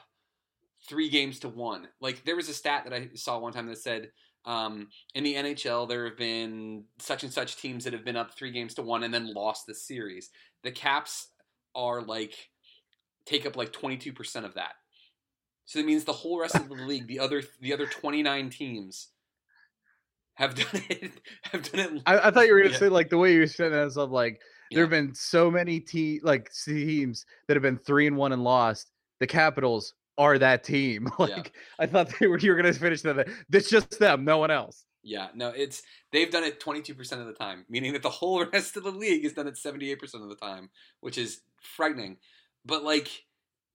[0.87, 1.87] three games to one.
[2.01, 4.11] Like there was a stat that I saw one time that said
[4.45, 8.33] um, in the NHL there have been such and such teams that have been up
[8.35, 10.29] three games to one and then lost the series.
[10.63, 11.29] The Caps
[11.75, 12.33] are like
[13.25, 14.73] take up like twenty two percent of that.
[15.65, 18.49] So that means the whole rest of the league, the other the other twenty nine
[18.49, 19.09] teams,
[20.35, 21.11] have done it.
[21.43, 22.01] Have done it.
[22.05, 22.79] I, I thought you were gonna Yeah.
[22.79, 25.79] say like the way you were saying that stuff like there have been so many
[25.79, 30.63] te- like teams that have been three and one and lost the capitals are that
[30.63, 34.37] team like i thought they were you were gonna finish that it's just them no
[34.37, 38.09] one else Yeah, no, it's they've done it 22% of the time, meaning that the
[38.09, 40.69] whole rest of the league has done it 78% of the time,
[41.01, 42.17] which is frightening.
[42.65, 43.25] But like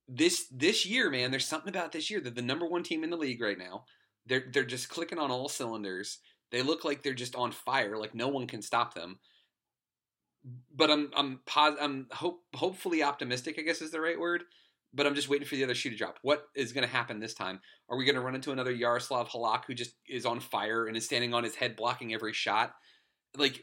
[0.09, 3.11] this this year, man, there's something about this year that the number 1 team in
[3.11, 3.84] the league right now,
[4.26, 6.18] they're they're just clicking on all cylinders.
[6.51, 9.18] They look like they're just on fire, like no one can stop them.
[10.74, 14.45] But I'm I'm pos- I'm hope hopefully optimistic, I guess is the right word.
[14.95, 16.18] But I'm just waiting for the other shoe to drop.
[16.22, 17.61] What is going to happen this time?
[17.91, 20.97] Are we going to run into another Jaroslav Halak who just is on fire and
[20.97, 22.74] is standing on his head blocking every shot?
[23.36, 23.62] Like,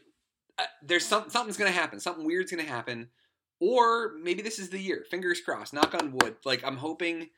[0.58, 1.98] uh, there's some, something's going to happen.
[1.98, 3.08] Something weird's going to happen.
[3.58, 5.04] Or maybe this is the year.
[5.10, 5.74] Fingers crossed.
[5.74, 6.36] Knock on wood.
[6.44, 7.30] Like, I'm hoping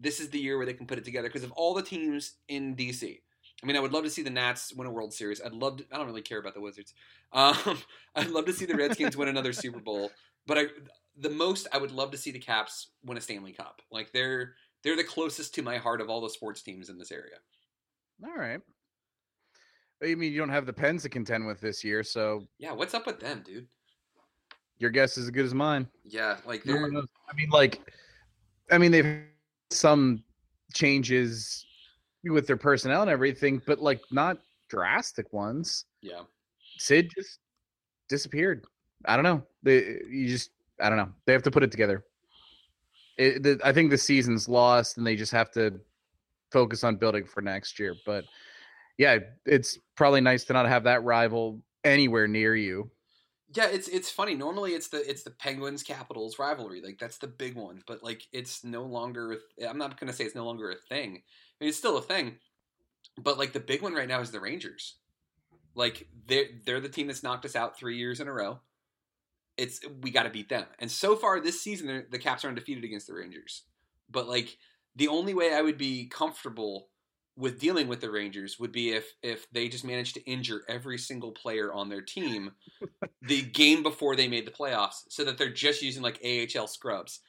[0.00, 2.36] this is the year where they can put it together because of all the teams
[2.48, 3.18] in DC.
[3.62, 5.40] I mean, I would love to see the Nats win a World Series.
[5.40, 6.94] I'd love to, I don't really care about the Wizards.
[7.34, 7.56] Um,
[8.14, 10.12] I'd love to see the Redskins win another Super Bowl.
[10.46, 10.64] But I
[11.16, 13.80] the most I would love to see the Caps win a Stanley Cup.
[13.90, 17.12] Like they're they're the closest to my heart of all the sports teams in this
[17.12, 17.36] area.
[18.24, 18.60] All right.
[20.02, 22.94] I mean, you don't have the Pens to contend with this year, so Yeah, what's
[22.94, 23.66] up with them, dude?
[24.78, 25.88] your guess is as good as mine.
[26.02, 26.74] Yeah, like No.
[26.74, 27.80] I mean, like,
[28.70, 29.22] I mean, they've
[29.70, 30.22] some
[30.74, 31.64] changes
[32.24, 34.38] with their personnel and everything, but like not
[34.68, 35.84] drastic ones.
[36.02, 36.22] yeah.
[36.78, 37.38] Sid just
[38.08, 38.64] disappeared.
[39.06, 39.42] I don't know.
[39.62, 40.50] They you just
[40.80, 41.10] I don't know.
[41.26, 42.04] They have to put it together.
[43.16, 45.80] It, the, I think the season's lost, and they just have to
[46.50, 47.94] focus on building for next year.
[48.04, 48.24] But
[48.98, 52.90] yeah, it's probably nice to not have that rival anywhere near you.
[53.54, 54.34] Yeah, it's it's funny.
[54.34, 56.80] Normally, it's the it's the Penguins Capitals rivalry.
[56.80, 57.82] Like that's the big one.
[57.86, 59.38] But like, it's no longer.
[59.68, 61.10] I'm not gonna say it's no longer a thing.
[61.10, 62.36] I mean, it's still a thing.
[63.16, 64.96] But like the big one right now is the Rangers.
[65.76, 68.58] Like they're they're the team that's knocked us out three years in a row.
[69.56, 70.64] It's we got to beat them.
[70.78, 73.62] And so far this season, the Caps are undefeated against the Rangers.
[74.10, 74.56] But like
[74.96, 76.88] the only way I would be comfortable
[77.36, 80.98] with dealing with the Rangers would be if if they just managed to injure every
[80.98, 82.52] single player on their team
[83.22, 87.20] the game before they made the playoffs, so that they're just using like AHL scrubs.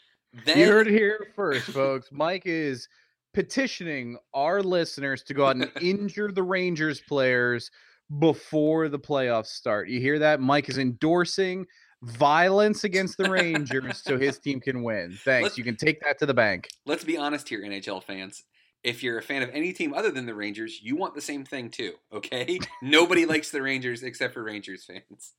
[0.45, 2.09] Then you heard it here first, folks.
[2.11, 2.87] Mike is
[3.33, 7.71] petitioning our listeners to go out and injure the Rangers players
[8.19, 9.89] before the playoffs start.
[9.89, 10.39] You hear that?
[10.39, 11.65] Mike is endorsing
[12.03, 15.17] violence against the Rangers so his team can win.
[15.23, 15.43] Thanks.
[15.43, 16.67] Let's- You can take that to the bank.
[16.85, 18.43] let's be honest here, NHL fans.
[18.83, 21.43] If you're a fan of any team other than the Rangers, you want the same
[21.43, 21.93] thing too.
[22.13, 25.33] Okay, nobody likes the Rangers except for Rangers fans.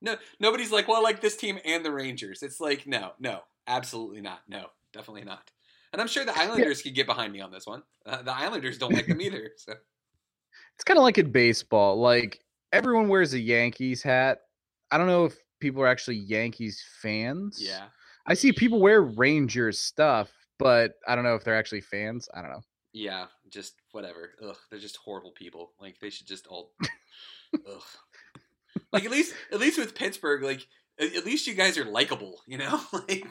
[0.00, 2.42] No, nobody's like, well, I like this team and the Rangers.
[2.42, 4.42] It's like, no, no, absolutely not.
[4.48, 5.50] No, definitely not.
[5.92, 7.82] And I'm sure the Islanders could get behind me on this one.
[8.06, 9.50] Uh, the Islanders don't like them either.
[9.56, 9.74] So
[10.76, 12.00] It's kind of like in baseball.
[12.00, 12.40] Like
[12.72, 14.38] everyone wears a Yankees hat.
[14.92, 17.58] I don't know if people are actually Yankees fans.
[17.58, 17.86] yeah,
[18.26, 22.28] I see people wear Rangers stuff, but I don't know if they're actually fans.
[22.34, 22.62] I don't know.
[22.92, 24.32] yeah, just whatever.
[24.46, 25.72] Ugh, they're just horrible people.
[25.80, 26.72] Like they should just all.
[27.54, 27.82] ugh.
[28.92, 30.66] Like at least, at least with Pittsburgh, like
[30.98, 32.42] at, at least you guys are likable.
[32.46, 33.26] You know, like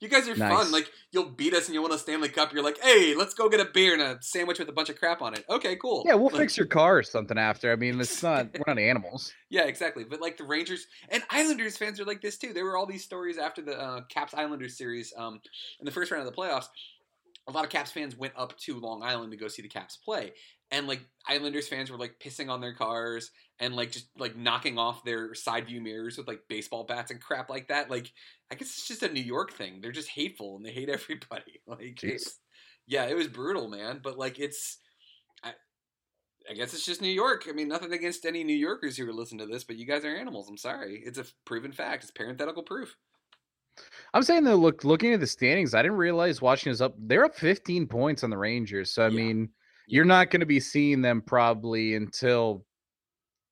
[0.00, 0.52] you guys are Nice.
[0.52, 0.72] fun.
[0.72, 2.52] Like you'll beat us and you'll win a Stanley Cup.
[2.52, 4.98] You're like, hey, let's go get a beer and a sandwich with a bunch of
[4.98, 5.44] crap on it.
[5.48, 6.02] Okay, cool.
[6.06, 7.70] Yeah, we'll Like, fix your car or something after.
[7.72, 9.32] I mean, it's not we're not animals.
[9.52, 10.04] Yeah, exactly.
[10.04, 12.52] But like the Rangers and Islanders fans are like this too.
[12.52, 15.40] There were all these stories after the uh, Caps Islanders series um,
[15.80, 16.66] in the first round of the playoffs.
[17.50, 19.96] A lot of Caps fans went up to Long Island to go see the Caps
[19.96, 20.32] play,
[20.70, 24.78] and like Islanders fans were like pissing on their cars and like just like knocking
[24.78, 27.90] off their side view mirrors with like baseball bats and crap like that.
[27.90, 28.12] Like
[28.50, 29.80] I guess it's just a New York thing.
[29.80, 31.60] They're just hateful and they hate everybody.
[31.66, 32.00] Like
[32.86, 34.00] yeah, it was brutal, man.
[34.02, 34.78] But like it's
[35.42, 35.52] I
[36.48, 37.46] I guess it's just New York.
[37.48, 40.04] I mean, nothing against any New Yorkers who are listening to this, but you guys
[40.04, 40.48] are animals.
[40.48, 41.02] I'm sorry.
[41.04, 42.04] It's a proven fact.
[42.04, 42.96] It's parenthetical proof.
[44.14, 46.94] I'm saying though, look, looking at the standings, I didn't realize watching this up.
[46.98, 48.90] They're up 15 points on the Rangers.
[48.90, 49.16] So I Yeah.
[49.16, 49.48] mean,
[49.86, 52.64] you're not going to be seeing them probably until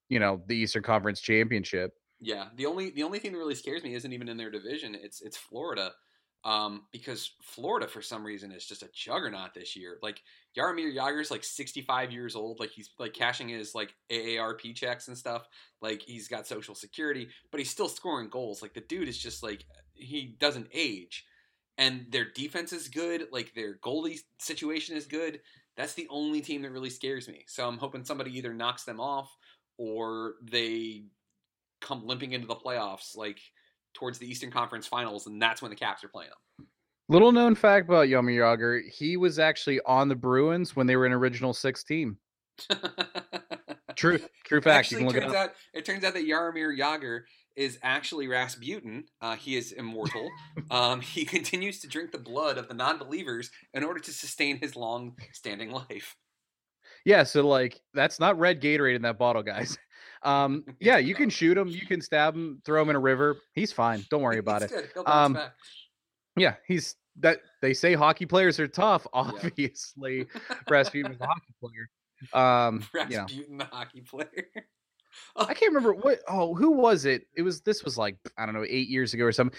[0.09, 1.93] you know the Eastern Conference Championship.
[2.21, 2.49] Yeah.
[2.57, 4.95] The only the only thing that really scares me isn't even in their division.
[4.95, 5.93] It's it's Florida.
[6.45, 9.99] Um, because Florida for some reason is just a juggernaut this year.
[10.03, 10.23] Like
[10.57, 12.61] Jaromir Jagr's like 65 years old.
[12.61, 15.49] Like he's like cashing his like AARP checks and stuff.
[15.83, 18.63] Like he's got social security, but he's still scoring goals.
[18.63, 19.65] Like the dude is just like
[19.99, 21.25] he doesn't age.
[21.77, 23.29] And their defense is good.
[23.31, 25.41] Like their goalie situation is good.
[25.77, 27.45] That's the only team that really scares me.
[27.47, 29.37] So I'm hoping somebody either knocks them off
[29.77, 31.05] or they
[31.81, 33.39] come limping into the playoffs like
[33.95, 36.67] towards the Eastern Conference Finals, and that's when the Caps are playing them.
[37.09, 41.07] Little known fact about Yomi Jagr, he was actually on the Bruins when they were
[41.07, 42.19] an original six team.
[43.97, 44.77] True, true fact.
[44.77, 45.51] actually, you can look it turns up.
[45.51, 47.23] out it turns out that Jaromir Jagr
[47.59, 49.05] is actually Rasputin.
[49.21, 50.31] Uh, he is immortal.
[50.71, 54.77] um, he continues to drink the blood of the non-believers in order to sustain his
[54.77, 56.17] long-standing life.
[57.05, 59.77] Yeah, so like that's not red Gatorade in that bottle, guys.
[60.25, 63.37] Um, yeah, you can shoot him, you can stab him, throw him in a river.
[63.55, 64.05] He's fine.
[64.11, 64.73] Don't worry about it.
[65.07, 65.53] Um, back.
[66.37, 67.39] Yeah, he's that.
[67.63, 69.07] They say hockey players are tough.
[69.13, 70.27] Obviously,
[70.69, 71.89] Rasputin was a hockey player.
[72.33, 74.49] Um, you know, Rasputin, the hockey player.
[75.37, 76.21] I can't remember what.
[76.29, 77.27] Oh, who was it?
[77.37, 79.59] It was this was like I don't know, eight years ago or something.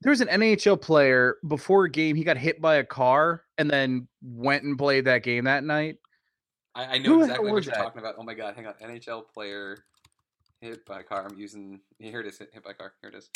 [0.00, 2.14] There was an NHL player before a game.
[2.14, 5.96] He got hit by a car and then went and played that game that night.
[6.74, 7.82] I, I Who know the exactly what you're that?
[7.82, 8.14] talking about.
[8.18, 8.74] Oh my god, hang on.
[8.74, 9.84] NHL player
[10.60, 11.26] hit by car.
[11.28, 12.38] I'm using here it is.
[12.38, 12.92] Hit, hit by car.
[13.00, 13.28] Here it is.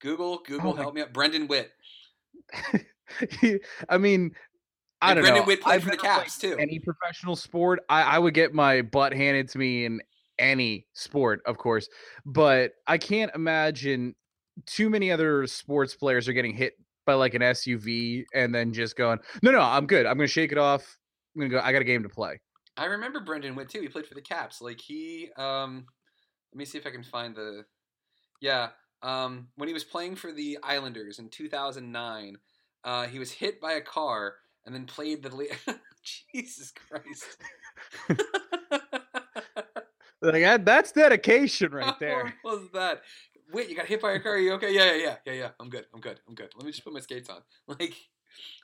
[0.00, 1.12] Google, oh Google, Oh help me up.
[1.12, 1.72] Brendan Witt.
[3.88, 4.32] I mean,
[5.00, 5.46] I And don't Brendan know.
[5.46, 6.56] Witt played I've for the Caps, too.
[6.58, 10.00] Any professional sport, I, I would get my butt handed to me in
[10.42, 11.88] any sport, of course.
[12.26, 14.14] But I can't imagine
[14.66, 16.74] too many other sports players are getting hit
[17.06, 20.04] by like an SUV and then just going, no, no, I'm good.
[20.04, 20.98] I'm gonna shake it off.
[21.34, 21.60] I'm gonna go.
[21.60, 22.40] I got a game to play.
[22.76, 23.80] I remember Brendan Witt too.
[23.80, 24.60] He played for the Caps.
[24.60, 25.86] Like he, um,
[26.52, 27.64] let me see if I can find the,
[28.40, 28.70] yeah,
[29.02, 32.36] um, when he was playing for the Islanders in 2009,
[32.84, 34.34] uh, he was hit by a car
[34.64, 35.34] and then played the.
[35.34, 35.46] Le-
[36.34, 37.38] Jesus Christ.
[40.22, 42.34] like that's dedication right there.
[42.42, 43.02] what was that?
[43.52, 44.32] Wait, you got hit by a car?
[44.32, 44.72] Are you okay?
[44.74, 45.48] Yeah, yeah, yeah, yeah, yeah.
[45.60, 45.84] I'm good.
[45.92, 46.20] I'm good.
[46.26, 46.50] I'm good.
[46.56, 47.40] Let me just put my skates on.
[47.78, 47.94] Like,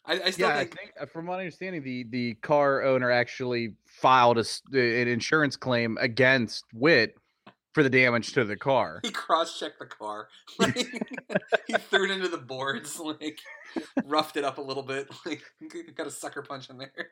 [0.07, 3.11] I, I still yeah, think, I think uh, from my understanding, the the car owner
[3.11, 7.15] actually filed a, an insurance claim against Witt
[7.75, 9.01] for the damage to the car.
[9.05, 10.29] he cross-checked the car.
[10.59, 10.75] Like,
[11.67, 12.99] he threw it into the boards.
[12.99, 13.39] Like,
[14.05, 15.09] roughed it up a little bit.
[15.25, 15.43] Like,
[15.95, 17.11] got a sucker punch in there.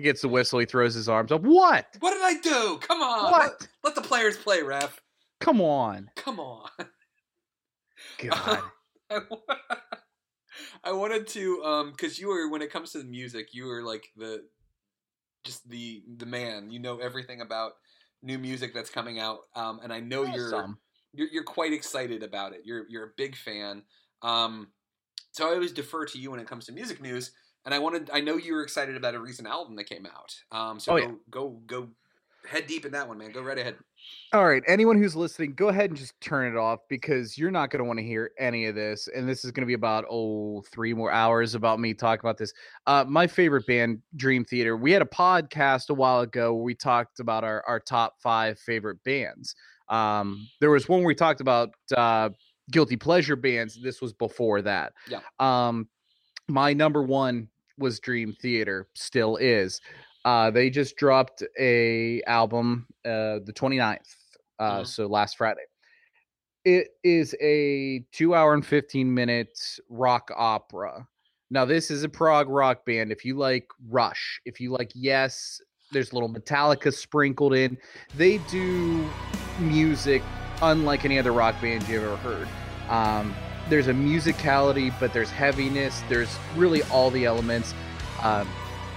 [0.00, 0.58] He gets the whistle.
[0.58, 1.42] He throws his arms up.
[1.42, 1.94] What?
[2.00, 2.78] What did I do?
[2.78, 3.30] Come on.
[3.30, 3.42] What?
[3.60, 4.98] Let, let the players play, ref.
[5.40, 6.10] Come on.
[6.16, 6.70] Come on.
[8.18, 8.62] God.
[9.10, 9.20] I
[10.84, 13.82] I wanted to um because you were when it comes to the music you were
[13.82, 14.46] like the
[15.44, 17.72] just the the man you know everything about
[18.22, 20.76] new music that's coming out um and I know Yeah, you're,
[21.12, 23.82] you're you're quite excited about it you're you're a big fan
[24.22, 24.68] um
[25.32, 27.32] so I always defer to you when it comes to music news
[27.64, 30.34] and I wanted I know you were excited about a recent album that came out
[30.56, 31.12] um so Oh, go yeah.
[31.30, 31.88] go go
[32.48, 33.76] head deep in that one man go right ahead
[34.32, 37.68] All right, anyone who's listening, go ahead and just turn it off because you're not
[37.68, 39.08] going to want to hear any of this.
[39.14, 42.38] And this is going to be about oh three more hours about me talking about
[42.38, 42.52] this.
[42.86, 44.76] Uh, my favorite band, Dream Theater.
[44.76, 48.58] We had a podcast a while ago where we talked about our our top five
[48.58, 49.54] favorite bands.
[49.90, 52.30] Um, there was one where we talked about uh,
[52.70, 53.78] guilty pleasure bands.
[53.82, 54.92] This was before that.
[55.08, 55.88] yeah Um,
[56.48, 57.48] my number one
[57.80, 59.80] was Dream Theater, still is.
[60.24, 64.14] Uh, they just dropped a album uh, the 29th,
[64.58, 64.86] uh, Mhm.
[64.86, 65.62] so last Friday.
[66.64, 69.58] It is a two hour and 15 minute
[69.88, 71.08] rock opera.
[71.50, 73.10] Now, this is a prog rock band.
[73.10, 75.60] If you like Rush, if you like Yes,
[75.90, 77.76] there's a little Metallica sprinkled in.
[78.14, 79.08] They do
[79.58, 80.22] music
[80.62, 82.46] unlike any other rock band you've ever heard.
[82.90, 83.34] Um,
[83.70, 86.02] there's a musicality, but there's heaviness.
[86.08, 87.72] There's really all the elements.
[88.22, 88.46] Um,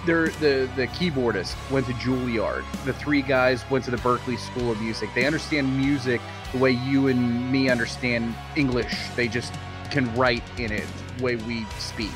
[0.05, 2.65] the the keyboardist went to Juilliard.
[2.84, 5.09] The three guys went to the Berklee School of Music.
[5.15, 6.19] They understand music
[6.51, 8.93] the way you and me understand English.
[9.15, 9.53] They just
[9.91, 12.11] can write in it the way we speak.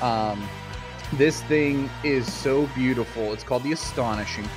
[0.00, 0.48] Um,
[1.14, 3.32] this thing is so beautiful.
[3.32, 4.48] It's called The Astonishing.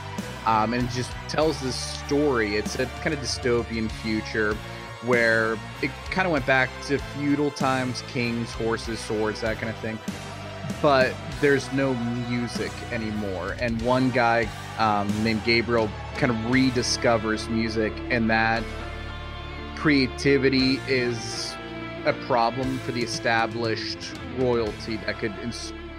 [0.45, 2.55] Um, and it just tells this story.
[2.55, 4.57] It's a kind of dystopian future
[5.05, 9.77] where it kind of went back to feudal times, kings, horses, swords, that kind of
[9.77, 9.99] thing.
[10.81, 11.93] But there's no
[12.29, 13.55] music anymore.
[13.59, 14.47] And one guy
[14.77, 18.63] um, named Gabriel kind of rediscovers music, and that
[19.75, 21.53] creativity is
[22.05, 25.33] a problem for the established royalty that could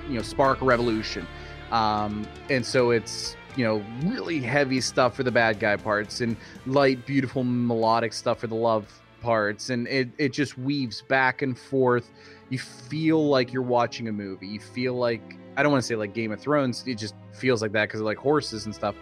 [0.09, 1.27] you know spark a revolution
[1.71, 6.37] um, and so it's you know really heavy stuff for the bad guy parts and
[6.67, 9.71] light beautiful melodic stuff for the love parts.
[9.71, 12.11] And it, it just weaves back and forth.
[12.51, 14.47] You feel like you're watching a movie.
[14.47, 17.63] You feel like i don't want to say like game of thrones it just feels
[17.63, 18.95] like that because of like horses and stuff.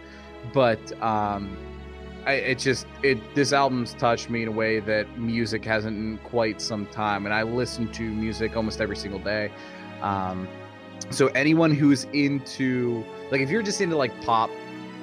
[0.53, 1.55] But um
[2.25, 6.17] I, it just it this album's touched me in a way that music hasn't in
[6.19, 7.25] quite some time.
[7.25, 9.51] And i listen to music almost every single day.
[10.01, 10.47] Um
[11.09, 14.49] so anyone who's into like if you're just into like pop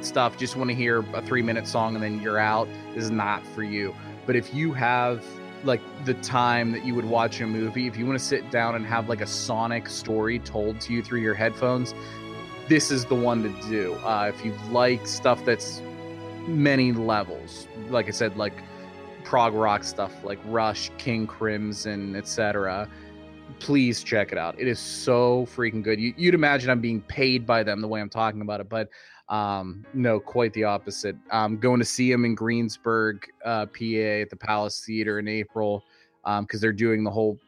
[0.01, 3.11] stuff just want to hear a three minute song and then you're out this is
[3.11, 3.95] not for you.
[4.27, 5.25] But if you have
[5.65, 8.75] like the time that you would watch a movie if you want to sit down
[8.75, 11.95] and have like a sonic story told to you through your headphones
[12.69, 13.95] this is the one to do.
[13.97, 15.83] Uh, if you like stuff that's
[16.47, 18.55] many levels like i said like
[19.25, 22.89] prog rock stuff like rush king crimson etc
[23.59, 24.59] please check it out.
[24.59, 26.01] It is so freaking good.
[26.01, 28.89] You, you'd imagine i'm being paid by them the way i'm talking about it but
[29.29, 31.17] um no quite the opposite.
[31.31, 33.85] I'm going to see him in greensburg uh pa
[34.23, 35.83] at the palace theater in april
[36.25, 37.39] um because they're doing the whole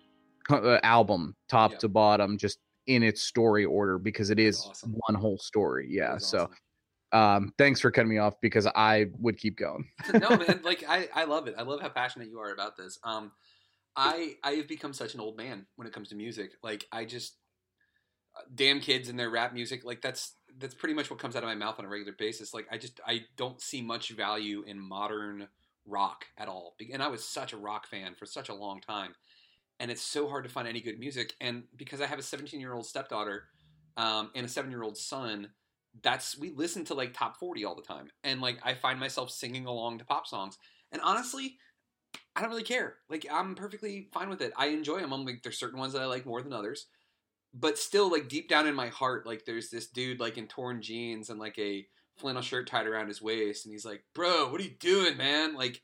[0.50, 1.78] uh, album top Yeah.
[1.78, 4.94] to bottom just in its story order because it is awesome.
[5.06, 5.86] one whole story.
[5.90, 6.48] Yeah so
[7.12, 7.36] awesome.
[7.46, 9.84] um thanks for cutting me off because i would keep going.
[10.14, 11.54] No man like I, I love it.
[11.58, 12.98] I love how passionate you are about this.
[13.04, 13.32] Um
[13.96, 16.52] i i have become such an old man when it comes to music.
[16.62, 17.36] Like i just
[18.36, 21.42] uh, damn kids and their rap music like that's that's pretty much what comes out
[21.42, 22.54] of my mouth on a regular basis.
[22.54, 25.48] Like i just i don't see much value in modern
[25.86, 26.74] rock at all.
[26.92, 29.14] And i was such a rock fan for such a long time
[29.80, 31.34] and it's so hard to find any good music.
[31.40, 33.44] And because i have a 17 year old stepdaughter
[33.96, 35.48] um, and a seven year old son
[36.02, 38.08] that's we listen to like top 40 all the time.
[38.24, 40.56] And like i find myself singing along to pop songs.
[40.92, 41.56] And honestly
[42.34, 42.96] I don't really care.
[43.08, 44.52] Like I'm perfectly fine with it.
[44.56, 45.12] I enjoy them.
[45.12, 46.86] I'm like there's certain ones that I like more than others,
[47.52, 50.80] but still like deep down in my heart, like there's this dude like in torn
[50.82, 51.86] jeans and like a
[52.16, 55.54] flannel shirt tied around his waist, and he's like, "Bro, what are you doing, man?"
[55.54, 55.82] Like.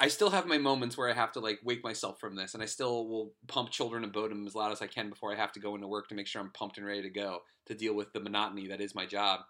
[0.00, 2.62] I still have my moments where I have to like wake myself from this, and
[2.62, 5.50] I still will pump "Children of Bodom" as loud as I can before I have
[5.54, 7.94] to go into work to make sure I'm pumped and ready to go to deal
[7.94, 9.40] with the monotony that is my job.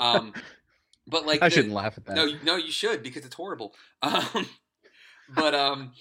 [0.00, 0.34] Um,
[1.08, 2.14] but like, I the- shouldn't laugh at that.
[2.14, 3.74] No, no, you should because it's horrible.
[4.02, 4.46] Um,
[5.34, 5.92] but um,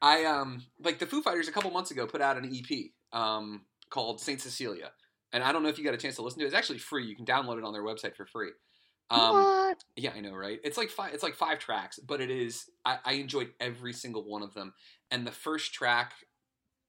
[0.00, 3.62] I um like the Foo Fighters a couple months ago put out an EP um
[3.90, 4.90] called Saint Cecilia,
[5.32, 6.48] and I don't know if you got a chance to listen to it.
[6.48, 7.06] It's actually free.
[7.06, 8.50] You can download it on their website for free.
[9.10, 9.84] Um, what?
[9.96, 10.60] Yeah, I know, right?
[10.62, 11.14] It's like five.
[11.14, 12.64] It's like five tracks, but it is.
[12.84, 14.74] I, I enjoyed every single one of them,
[15.10, 16.12] and the first track,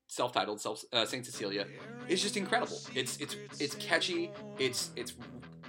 [0.08, 1.66] self-titled, self uh, Saint Cecilia,
[2.10, 2.78] is just incredible.
[2.94, 4.32] It's it's it's catchy.
[4.58, 5.14] It's it's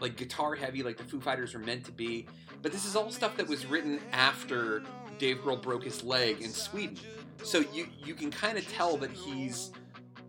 [0.00, 2.26] like guitar heavy, like the Foo Fighters were meant to be.
[2.62, 4.82] But this is all stuff that was written after
[5.20, 6.96] Dave Grohl broke his leg in Sweden,
[7.44, 9.70] so you you can kind of tell that he's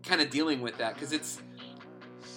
[0.04, 1.40] kind of dealing with that because it's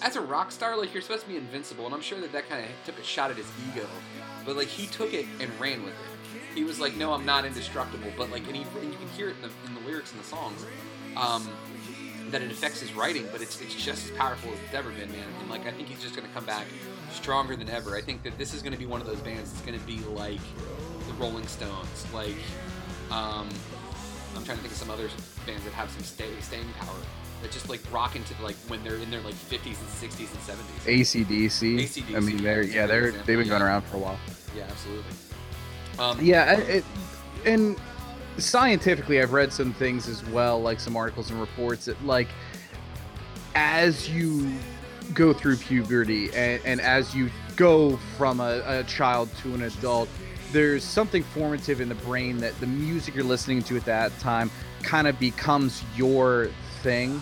[0.01, 2.47] as a rock star, like you're supposed to be invincible, and I'm sure that that
[2.47, 3.85] kind of took a shot at his ego.
[4.45, 6.55] But like he took it and ran with it.
[6.55, 9.29] He was like, "No, I'm not indestructible." But like, and, he, and you can hear
[9.29, 10.65] it in the, in the lyrics and the songs
[11.17, 11.49] um,
[12.29, 13.27] that it affects his writing.
[13.33, 15.27] But it's it's just as powerful as it's ever been, man.
[15.41, 16.67] And like, I think he's just gonna come back
[17.11, 17.97] stronger than ever.
[17.97, 20.39] I think that this is gonna be one of those bands that's gonna be like
[21.19, 22.35] Rolling Stones, like.
[23.11, 23.47] Um,
[24.35, 25.09] I'm trying to think of some other
[25.45, 26.97] bands that have some stay, staying power
[27.41, 30.59] that just like rock into like when they're in their like 50s and 60s and
[30.59, 31.25] 70s.
[31.27, 31.79] ACDC.
[31.79, 33.51] AC/DC, I mean, they're yeah, they're example, they've been yeah.
[33.51, 34.19] going around for a while.
[34.55, 35.11] Yeah, absolutely.
[35.99, 36.85] Um, Yeah, it,
[37.45, 37.77] and
[38.37, 42.27] scientifically, I've read some things as well, like some articles and reports that like
[43.53, 44.51] as you
[45.13, 50.09] go through puberty and, and as you go from a, a child to an adult,
[50.51, 54.49] there's something formative in the brain that the music you're listening to at that time
[54.83, 56.49] kind of becomes your
[56.81, 57.21] thing.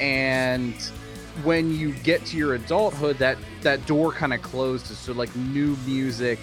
[0.00, 0.74] And
[1.42, 4.98] when you get to your adulthood, that that door kind of closes.
[4.98, 6.38] So like new music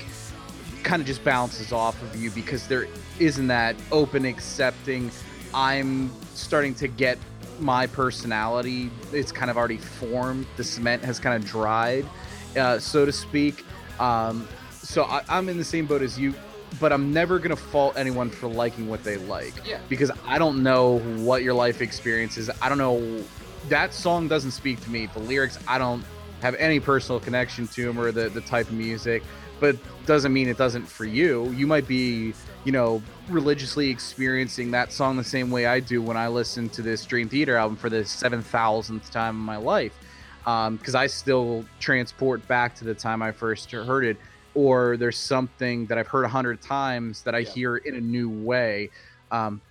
[0.84, 2.88] kind of just bounces off of you because there
[3.19, 5.11] isn't that open accepting
[5.53, 7.17] i'm starting to get
[7.59, 12.05] my personality it's kind of already formed the cement has kind of dried
[12.57, 13.65] uh, so to speak
[13.99, 14.47] um,
[14.88, 16.34] so I, i'm in the same boat as you
[16.80, 19.54] but i'm never going to fault anyone for liking what they like.
[19.66, 19.80] Yeah.
[19.90, 22.50] because i don't know what your life experience is.
[22.62, 23.24] I don't know
[23.70, 25.08] that song doesn't speak to me.
[25.08, 26.04] The lyrics i don't
[26.42, 29.24] have any personal connection to them or the, the type of music
[29.60, 29.76] but
[30.06, 31.50] doesn't mean it doesn't for you.
[31.52, 32.34] You might be
[32.64, 36.82] you know religiously experiencing that song the same way i do when i listen to
[36.82, 39.94] this dream theater album for the 7000th time in my life.
[40.46, 44.18] Um, because i still transport back to the time i first heard it
[44.58, 48.28] or there's something that i've heard a hundred times that i hear in a new
[48.28, 48.89] way
[49.32, 49.62] um,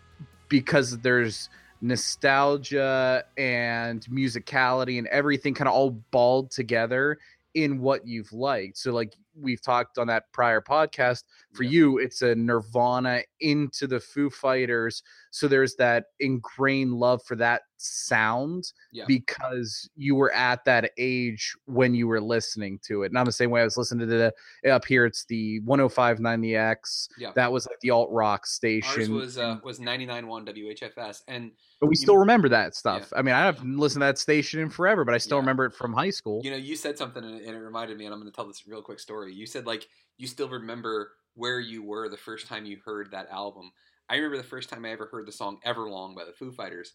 [0.49, 1.49] because there's
[1.80, 7.18] nostalgia and musicality and everything kind of all balled together
[7.55, 8.76] in what you've liked.
[8.76, 11.24] So like we've talked on that prior podcast,
[11.57, 15.02] for you it's a Nirvana into the Foo Fighters.
[15.30, 19.04] So there's that ingrained love for that sound Yeah.
[19.07, 23.09] because you were at that age when you were listening to it.
[23.09, 24.32] And I'm the same way I was listening to
[24.64, 27.09] the up here it's the 1059 the X.
[27.18, 27.32] Yeah.
[27.34, 29.14] That was like the alt rock Ours station.
[29.14, 33.12] was uh, was 99.1 WHFS, and But we still remember that stuff.
[33.14, 35.74] I mean, I haven't listened to that station in forever, but I still remember it
[35.74, 36.40] from high school.
[36.44, 38.46] You know, you said something and and it reminded me, and I'm going to tell
[38.46, 39.34] this real quick story.
[39.34, 39.86] You said like
[40.18, 43.70] you still remember where you were the first time you heard that album.
[44.09, 46.93] I remember the first time I ever heard the song "Everlong" by the Foo Fighters.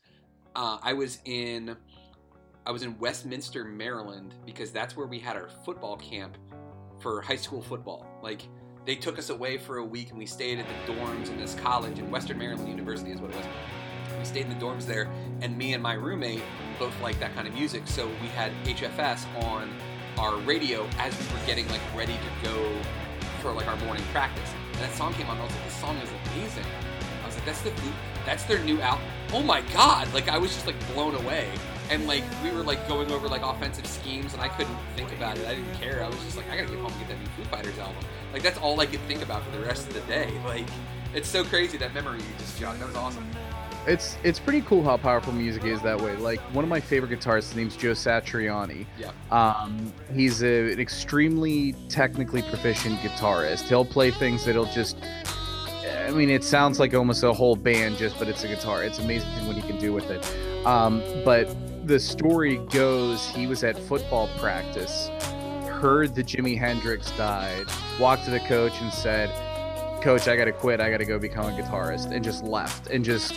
[0.56, 1.78] Uh, I was in
[2.66, 6.38] I was in Westminster, Maryland, because that's where we had our football camp
[7.00, 8.06] for high school football.
[8.22, 8.44] Like
[8.86, 11.56] they took us away for a week and we stayed at the dorms in this
[11.56, 13.46] college in Western Maryland University is what it was.
[14.18, 15.10] We stayed in the dorms there,
[15.42, 16.44] and me and my roommate
[16.78, 19.74] both liked that kind of music, so we had HFS on
[20.18, 22.82] our radio as we were getting like ready to go
[23.42, 24.50] for like our morning practice.
[24.74, 26.66] And that song came on, and I was like, "This song is amazing."
[27.24, 27.74] I was like, "That's the
[28.26, 30.14] that's their new album." Oh my god!
[30.14, 31.50] Like I was just like blown away,
[31.90, 35.38] and like we were like going over like offensive schemes, and I couldn't think about
[35.38, 35.48] it.
[35.48, 36.04] I didn't care.
[36.04, 38.04] I was just like, I gotta get home and get that new Foo Fighters album.
[38.34, 40.32] Like that's all I could think about for the rest of the day.
[40.46, 40.68] Like
[41.14, 42.80] it's so crazy that memory you just jogged.
[42.80, 43.26] That was awesome.
[43.88, 46.16] It's it's pretty cool how powerful music is that way.
[46.16, 48.86] Like one of my favorite guitarists, his name's Joe Satriani.
[48.98, 49.12] Yeah.
[49.32, 53.68] Um, he's a, an extremely technically proficient guitarist.
[53.68, 54.98] He'll play things that'll just.
[56.06, 58.84] I mean, it sounds like almost a whole band just, but it's a guitar.
[58.84, 60.26] It's amazing what he can do with it.
[60.66, 61.48] Um, but
[61.88, 65.08] the story goes, he was at football practice,
[65.70, 67.66] heard that Jimi Hendrix died,
[68.00, 69.30] walked to the coach and said,
[70.04, 70.80] "Coach, I gotta quit.
[70.80, 73.34] I gotta go become a guitarist," and just left and just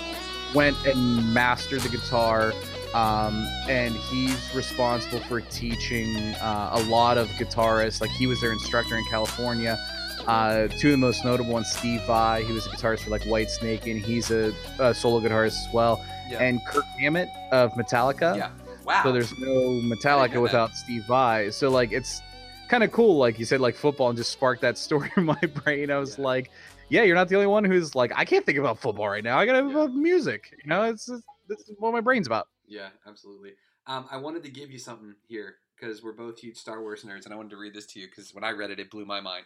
[0.55, 2.53] went and mastered the guitar.
[2.95, 8.01] Um, and he's responsible for teaching uh, a lot of guitarists.
[8.01, 9.79] Like he was their instructor in California.
[10.27, 13.23] Uh, two of the most notable ones, Steve Vai, he was a guitarist for like
[13.23, 16.03] Whitesnake, and he's a, a solo guitarist as well.
[16.31, 16.39] Yeah.
[16.39, 18.37] And Kirk Hammett of Metallica.
[18.37, 18.51] Yeah.
[18.85, 19.03] Wow.
[19.03, 21.51] So there's no Metallica without Steve Vai.
[21.51, 22.23] So like it's
[22.69, 25.41] kind of cool, like you said, like football, and just sparked that story in my
[25.65, 25.91] brain.
[25.91, 26.51] I was like,
[26.89, 29.39] yeah, you're not the only one who's like, I can't think about football right now.
[29.39, 30.55] I gotta think about music.
[30.63, 32.49] You know, it's just, this is what my brain's about.
[32.67, 33.53] Yeah, absolutely.
[33.87, 37.25] Um, I wanted to give you something here because we're both huge Star Wars nerds,
[37.25, 39.05] and I wanted to read this to you because when I read it, it blew
[39.05, 39.45] my mind.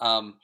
[0.00, 0.34] Um,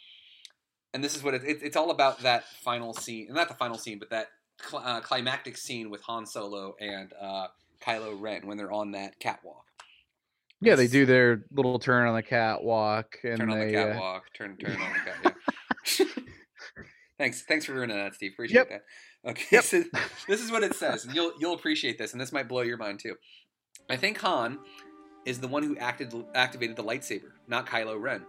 [0.95, 3.77] and this is what it, it, it's all about that final scene, not the final
[3.77, 4.29] scene, but that
[4.63, 7.49] cl- uh, climactic scene with Han Solo and uh,
[7.83, 9.67] Kylo Ren when they're on that catwalk.
[10.61, 13.93] Yeah, they do their little turn on the catwalk, and Turn on they, the uh,
[13.93, 14.25] catwalk.
[14.35, 15.37] Turn, turn on the catwalk.
[15.47, 15.55] Yeah.
[17.19, 18.33] Thanks, thanks for ruining that, Steve.
[18.35, 18.83] Appreciate that.
[19.27, 19.83] Okay, so
[20.29, 22.77] this is what it says, and you'll you'll appreciate this, and this might blow your
[22.77, 23.15] mind too.
[23.91, 24.59] I think Han
[25.25, 28.25] is the one who acted activated the lightsaber, not Kylo Ren.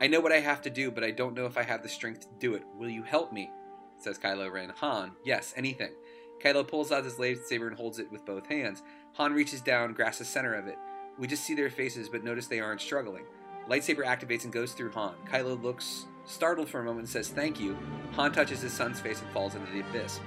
[0.00, 1.88] I know what I have to do, but I don't know if I have the
[1.88, 2.62] strength to do it.
[2.76, 3.50] Will you help me?
[3.98, 4.72] Says Kylo Ren.
[4.76, 5.92] Han, yes, anything.
[6.44, 8.82] Kylo pulls out his lightsaber and holds it with both hands.
[9.14, 10.76] Han reaches down, grasps the center of it.
[11.18, 13.24] We just see their faces, but notice they aren't struggling.
[13.70, 15.14] Lightsaber activates and goes through Han.
[15.30, 17.76] Kylo looks startled for a moment says thank you.
[18.12, 20.20] Han touches his son's face and falls into the abyss.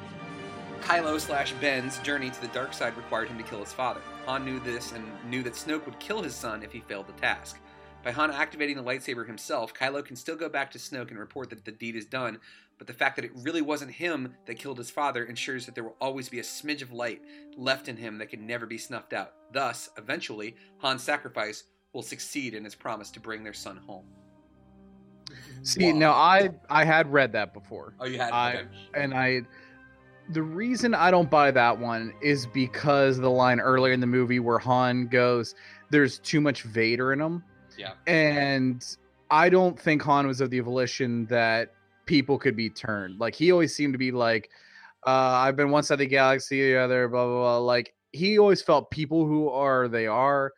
[0.81, 4.01] Kylo slash Ben's journey to the dark side required him to kill his father.
[4.25, 7.13] Han knew this and knew that Snoke would kill his son if he failed the
[7.13, 7.59] task.
[8.03, 11.49] By Han activating the lightsaber himself, Kylo can still go back to Snoke and report
[11.49, 12.39] that the deed is done,
[12.77, 15.83] but the fact that it really wasn't him that killed his father ensures that there
[15.83, 17.21] will always be a smidge of light
[17.57, 19.33] left in him that can never be snuffed out.
[19.51, 24.05] Thus, eventually, Han's sacrifice will succeed in his promise to bring their son home.
[25.63, 27.93] See, now I I had read that before.
[27.99, 28.31] Oh, you had?
[28.31, 28.67] I Okay.
[28.95, 29.41] and I.
[30.31, 34.39] The reason I don't buy that one is because the line earlier in the movie
[34.39, 35.55] where Han goes,
[35.89, 37.43] "There's too much Vader in him,"
[37.77, 37.93] Yeah.
[38.05, 38.85] and
[39.31, 41.73] I don't think Han was of the volition that
[42.05, 43.19] people could be turned.
[43.19, 44.49] Like he always seemed to be like,
[45.07, 47.57] uh, "I've been one side of the galaxy, the other," blah blah blah.
[47.57, 50.53] Like he always felt people who are they are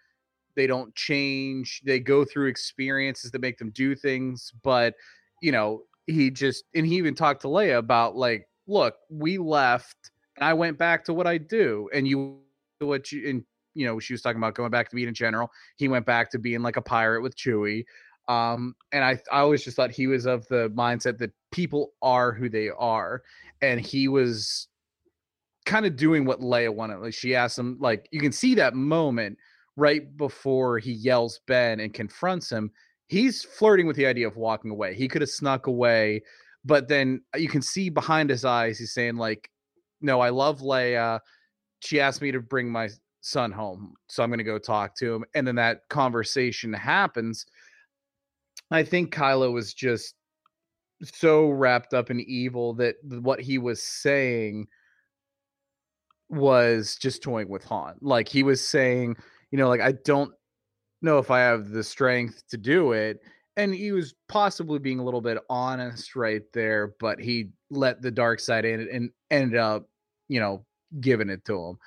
[0.56, 4.94] they don't change they go through experiences that make them do things but
[5.42, 10.12] you know he just and he even talked to leia about like look we left
[10.38, 12.40] and i went back to what i do and you
[12.80, 13.44] what you and
[13.74, 15.50] you know she was talking about going back to being a general.
[15.78, 17.86] He went back to being like a pirate with chewie
[18.28, 22.32] um and i i always just thought he was of the mindset that people are
[22.32, 23.24] who they are
[23.62, 24.68] and he was
[25.66, 28.76] kind of doing what leia wanted like she asked him like you can see that
[28.76, 29.38] moment
[29.78, 32.72] right before he yells Ben and confronts him,
[33.08, 34.94] he's flirting with the idea of walking away.
[34.96, 36.22] He could have snuck away,
[36.64, 39.50] but then uh, you can see behind his eyes, he's saying, like,
[40.02, 41.20] no, I love Leia.
[41.80, 42.90] She asked me to bring my
[43.22, 43.94] son home.
[44.08, 45.26] So I'm going to go talk to him.
[45.36, 47.46] And then that conversation happens.
[48.72, 50.16] I think Kylo was just
[51.04, 54.68] so wrapped up in evil that what he was saying
[56.30, 57.96] was just toying with Han.
[58.02, 59.18] Like he was saying,
[59.52, 60.34] you know, like I don't
[61.02, 63.20] know if I have the strength to do it.
[63.58, 68.10] And he was possibly being a little bit honest right there, but he let the
[68.12, 69.90] dark side in and ended up,
[70.30, 70.66] you know,
[71.02, 71.78] giving it to him.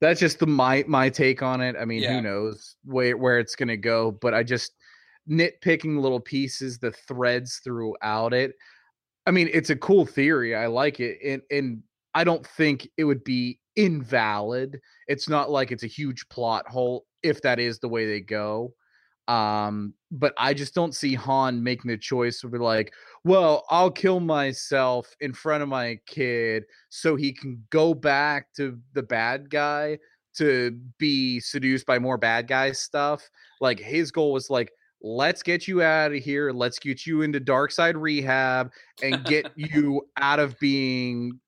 [0.00, 1.76] That's just the my my take on it.
[1.80, 2.14] I mean, Yeah.
[2.14, 4.72] who knows where where it's gonna go, but I just
[5.28, 8.52] nitpicking little pieces, the threads throughout it.
[9.26, 10.54] I mean, it's a cool theory.
[10.54, 11.18] I like it.
[11.24, 11.82] And and
[12.14, 14.80] I don't think it would be invalid.
[15.06, 18.74] It's not like it's a huge plot hole if that is the way they go.
[19.28, 22.92] Um, but I just don't see Han making the choice to be like,
[23.24, 28.78] well, I'll kill myself in front of my kid so he can go back to
[28.94, 29.98] the bad guy
[30.38, 33.28] to be seduced by more bad guy stuff.
[33.60, 34.72] Like his goal was like,
[35.02, 38.72] let's get you out of here, let's get you into dark side rehab
[39.02, 41.38] and get you out of being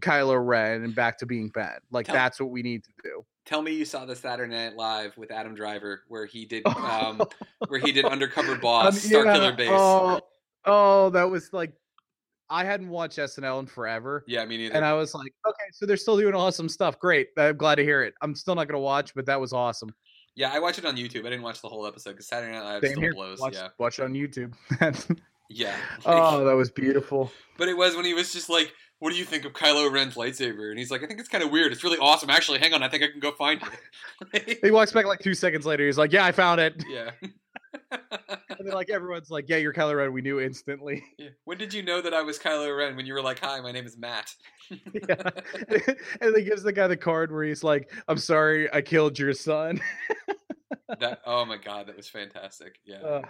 [0.00, 1.78] Kylo Ren and back to being Ben.
[1.90, 3.24] Like Tell- that's what we need to do.
[3.44, 7.22] Tell me you saw the Saturday Night Live with Adam Driver, where he did, um,
[7.68, 9.70] where he did undercover boss, Um, Star yeah, Killer Base.
[9.72, 10.20] Oh,
[10.66, 11.72] oh, that was like
[12.50, 14.24] I hadn't watched SNL in forever.
[14.26, 14.74] Yeah, me neither.
[14.74, 16.98] And I was like, okay, so they're still doing awesome stuff.
[16.98, 17.28] Great.
[17.36, 18.14] I'm glad to hear it.
[18.22, 19.94] I'm still not gonna watch, but that was awesome.
[20.34, 21.20] Yeah, I watched it on YouTube.
[21.26, 23.14] I didn't watch the whole episode because Saturday Night Live Same still here.
[23.14, 23.40] blows.
[23.40, 24.52] Watch, yeah, watch it on YouTube.
[25.50, 25.74] yeah.
[26.06, 27.32] oh, that was beautiful.
[27.56, 30.14] But it was when he was just like, "What do you think of Kylo Ren's
[30.14, 31.72] lightsaber?" And he's like, "I think it's kind of weird.
[31.72, 32.30] It's really awesome.
[32.30, 35.34] Actually, hang on, I think I can go find it." He walks back like two
[35.34, 35.86] seconds later.
[35.86, 37.10] He's like, "Yeah, I found it." yeah.
[37.90, 41.02] and then like everyone's like, "Yeah, you're Kylo Ren." We knew instantly.
[41.18, 41.30] Yeah.
[41.44, 42.96] When did you know that I was Kylo Ren?
[42.96, 44.34] When you were like, "Hi, my name is Matt."
[44.70, 45.30] yeah.
[46.20, 49.32] and then gives the guy the card where he's like, "I'm sorry, I killed your
[49.32, 49.80] son."
[51.00, 52.78] that oh my god, that was fantastic.
[52.84, 52.98] Yeah.
[52.98, 53.22] Uh,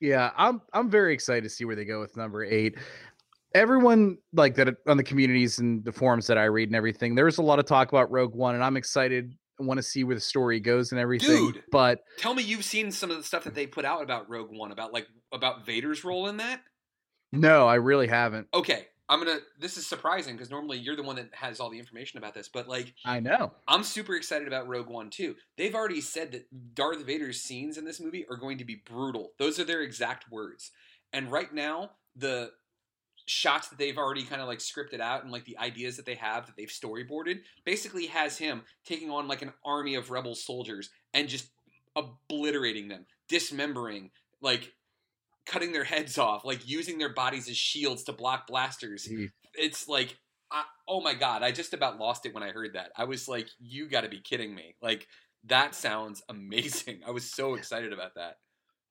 [0.00, 2.76] yeah, I'm I'm very excited to see where they go with number eight.
[3.54, 7.14] Everyone like that on the communities and the forums that I read and everything.
[7.14, 9.34] there's a lot of talk about Rogue One, and I'm excited.
[9.60, 11.52] I want to see where the story goes and everything.
[11.52, 14.30] Dude, but tell me you've seen some of the stuff that they put out about
[14.30, 16.60] Rogue One, about like about Vader's role in that.
[17.32, 18.46] no, I really haven't.
[18.54, 19.40] Okay, I'm gonna.
[19.58, 22.48] This is surprising because normally you're the one that has all the information about this,
[22.48, 23.52] but like I know.
[23.66, 25.34] I'm super excited about Rogue One too.
[25.58, 29.32] They've already said that Darth Vader's scenes in this movie are going to be brutal.
[29.38, 30.70] Those are their exact words.
[31.12, 32.52] And right now, the
[33.26, 36.14] shots that they've already kind of like scripted out and like the ideas that they
[36.14, 40.90] have that they've storyboarded basically has him taking on like an army of rebel soldiers
[41.14, 41.50] and just
[41.96, 44.10] obliterating them, dismembering,
[44.40, 44.72] like
[45.46, 49.08] cutting their heads off, like using their bodies as shields to block blasters.
[49.54, 50.16] It's like,
[50.50, 52.90] I, oh my god, I just about lost it when I heard that.
[52.96, 54.74] I was like, you got to be kidding me!
[54.82, 55.06] Like
[55.44, 57.00] that sounds amazing.
[57.06, 58.36] I was so excited about that.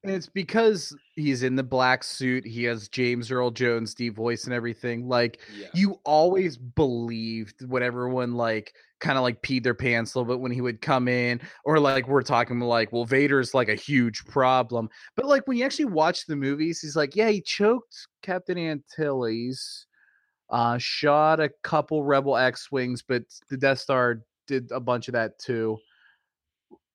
[0.02, 2.46] And it's because he's in the black suit.
[2.46, 5.10] He has James Earl Jones deep voice and everything.
[5.10, 5.68] Like Yeah.
[5.74, 10.42] you always believed when everyone like kind of like peed their pants a little bit
[10.42, 14.24] when he would come in, or like we're talking like, well, Vader's like a huge
[14.26, 14.90] problem.
[15.16, 19.86] But like when you actually watch the movies, he's like, yeah, he choked Captain Antilles,
[20.50, 25.14] uh, shot a couple Rebel X wings, but the Death Star did a bunch of
[25.14, 25.78] that too.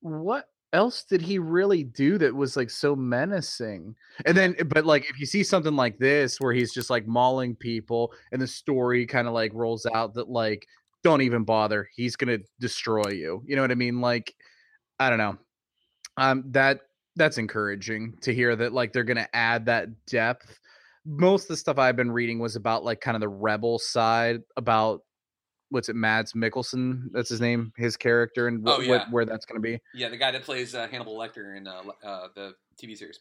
[0.01, 3.95] What else did he really do that was like so menacing?
[4.27, 7.55] And then, but like if you see something like this where he's just like mauling
[7.55, 10.67] people and the story kind of like rolls out that like,
[11.05, 13.43] don't even bother, he's gonna destroy you.
[13.47, 14.01] You know what I mean?
[14.01, 14.35] Like,
[14.99, 15.39] I don't know.
[16.17, 16.81] Um, that
[17.17, 20.59] that's encouraging to hear that like they're gonna add that depth.
[21.07, 24.41] Most of the stuff I've been reading was about like kind of the rebel side
[24.57, 25.03] about
[25.75, 27.09] what's it, Mads Mikkelsen?
[27.13, 28.89] That's his name, his character, and Oh, yeah.
[28.91, 29.81] what where that's gonna be.
[29.93, 33.21] Yeah, the guy that plays uh, Hannibal Lecter in uh, uh, the TV series.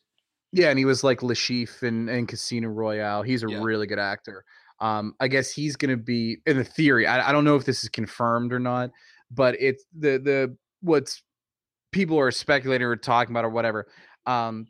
[0.52, 3.24] Yeah, and he was like Le Chiffre in, in Casino Royale.
[3.24, 3.62] He's a Yeah.
[3.64, 4.46] really good actor.
[4.80, 7.08] Um, I guess he's gonna be in the theory.
[7.08, 8.92] I, I don't know if this is confirmed or not,
[9.32, 11.24] but it's the the what's
[11.92, 13.88] people are speculating or talking about or whatever.
[14.28, 14.68] Um,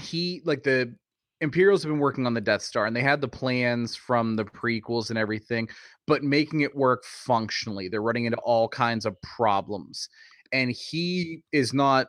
[0.00, 0.94] he like the
[1.40, 4.44] Imperials have been working on the Death Star and they had the plans from the
[4.44, 5.68] prequels and everything,
[6.06, 7.88] but making it work functionally.
[7.88, 10.08] They're running into all kinds of problems.
[10.52, 12.08] And he is not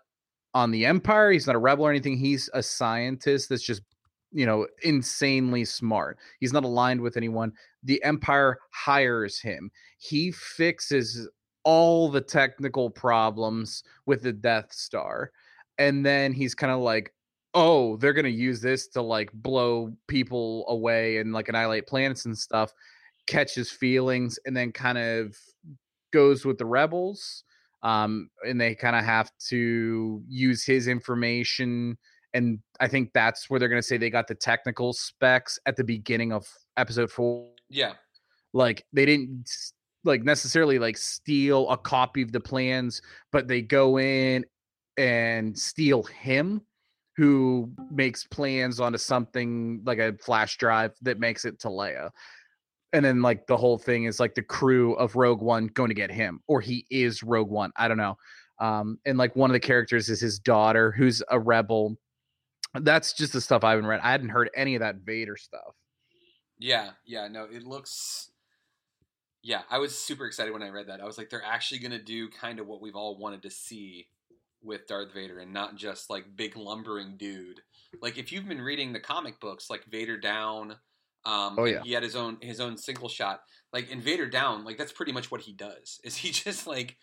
[0.56, 2.18] on the Empire, he's not a rebel or anything.
[2.18, 3.84] He's a scientist that's just,
[4.32, 6.18] you know, insanely smart.
[6.40, 7.52] He's not aligned with anyone.
[7.84, 9.70] The Empire hires him.
[10.00, 11.30] He fixes
[11.64, 15.32] all the technical problems with the Death Star.
[15.78, 17.14] And then he's kind of like,
[17.54, 22.26] oh, they're going to use this to like blow people away and like annihilate planets
[22.26, 22.72] and stuff,
[23.28, 25.36] catches feelings, and then kind of
[26.14, 27.44] goes with the rebels.
[27.82, 31.98] Um, and they kind of have to use his information.
[32.34, 35.76] And I think that's where they're going to say they got the technical specs at
[35.76, 36.46] the beginning of
[36.78, 37.94] episode four Yeah,
[38.54, 39.50] like they didn't
[40.04, 44.46] like necessarily like steal a copy of the plans but they go in
[44.98, 46.62] and steal him
[47.20, 52.12] who makes plans onto something like a flash drive that makes it to Leia.
[52.94, 55.94] And then like the whole thing is like the crew of Rogue One going to
[55.94, 57.72] get him or he is Rogue One.
[57.76, 58.16] I don't know.
[58.62, 61.98] Um and like one of the characters is his daughter who's a rebel.
[62.74, 64.00] That's just the stuff I haven't read.
[64.02, 65.76] I hadn't heard any of that Vader stuff.
[66.58, 67.28] yeah, yeah.
[67.28, 68.32] No, it looks.
[69.44, 71.02] Yeah, I was super excited when I read that.
[71.02, 74.08] I was like, they're actually gonna do kind of what we've all wanted to see
[74.62, 77.62] with Darth Vader, and not just like big lumbering dude.
[78.02, 80.76] Like if you've been reading the comic books, like Vader Down.
[81.26, 81.82] Um, Oh, yeah.
[81.84, 83.42] he had his own his own single shot.
[83.74, 86.00] Like in Vader Down, like that's pretty much what he does.
[86.04, 86.96] Is he just like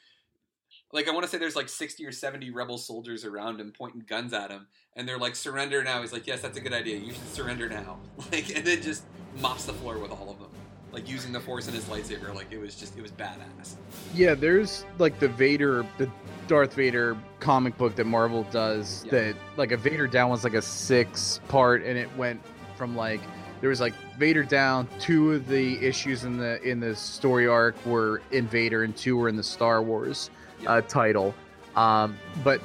[0.92, 4.02] like I want to say there's like 60 or 70 rebel soldiers around him pointing
[4.08, 6.96] guns at him and they're like surrender now he's like yes that's a good idea
[6.96, 7.98] you should surrender now
[8.32, 9.02] like and then just
[9.40, 10.48] mops the floor with all of them
[10.96, 13.74] like using the force in his lightsaber like it was just it was badass
[14.14, 16.10] Yeah, there's like the Vader, the
[16.48, 19.04] Darth Vader comic book that Marvel does.
[19.04, 19.10] Yeah.
[19.10, 22.40] That like a Vader down was like a six part, and it went
[22.78, 23.20] from like
[23.60, 24.88] there was like Vader down.
[24.98, 29.18] Two of the issues in the in the story arc were in Vader, and two
[29.18, 30.30] were in the Star Wars
[30.66, 31.34] uh, title.
[31.74, 32.62] Um, but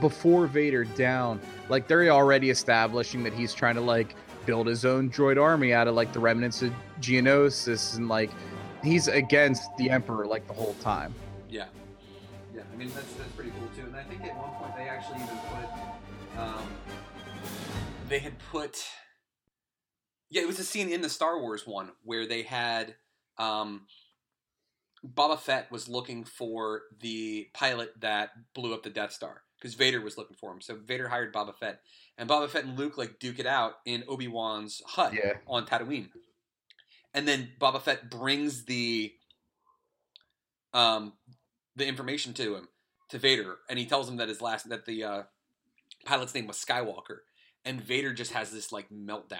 [0.00, 4.14] before Vader down, like they're already establishing that he's trying to like
[4.46, 8.30] build his own droid army out of like the remnants of Geonosis, and like
[8.82, 11.14] he's against the Emperor like the whole time.
[11.48, 11.66] yeah
[12.54, 14.88] yeah I mean that's that's pretty cool too and I think at one point they
[14.88, 16.66] actually even put um,
[18.08, 18.84] they had put
[20.30, 22.94] yeah it was a scene in the star wars one where they had
[23.38, 23.86] um
[25.06, 30.00] Boba Fett was looking for the pilot that blew up the Death Star because Vader
[30.00, 30.62] was looking for him.
[30.62, 31.80] So Vader hired Boba Fett,
[32.18, 35.34] and Boba Fett and Luke like duke it out in Obi Wan's hut Yeah.
[35.46, 36.10] on Tatooine.
[37.12, 39.12] And then Boba Fett brings the
[40.72, 41.12] um
[41.76, 42.68] the information to him
[43.10, 45.22] to Vader, and he tells him that his last that the uh,
[46.04, 47.18] pilot's name was Skywalker,
[47.64, 49.38] and Vader just has this like meltdown.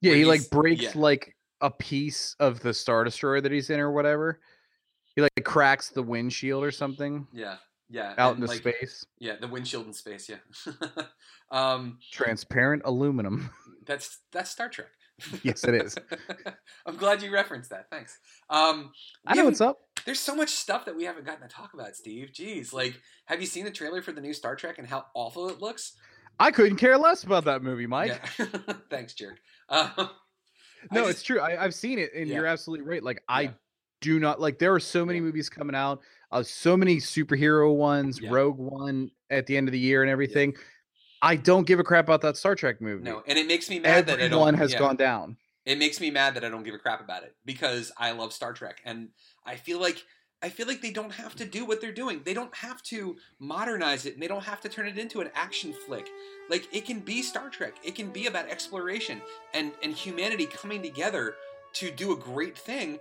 [0.00, 0.92] Yeah, he like breaks yeah.
[0.94, 4.40] like a piece of the Star Destroyer that he's in or whatever.
[5.14, 7.56] He like cracks the windshield or something Yeah,
[7.88, 9.06] yeah, out and, into like, space.
[9.18, 10.28] Yeah, the windshield in space.
[10.28, 10.36] Yeah,
[11.50, 13.50] um, Transparent aluminum.
[13.86, 14.88] that's that's Star Trek.
[15.42, 15.96] yes, it is.
[16.86, 17.86] I'm glad you referenced that.
[17.90, 18.18] Thanks.
[18.50, 18.92] Um,
[19.26, 19.78] I know what's up.
[20.04, 22.30] There's so much stuff that we haven't gotten to talk about, Steve.
[22.34, 25.48] Jeez, like, have you seen the trailer for the new Star Trek and how awful
[25.48, 25.94] it looks?
[26.38, 28.20] I couldn't care less about that movie, Mike.
[28.38, 28.46] Yeah.
[28.90, 29.38] Thanks, jerk.
[29.70, 30.08] I
[30.92, 31.40] No, just- it's true.
[31.40, 32.36] I, I've seen it, and Yeah.
[32.36, 33.02] you're absolutely right.
[33.02, 33.50] Like I Yeah.
[34.02, 34.58] do not like.
[34.58, 36.00] There are so many movies coming out.
[36.32, 38.30] Uh, so many superhero ones, Yeah.
[38.30, 40.54] Rogue One at the end of the year, and everything.
[41.22, 43.04] I don't give a crap about that Star Trek movie.
[43.04, 44.22] no, and it makes me mad that I.
[44.24, 44.78] Everyone has yeah.
[44.78, 45.36] gone down.
[45.64, 48.32] It makes me mad that I don't give a crap about it because I love
[48.32, 49.08] Star Trek and
[49.44, 50.04] I feel like
[50.40, 52.20] I feel like they don't have to do what they're doing.
[52.24, 55.30] They don't have to modernize it and they don't have to turn it into an
[55.34, 56.08] action flick.
[56.48, 57.74] Like it can be Star Trek.
[57.82, 59.20] It can be about exploration
[59.54, 61.34] and and humanity coming together
[61.74, 62.98] to do a great thing.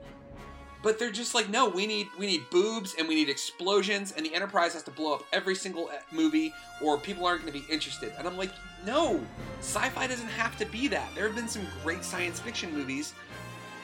[0.86, 4.24] But they're just like, no, we need we need boobs and we need explosions and
[4.24, 7.60] the Enterprise has to blow up every single uh, movie or people aren't going to
[7.60, 8.14] be interested.
[8.20, 8.52] And I'm like,
[8.86, 9.20] no,
[9.62, 11.10] sci-fi doesn't have to be that.
[11.16, 13.16] There have been some great science fiction movies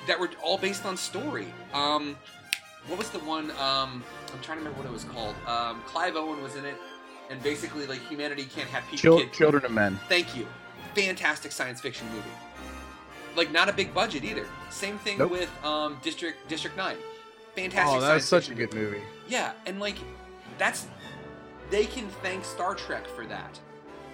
[0.06, 1.48] that were all based on story.
[1.74, 2.16] Um,
[2.86, 3.50] what was the one?
[3.50, 5.34] Um, I'm trying to remember what it was called.
[5.48, 6.76] Um, Clive Owen was in it,
[7.32, 9.20] and basically, like humanity can't have people.
[9.20, 10.00] Chil- Children of Men.
[10.08, 10.46] Thank you.
[10.94, 12.30] Fantastic science fiction movie.
[13.36, 14.46] Like not a big budget either.
[14.70, 15.32] Same thing Nope.
[15.32, 16.98] with um, District District Nine.
[17.56, 17.98] Fantastic.
[17.98, 19.02] Oh, that science was such a good movie.
[19.28, 19.96] yeah, and like
[20.58, 20.88] that's
[21.70, 23.60] they can thank Star Trek for that.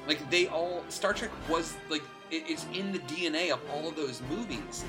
[0.07, 3.95] Like they all Star Trek was like it, it's in the DNA of all of
[3.95, 4.83] those movies.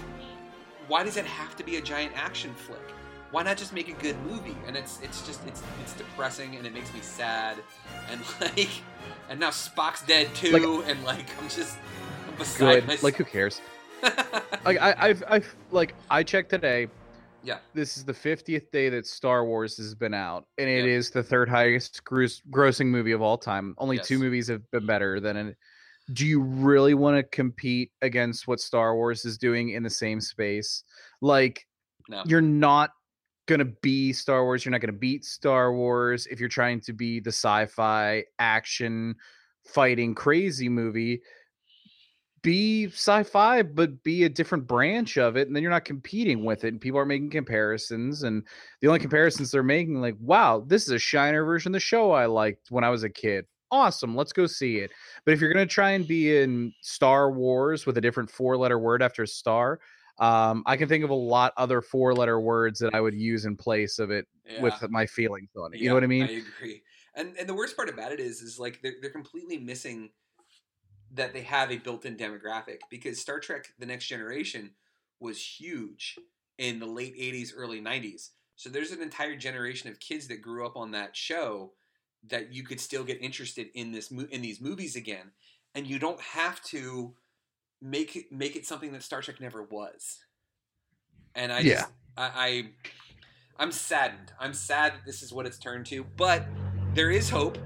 [0.89, 2.81] Why does it have to be a giant action flick?
[3.31, 4.57] Why not just make a good movie?
[4.67, 7.57] And it's it's just it's it's depressing and it makes me sad
[8.11, 8.71] and like
[9.29, 11.77] and now Spock's dead too Like- and like I'm just
[12.29, 12.87] I'm beside Good.
[12.87, 13.03] myself.
[13.03, 13.61] Like who cares?
[14.65, 16.89] like I, I've, I've, like I checked today.
[17.43, 17.59] Yeah.
[17.73, 21.23] This is the 50th day that Star Wars has been out, and it is the
[21.23, 23.75] third highest gross, grossing movie of all time.
[23.79, 25.57] Only two movies have been better than it.
[26.13, 30.21] Do you really want to compete against what Star Wars is doing in the same
[30.21, 30.83] space?
[31.21, 31.67] Like,
[32.09, 32.23] No.
[32.27, 32.91] you're not
[33.47, 34.65] gonna be Star Wars.
[34.65, 39.15] You're not gonna beat Star Wars if you're trying to be the sci-fi action
[39.65, 41.21] fighting crazy movie
[42.43, 46.65] be sci-fi but be a different branch of it and then you're not competing with
[46.65, 48.47] it and people are making comparisons and
[48.81, 52.13] the only comparisons they're making like wow this is a shiner version of the show
[52.13, 53.45] i liked when i was a kid.
[53.71, 54.91] Awesome let's go see it.
[55.25, 58.57] But if you're going to try and be in star wars with a different four
[58.57, 59.81] letter word after star
[60.19, 63.45] um, i can think of a lot other four letter words that i would use
[63.45, 64.27] in place of it
[64.61, 66.25] with my feelings on it you Yeah, know what i mean?
[66.25, 66.83] I agree.
[67.15, 70.11] And and the worst part about it is is like they're they're completely missing
[71.15, 74.73] that they have a built-in demographic because Star Trek: The Next Generation
[75.21, 76.19] was huge
[76.59, 78.31] in the late '80s, early '90s.
[78.57, 81.73] So there's an entire generation of kids that grew up on that show
[82.29, 85.33] that you could still get interested in this in these movies again,
[85.75, 87.15] and you don't have to
[87.81, 90.19] make it make it something that Star Trek never was.
[91.35, 91.87] And I Yeah.
[91.87, 92.71] just I, I
[93.59, 94.33] I'm saddened.
[94.39, 96.47] I'm sad that this is what it's turned to, but
[96.95, 97.59] there is hope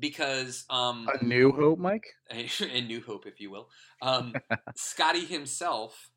[0.00, 3.68] because um a new hope mike a, a new hope, if you will.
[4.02, 4.34] Um,
[4.76, 6.10] Scotty himself,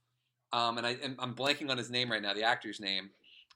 [0.54, 3.10] um, and I, I'm blanking on his name right now, the actor's name.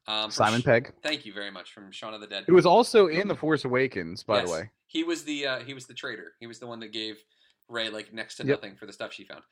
[0.08, 0.94] Um, Simon Sh- Pegg.
[1.02, 2.44] Thank you very much from Shaun of the Dead.
[2.48, 4.48] it was also in the force awakens by Yes.
[4.50, 6.34] the way He was the uh, he was the traitor.
[6.40, 7.16] He was the one that gave
[7.70, 8.58] Rey like next to Yep.
[8.62, 9.44] nothing for the stuff she found.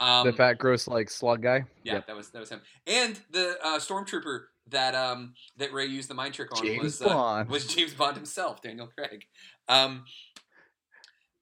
[0.00, 2.06] Um, the fat gross like slug guy yeah, Yep.
[2.08, 2.60] that was that was him.
[2.86, 7.02] And the uh, stormtrooper that um that Rey used the mind trick on James was
[7.02, 7.48] uh, Bond.
[7.48, 9.24] was James Bond himself, Daniel Craig.
[9.68, 10.04] Um,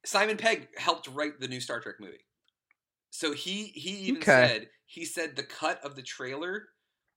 [0.05, 2.27] Simon Pegg helped write the new Star Trek movie.
[3.11, 4.27] So he he even Okay.
[4.27, 6.69] said he said the cut of the trailer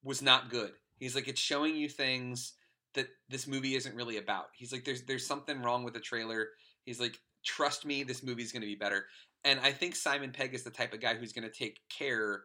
[0.02, 0.72] was not good.
[0.98, 2.54] He's like it's showing you things
[2.94, 4.46] that this movie isn't really about.
[4.54, 6.50] He's like there's there's something wrong with the trailer.
[6.84, 9.06] He's like trust me this movie's going to be better.
[9.44, 12.44] And I think Simon Pegg is the type of guy who's going to take care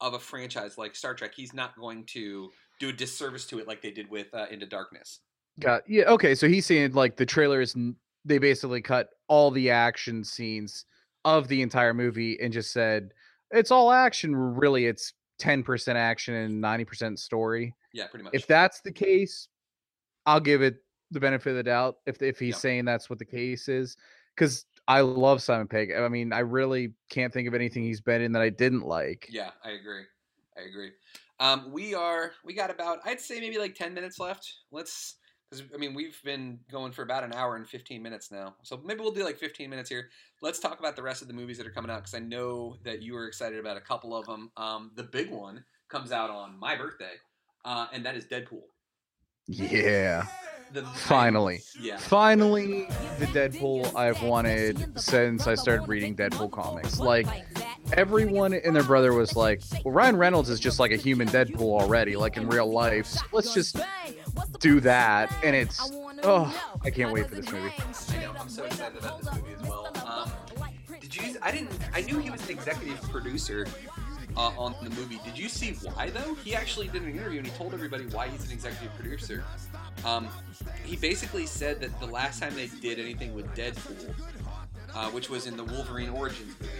[0.00, 1.32] of a franchise like Star Trek.
[1.34, 4.66] He's not going to do a disservice to it like they did with uh, Into
[4.66, 5.20] Darkness.
[5.60, 6.04] Got yeah.
[6.04, 7.76] Okay, so he's saying like the trailers.
[8.24, 10.84] They basically cut all the action scenes
[11.24, 13.12] of the entire movie and just said
[13.50, 14.34] it's all action.
[14.34, 17.74] Really, it's ten percent action and ninety percent story.
[17.92, 18.34] Yeah, pretty much.
[18.34, 19.48] If that's the case,
[20.24, 20.76] I'll give it
[21.10, 21.96] the benefit of the doubt.
[22.06, 23.96] If if he's saying that's what the case is,
[24.34, 25.92] because I love Simon Pegg.
[25.92, 29.28] I mean, I really can't think of anything he's been in that I didn't like.
[29.30, 30.04] Yeah, I agree.
[30.56, 30.92] I agree.
[31.40, 34.50] Um, we are we got about I'd say maybe like ten minutes left.
[34.70, 35.16] Let's
[35.52, 38.80] because I mean we've been going for about an hour and fifteen minutes now, so
[38.84, 40.08] maybe we'll do like fifteen minutes here.
[40.40, 42.76] Let's talk about the rest of the movies that are coming out because I know
[42.84, 44.50] that you were excited about a couple of them.
[44.56, 47.14] Um, the big one comes out on my birthday,
[47.64, 48.62] uh, and that is Deadpool.
[49.46, 50.26] Yeah.
[50.72, 51.60] The, Finally.
[51.78, 51.98] yeah.
[51.98, 52.86] Finally,
[53.18, 56.98] the Deadpool I've wanted since I started reading Deadpool comics.
[56.98, 57.26] Like,
[57.92, 61.80] everyone and their brother was like, well, Ryan Reynolds is just like a human Deadpool
[61.80, 63.06] already, like in real life.
[63.06, 63.78] So let's just
[64.60, 65.32] do that.
[65.44, 65.90] And it's,
[66.22, 67.72] oh, I can't wait for this movie.
[68.10, 68.34] I know.
[68.38, 69.92] I'm so excited about this movie as well.
[70.06, 70.30] Um,
[71.00, 71.36] did you?
[71.42, 71.70] I didn't.
[71.94, 73.66] I knew he was an executive producer
[74.36, 75.20] uh, on the movie.
[75.24, 76.34] Did you see why though?
[76.34, 79.44] He actually did an interview and he told everybody why he's an executive producer.
[80.04, 80.28] Um,
[80.84, 84.14] he basically said that the last time they did anything with Deadpool,
[84.94, 86.72] uh, which was in the Wolverine Origins movie,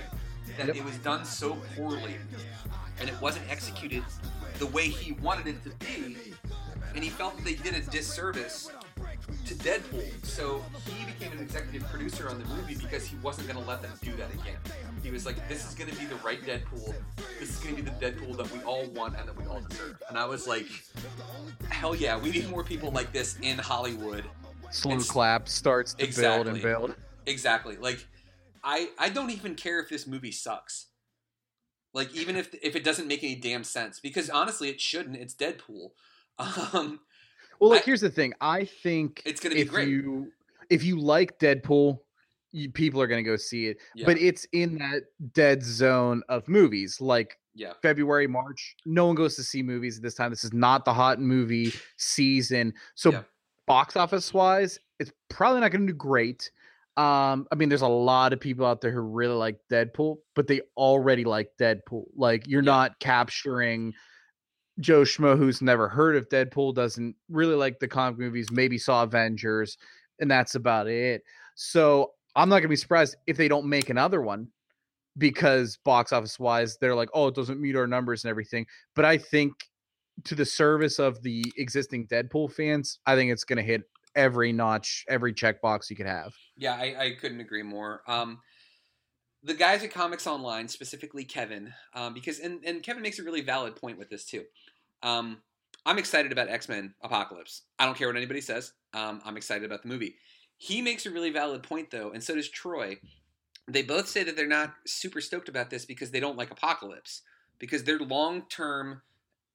[0.56, 0.76] that Yep.
[0.76, 2.16] it was done so poorly
[3.00, 4.04] and it wasn't executed
[4.58, 6.16] the way he wanted it to be,
[6.94, 8.70] and he felt that they did a disservice
[9.46, 10.24] to Deadpool.
[10.24, 13.82] So he became an executive producer on the movie because he wasn't going to let
[13.82, 14.56] them do that again.
[15.02, 16.94] He was like, "This is going to be the right Deadpool.
[17.40, 19.60] This is going to be the Deadpool that we all want and that we all
[19.62, 20.66] deserve." And I was like,
[21.70, 24.24] "Hell yeah, we need more people like this in Hollywood."
[24.84, 26.94] It's- clap starts to build and build.
[27.26, 27.76] Exactly.
[27.76, 28.06] Like,
[28.64, 30.86] I I don't even care if this movie sucks.
[31.94, 35.16] Like, even if if it doesn't make any damn sense, because honestly, it shouldn't.
[35.16, 35.90] It's Deadpool.
[36.72, 37.00] Um,
[37.60, 38.32] Well, like here's the thing.
[38.40, 39.88] I think It's gonna be if great.
[39.88, 40.32] you
[40.70, 41.98] if you like Deadpool,
[42.52, 43.76] you, people are gonna go see it.
[43.94, 44.06] Yeah.
[44.06, 45.02] But it's in that
[45.34, 47.74] dead zone of movies, like Yeah.
[47.82, 48.76] February, March.
[48.86, 50.30] No one goes to see movies at this time.
[50.30, 52.72] This is not the hot movie season.
[52.94, 53.22] So Yeah.
[53.66, 56.50] box office wise, it's probably not gonna do great.
[56.96, 60.46] Um, I mean, there's a lot of people out there who really like Deadpool, but
[60.46, 62.04] they already like Deadpool.
[62.14, 63.94] Like, you're not capturing
[64.80, 69.02] Joe Schmo who's never heard of Deadpool, doesn't really like the comic movies, maybe saw
[69.02, 69.78] Avengers,
[70.20, 71.22] and that's about it.
[71.54, 74.48] So I'm not gonna be surprised if they don't make another one
[75.18, 78.66] because box office wise, they're like, oh, it doesn't meet our numbers and everything.
[78.94, 79.52] But I think
[80.24, 83.82] to the service of the existing Deadpool fans, I think it's gonna hit
[84.14, 86.32] every notch, every checkbox you could have.
[86.56, 88.02] Yeah, I, I couldn't agree more.
[88.06, 88.40] Um,
[89.42, 93.40] the guys at Comics Online, specifically Kevin, um, because and, and Kevin makes a really
[93.40, 94.44] valid point with this too.
[95.02, 95.42] Um,
[95.84, 97.62] I'm excited about X Men Apocalypse.
[97.78, 98.72] I don't care what anybody says.
[98.94, 100.16] Um, I'm excited about the movie.
[100.56, 102.98] He makes a really valid point though, and so does Troy.
[103.68, 107.22] They both say that they're not super stoked about this because they don't like Apocalypse
[107.58, 109.02] because they're long term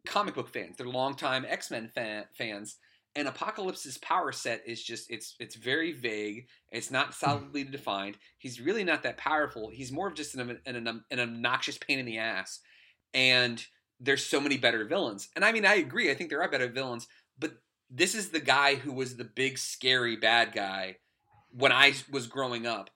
[0.05, 0.75] comic book fans.
[0.77, 2.77] They're longtime X Men fan, fans,
[3.17, 6.45] and Apocalypse's power set is just it's it's very vague.
[6.71, 7.13] It's not hmm.
[7.13, 8.17] solidly defined.
[8.37, 9.69] He's really not that powerful.
[9.69, 12.59] He's more of just an, an, an obnoxious pain in the ass.
[13.15, 13.65] And
[13.99, 15.29] there's so many better villains.
[15.35, 16.11] And I mean, I agree.
[16.11, 17.07] I think there are better villains.
[17.39, 17.53] But
[17.89, 20.97] this is the guy who was the big scary bad guy
[21.49, 22.91] when I was growing up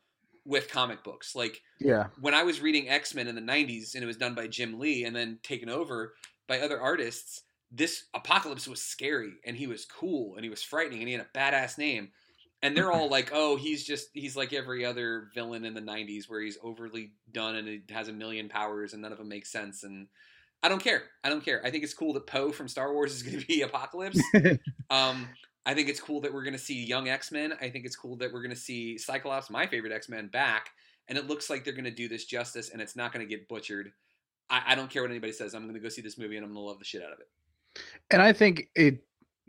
[0.45, 1.35] with comic books.
[1.35, 2.07] Like Yeah.
[2.19, 4.77] when I was reading X Men in the '90s, and it was done by Jim
[4.77, 6.13] Lee, and then taken over
[6.47, 7.41] by other artists.
[7.71, 11.25] This Apocalypse was scary, and he was cool, and he was frightening, and he had
[11.25, 12.09] a badass name.
[12.61, 16.29] And they're all like, "Oh, he's just he's like every other villain in the '90s,
[16.29, 19.45] where he's overly done and he has a million powers, and none of them make
[19.45, 20.07] sense." And
[20.63, 21.03] I don't care.
[21.23, 21.65] I don't care.
[21.65, 24.21] I think it's cool that Poe from Star Wars is going to be Apocalypse.
[24.89, 25.27] um,
[25.65, 27.53] I think it's cool that we're going to see young X Men.
[27.61, 30.69] I think it's cool that we're going to see Cyclops, my favorite X Men, back.
[31.07, 33.29] And it looks like they're going to do this justice, and it's not going to
[33.29, 33.91] get butchered.
[34.49, 35.53] I, I don't care what anybody says.
[35.53, 37.11] I'm going to go see this movie, and I'm going to love the shit out
[37.11, 37.27] of it.
[38.09, 39.03] And I think it,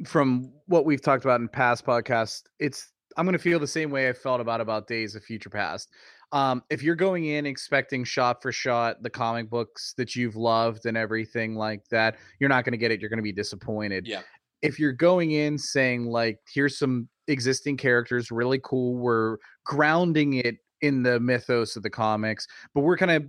[0.06, 3.90] from what we've talked about in past podcasts, it's I'm going to feel the same
[3.90, 5.90] way I felt about about Days of Future Past.
[6.32, 10.86] Um, if you're going in expecting shot for shot the comic books that you've loved
[10.86, 13.00] and everything like that, you're not going to get it.
[13.00, 14.06] You're going to be disappointed.
[14.06, 14.22] Yeah.
[14.62, 18.96] If you're going in saying like, here's some existing characters, really cool.
[18.96, 19.36] We're
[19.66, 23.24] grounding it in the mythos of the comics, but we're kind of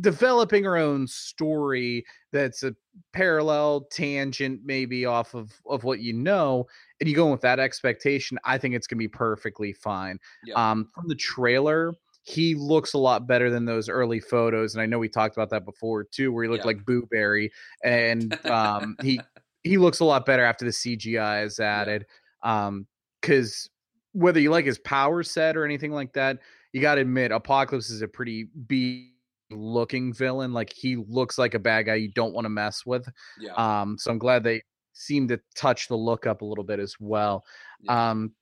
[0.00, 2.74] developing her own story that's a
[3.12, 6.66] parallel tangent maybe off of of what you know
[7.00, 10.18] and you go in with that expectation i think it's going to be perfectly fine.
[10.54, 14.86] Um from the trailer he looks a lot better than those early photos and i
[14.86, 17.50] know we talked about that before too where he looked like boo berry
[17.82, 19.20] and um he
[19.64, 22.04] he looks a lot better after the cgi is added
[22.42, 22.86] um
[23.20, 23.70] because
[24.12, 26.38] whether you like his power set or anything like that
[26.72, 29.14] you got to admit, Apocalypse is a pretty B
[29.50, 30.52] looking villain.
[30.52, 33.08] Like he looks like a bad guy you don't want to mess with.
[33.38, 33.52] Yeah.
[33.54, 34.62] Um, so I'm glad they
[34.92, 37.44] seem to touch the look up a little bit as well.
[37.80, 38.10] Yeah.
[38.10, 38.32] Um,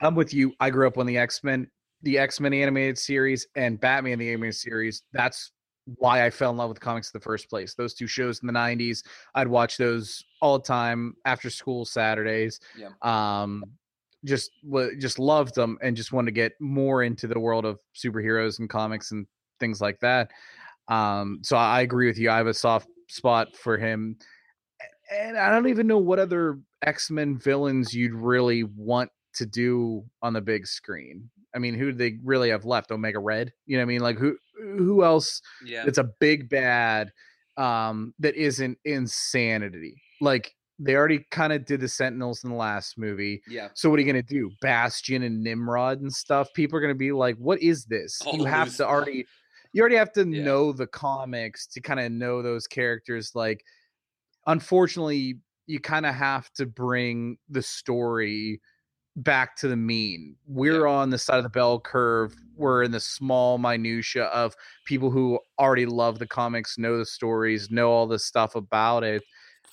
[0.00, 0.52] I'm with you.
[0.60, 1.68] I grew up on the X Men,
[2.02, 5.02] the X Men animated series, and Batman the animated series.
[5.12, 5.52] That's
[5.96, 7.74] why I fell in love with comics in the first place.
[7.74, 9.02] Those two shows in the '90s,
[9.34, 12.60] I'd watch those all the time after school Saturdays.
[12.76, 12.90] Yeah.
[13.02, 13.64] Um,
[14.24, 14.50] just
[14.98, 18.68] just loved them and just wanted to get more into the world of superheroes and
[18.68, 19.26] comics and
[19.60, 20.30] things like that.
[20.88, 22.30] Um, so I agree with you.
[22.30, 24.16] I have a soft spot for him,
[25.14, 30.04] and I don't even know what other X Men villains you'd really want to do
[30.22, 31.30] on the big screen.
[31.54, 32.90] I mean, who do they really have left?
[32.90, 33.52] Omega Red.
[33.66, 34.00] You know what I mean?
[34.00, 35.40] Like who who else?
[35.64, 35.84] Yeah.
[35.86, 37.12] It's a big bad
[37.56, 40.00] um, that isn't insanity.
[40.20, 43.42] Like they already kind of did the Sentinels in the last movie.
[43.48, 43.68] Yeah.
[43.74, 44.50] So what are you gonna do?
[44.60, 46.48] Bastion and Nimrod and stuff.
[46.54, 49.26] People are gonna be like, "What is this?" All you have to already,
[49.72, 50.42] you already have to Yeah.
[50.44, 53.32] know the comics to kind of know those characters.
[53.34, 53.64] Like,
[54.46, 58.60] unfortunately, you kind of have to bring the story
[59.16, 60.36] back to the mean.
[60.46, 62.36] We're on the side of the bell curve.
[62.56, 64.54] We're in the small minutia of
[64.86, 69.24] people who already love the comics, know the stories, know all the stuff about it.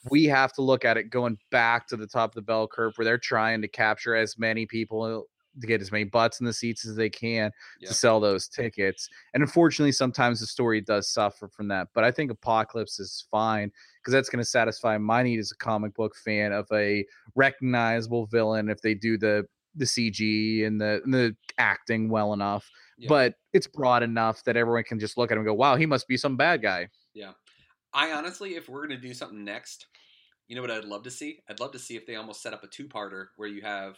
[0.09, 2.93] We have to look at it going back to the top of the bell curve
[2.97, 5.25] where they're trying to capture as many people
[5.59, 7.51] to get as many butts in the seats as they can
[7.81, 9.09] to sell those tickets.
[9.33, 11.87] And unfortunately, sometimes the story does suffer from that.
[11.93, 13.71] But I think Apocalypse is fine
[14.01, 17.05] because that's going to satisfy my need as a comic book fan of a
[17.35, 19.45] recognizable villain if they do the
[19.77, 22.69] the CG and the and the acting well enough.
[22.97, 23.09] Yeah.
[23.09, 25.85] But it's broad enough that everyone can just look at him and go, "Wow, he
[25.85, 27.33] must be some bad guy." Yeah.
[27.93, 29.87] I honestly, if we're gonna do something next,
[30.47, 31.39] you know what I'd love to see?
[31.49, 33.97] I'd love to see if they almost set up a two-parter where you have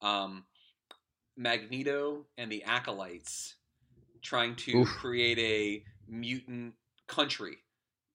[0.00, 0.44] um,
[1.36, 3.56] Magneto and the Acolytes
[4.22, 4.88] trying to Oof.
[4.88, 6.74] create a mutant
[7.06, 7.58] country,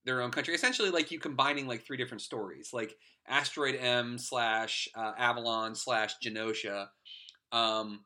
[0.05, 0.53] their own country.
[0.53, 2.95] Essentially, like you combining like three different stories, like
[3.27, 6.87] Asteroid M slash uh, Avalon slash Genosha.
[7.51, 8.01] Um,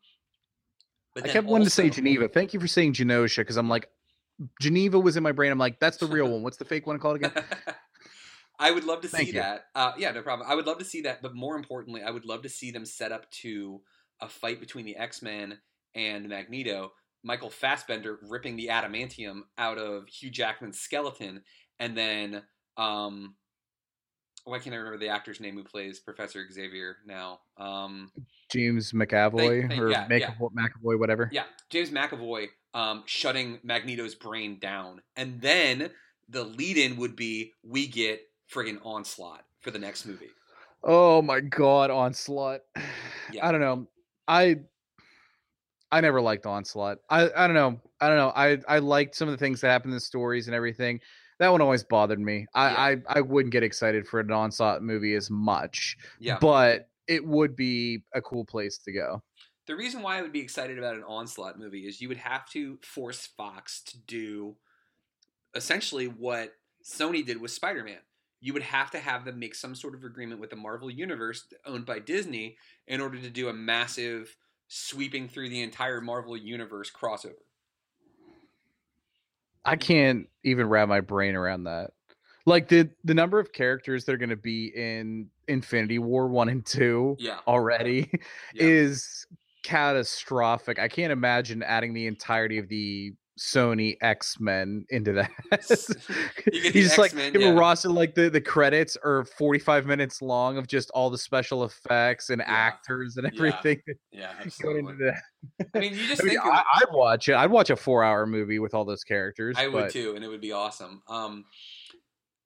[1.16, 2.28] but I kept wanting to say Geneva.
[2.28, 3.90] Thank you for saying Genosha because I'm like,
[4.60, 5.52] Geneva was in my brain.
[5.52, 6.44] I'm like, that's the real one.
[6.44, 7.32] What's the fake one called again?
[8.60, 9.42] I would love to Thank see you.
[9.42, 9.66] that.
[9.76, 10.48] Uh, yeah, no problem.
[10.50, 12.86] I would love to see that, but more importantly, I would love to see them
[12.86, 13.82] set up to
[14.24, 15.60] a fight between the X Men
[15.94, 16.94] and Magneto.
[17.24, 21.42] Michael Fassbender ripping the adamantium out of Hugh Jackman's skeleton,
[21.80, 22.42] and then
[22.76, 23.36] um,
[24.44, 27.40] why can't I remember the actor's name who plays Professor Xavier now?
[27.58, 28.12] Um,
[28.52, 30.32] James McAvoy thank- or yeah, yeah.
[30.32, 31.30] McAvoy, McAvoy, whatever.
[31.32, 35.92] yeah, James McAvoy um, shutting Magneto's brain down, and then
[36.28, 38.22] the lead-in would be we get
[38.52, 40.30] friggin' onslaught for the next movie.
[40.84, 42.62] Oh my god, Onslaught.
[43.32, 43.48] Yeah.
[43.48, 43.88] I don't know.
[44.28, 44.58] I
[45.92, 46.98] I never liked Onslaught.
[47.10, 47.80] I I don't know.
[48.02, 48.34] I don't know.
[48.36, 51.00] I I liked some of the things that happened in the stories and everything.
[51.40, 52.46] That one always bothered me.
[52.54, 55.98] I I, I wouldn't get excited for an Onslaught movie as much.
[56.20, 56.38] Yeah.
[56.40, 59.22] But it would be a cool place to go.
[59.66, 62.50] The reason why I would be excited about an onslaught movie is you would have
[62.50, 64.58] to force Fox to do
[65.56, 68.00] essentially what Sony did with Spider-Man.
[68.44, 71.46] You would have to have them make some sort of agreement with the Marvel Universe
[71.66, 72.58] owned by Disney
[72.88, 74.36] in order to do a massive
[74.68, 77.36] sweeping through the entire Marvel Universe crossover.
[79.64, 81.92] I can't even wrap my brain around that.
[82.46, 86.50] Like the the number of characters that are going to be in Infinity War 1
[86.50, 87.40] and 2 Yeah.
[87.48, 88.12] already
[88.54, 88.64] Yeah.
[88.66, 89.26] is
[89.64, 90.80] catastrophic.
[90.80, 95.32] I can't imagine adding the entirety of the Sony X-Men into that.
[96.52, 97.52] You get you the just like X-Men, give a yeah.
[97.60, 102.30] roster like the the credits are 45 minutes long of just all the special effects
[102.30, 103.40] and actors and Yeah.
[103.40, 103.82] everything
[104.12, 105.68] Yeah, going into that.
[105.74, 107.36] I mean, you just I mean, I, I'd watch it.
[107.36, 109.56] I'd watch a four-hour movie with all those characters.
[109.58, 111.02] I would too, and it would be awesome.
[111.08, 111.46] Um,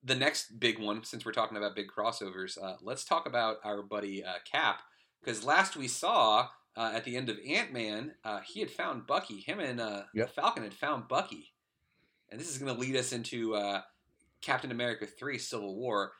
[0.03, 3.81] the next big one, since we're talking about big crossovers, uh, let's talk about our
[3.81, 4.81] buddy uh, Cap.
[5.21, 6.47] Because last we saw
[6.77, 9.41] uh, at the end of Ant Man, uh, he had found Bucky.
[9.41, 10.29] Him and uh, Yep.
[10.35, 11.53] Falcon had found Bucky,
[12.29, 13.81] and this is going to lead us into uh,
[14.41, 16.11] Captain America Three: Civil War.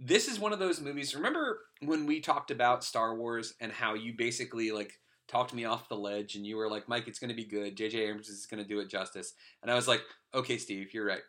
[0.00, 1.16] This is one of those movies.
[1.16, 4.92] Remember when we talked about Star Wars and how you basically like
[5.26, 7.76] talked me off the ledge and you were like, Mike, it's going to be good.
[7.76, 7.98] J.J.
[8.04, 9.34] Abrams is going to do it justice.
[9.60, 10.02] And I was like,
[10.32, 11.22] okay, Steve, you're right.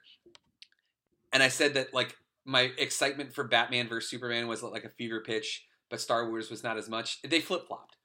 [1.33, 2.15] And I said that like
[2.45, 6.63] my excitement for Batman versus Superman was like a fever pitch, but Star Wars was
[6.63, 7.21] not as much.
[7.23, 7.95] They flip flopped.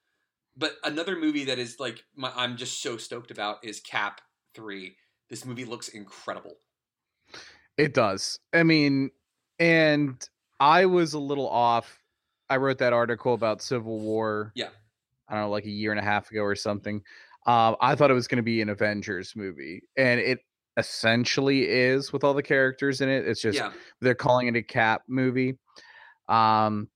[0.56, 4.20] But another movie that is like my, I'm just so stoked about is Cap
[4.54, 4.96] Three.
[5.28, 6.56] This movie looks incredible.
[7.76, 8.38] It does.
[8.52, 9.10] I mean,
[9.58, 10.26] and
[10.60, 11.98] I was a little off.
[12.48, 14.52] I wrote that article about Civil War.
[14.54, 14.68] Yeah.
[15.28, 17.02] I don't know, like a year and a half ago or something.
[17.46, 20.40] Um, I thought it was going to be an Avengers movie, and it
[20.76, 23.26] essentially is with all the characters in it.
[23.26, 23.72] It's just Yeah.
[24.00, 25.58] they're calling it a Cap movie.
[26.28, 26.88] Um,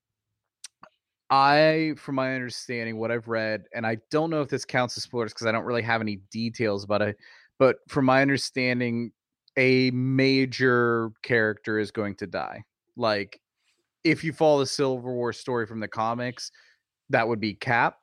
[1.31, 5.03] I, from my understanding, what I've read, and I don't know if this counts as
[5.03, 7.17] spoilers because I don't really have any details about it,
[7.59, 9.13] but from my understanding,
[9.57, 12.63] a major character is going to die.
[12.97, 13.41] Like,
[14.05, 16.51] if you follow the Civil War story from the comics,
[17.11, 17.97] that would be Cap.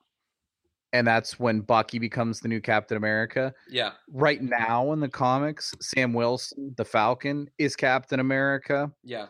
[0.93, 3.53] And that's when Bucky becomes the new Captain America.
[3.69, 3.91] Yeah.
[4.09, 8.91] Right now in the comics, Sam Wilson, the Falcon, is Captain America.
[9.03, 9.27] Yeah.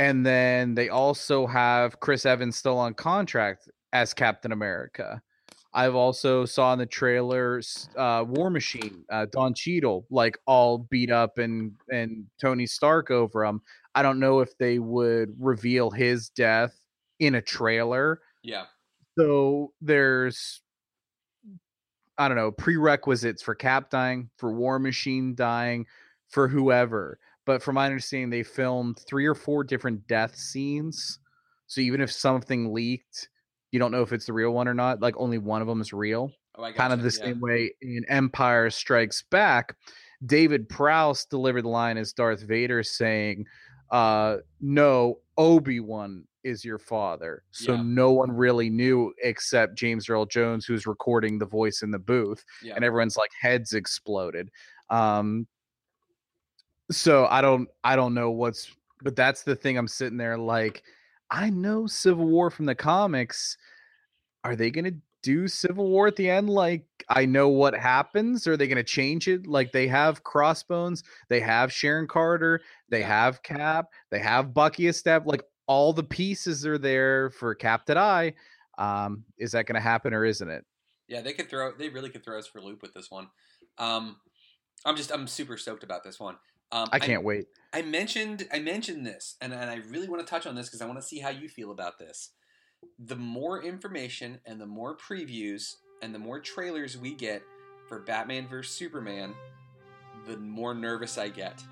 [0.00, 5.20] And then they also have Chris Evans still on contract as Captain America.
[5.74, 11.10] I've also saw in the trailers uh, War Machine, uh, Don Cheadle, like all beat
[11.10, 13.60] up and and Tony Stark over him.
[13.94, 16.80] I don't know if they would reveal his death
[17.18, 18.22] in a trailer.
[18.42, 18.64] Yeah.
[19.18, 20.62] So there's
[22.16, 25.84] I don't know, prerequisites for Cap dying, for War Machine dying,
[26.30, 27.18] for whoever.
[27.46, 31.18] But from my understanding, they filmed three or four different death scenes.
[31.66, 33.28] So even if something leaked,
[33.72, 35.00] you don't know if it's the real one or not.
[35.00, 36.32] Like only one of them is real.
[36.56, 37.26] Oh, kind of the yeah.
[37.26, 39.76] same way in Empire Strikes Back,
[40.26, 43.46] David Prowse delivered the line as Darth Vader saying,
[43.90, 47.44] uh, no, Obi-Wan is your father.
[47.50, 47.82] So Yeah.
[47.84, 52.44] no one really knew except James Earl Jones, who's recording the voice in the booth.
[52.62, 52.74] Yeah.
[52.74, 54.50] And everyone's like heads exploded.
[54.90, 55.46] Um
[56.90, 58.70] so I don't I don't know what's
[59.02, 60.82] but that's the thing I'm sitting there like
[61.30, 63.56] I know Civil War from the comics.
[64.42, 64.92] Are they gonna
[65.22, 66.50] do Civil War at the end?
[66.50, 68.46] Like I know what happens.
[68.46, 69.46] Are they gonna change it?
[69.46, 75.30] Like they have Crossbones, they have Sharon Carter, they have Cap, they have Bucky established.
[75.30, 78.34] Like all the pieces are there for Cap to die.
[78.78, 80.64] Um, is that gonna happen or isn't it?
[81.06, 81.72] Yeah, they could throw.
[81.72, 83.28] They really could throw us for a loop with this one.
[83.78, 84.16] Um,
[84.84, 85.12] I'm just.
[85.12, 86.36] I'm super stoked about this one.
[86.72, 87.46] Um, I can't wait.
[87.72, 88.46] I mentioned.
[88.52, 91.00] I mentioned this, and, and I really want to touch on this because I want
[91.00, 92.30] to see how you feel about this.
[92.98, 97.42] The more information and the more previews and the more trailers we get
[97.88, 99.34] for Batman vs Superman,
[100.26, 101.62] the more nervous I get.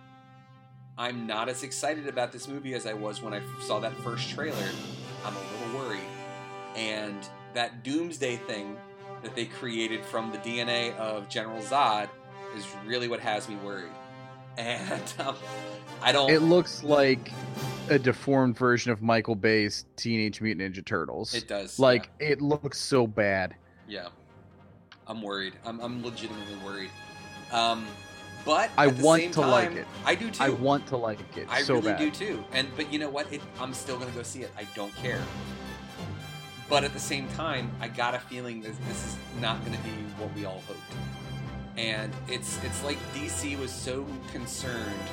[0.98, 4.30] I'm not as excited about this movie as I was when I saw that first
[4.30, 4.68] trailer.
[5.24, 6.00] I'm a little worried.
[6.74, 7.16] And
[7.54, 8.76] that doomsday thing
[9.22, 12.08] that they created from the DNA of General Zod
[12.56, 13.92] is really what has me worried.
[14.58, 15.36] And um,
[16.02, 16.28] I don't.
[16.30, 17.30] It looks like
[17.90, 21.32] a deformed version of Michael Bay's Teenage Mutant Ninja Turtles.
[21.32, 23.54] It does, Like it looks so bad.
[23.86, 24.08] Yeah,
[25.06, 25.54] I'm worried.
[25.64, 26.90] I'm, I'm legitimately worried.
[27.52, 27.86] Um,
[28.44, 29.86] but I want to like it.
[30.04, 30.42] I do too.
[30.42, 31.98] I want to like it I so really bad.
[32.00, 32.44] do too.
[32.52, 33.32] And but you know what?
[33.32, 34.50] It, I'm still gonna go see it.
[34.58, 35.22] I don't care.
[36.68, 39.90] But at the same time, I got a feeling that this is not gonna be
[40.18, 40.80] what we all hoped.
[41.78, 45.08] And it's it's like DC was so concerned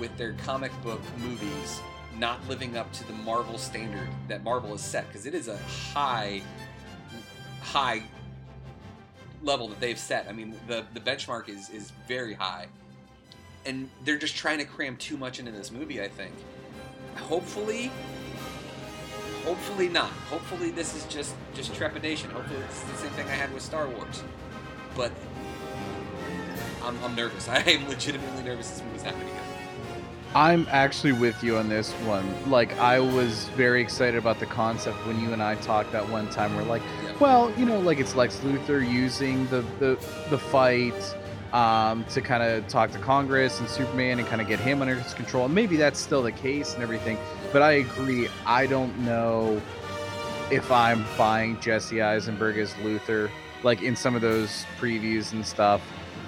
[0.00, 1.80] with their comic book movies
[2.18, 5.58] not living up to the Marvel standard that Marvel has set because it is a
[5.92, 6.40] high
[7.60, 8.02] high
[9.42, 10.26] level that they've set.
[10.26, 12.68] I mean, the the benchmark is is very high,
[13.66, 16.00] and they're just trying to cram too much into this movie.
[16.00, 16.32] I think.
[17.16, 17.90] Hopefully,
[19.44, 20.10] hopefully not.
[20.30, 22.30] Hopefully, this is just just trepidation.
[22.30, 24.22] Hopefully, it's the same thing I had with Star Wars.
[24.96, 25.12] But
[26.90, 27.48] I'm, I'm nervous.
[27.48, 29.44] I am legitimately nervous this movie's happening again.
[30.34, 32.24] I'm actually with you on this one.
[32.48, 36.28] Like I was very excited about the concept when you and I talked that one
[36.30, 36.54] time.
[36.54, 36.82] We're like,
[37.18, 39.98] well, you know, like it's Lex Luthor using the the
[40.30, 40.94] the fight
[41.52, 44.94] um, to kind of talk to Congress and Superman and kind of get him under
[44.94, 45.46] his control.
[45.46, 47.18] And maybe that's still the case and everything.
[47.52, 48.28] But I agree.
[48.46, 49.60] I don't know
[50.52, 53.30] if I'm buying Jesse Eisenberg as Luthor,
[53.64, 55.82] like in some of those previews and stuff.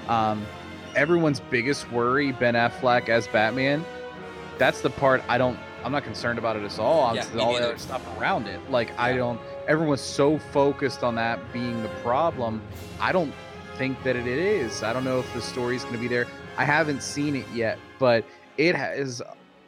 [0.08, 0.46] Um,
[0.94, 3.84] everyone's biggest worry, Ben Affleck as Batman,
[4.58, 5.58] that's the part I don't.
[5.84, 7.14] I'm not concerned about it at all.
[7.14, 8.70] Yeah, all the other stuff around it.
[8.70, 9.40] Like I don't.
[9.66, 12.62] Everyone's so focused on that being the problem.
[13.00, 13.34] I don't
[13.76, 14.82] think that it is.
[14.84, 16.26] I don't know if the story's going to be there.
[16.56, 18.24] I haven't seen it yet, but
[18.56, 19.20] it has.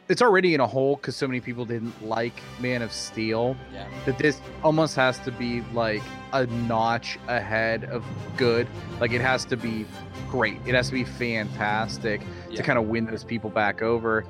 [0.07, 3.57] It's already in a hole because so many people didn't like Man of Steel.
[3.73, 3.87] Yeah.
[4.05, 8.05] That this almost has to be like a notch ahead of
[8.37, 8.67] good.
[8.99, 9.85] Like it has to be
[10.29, 10.59] great.
[10.67, 12.57] It has to be fantastic Yeah.
[12.57, 14.25] to kind of win those people back over.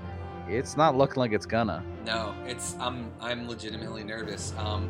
[0.47, 1.83] It's not looking like it's gonna.
[2.05, 4.53] No, it's I'm I'm legitimately nervous.
[4.57, 4.89] Um,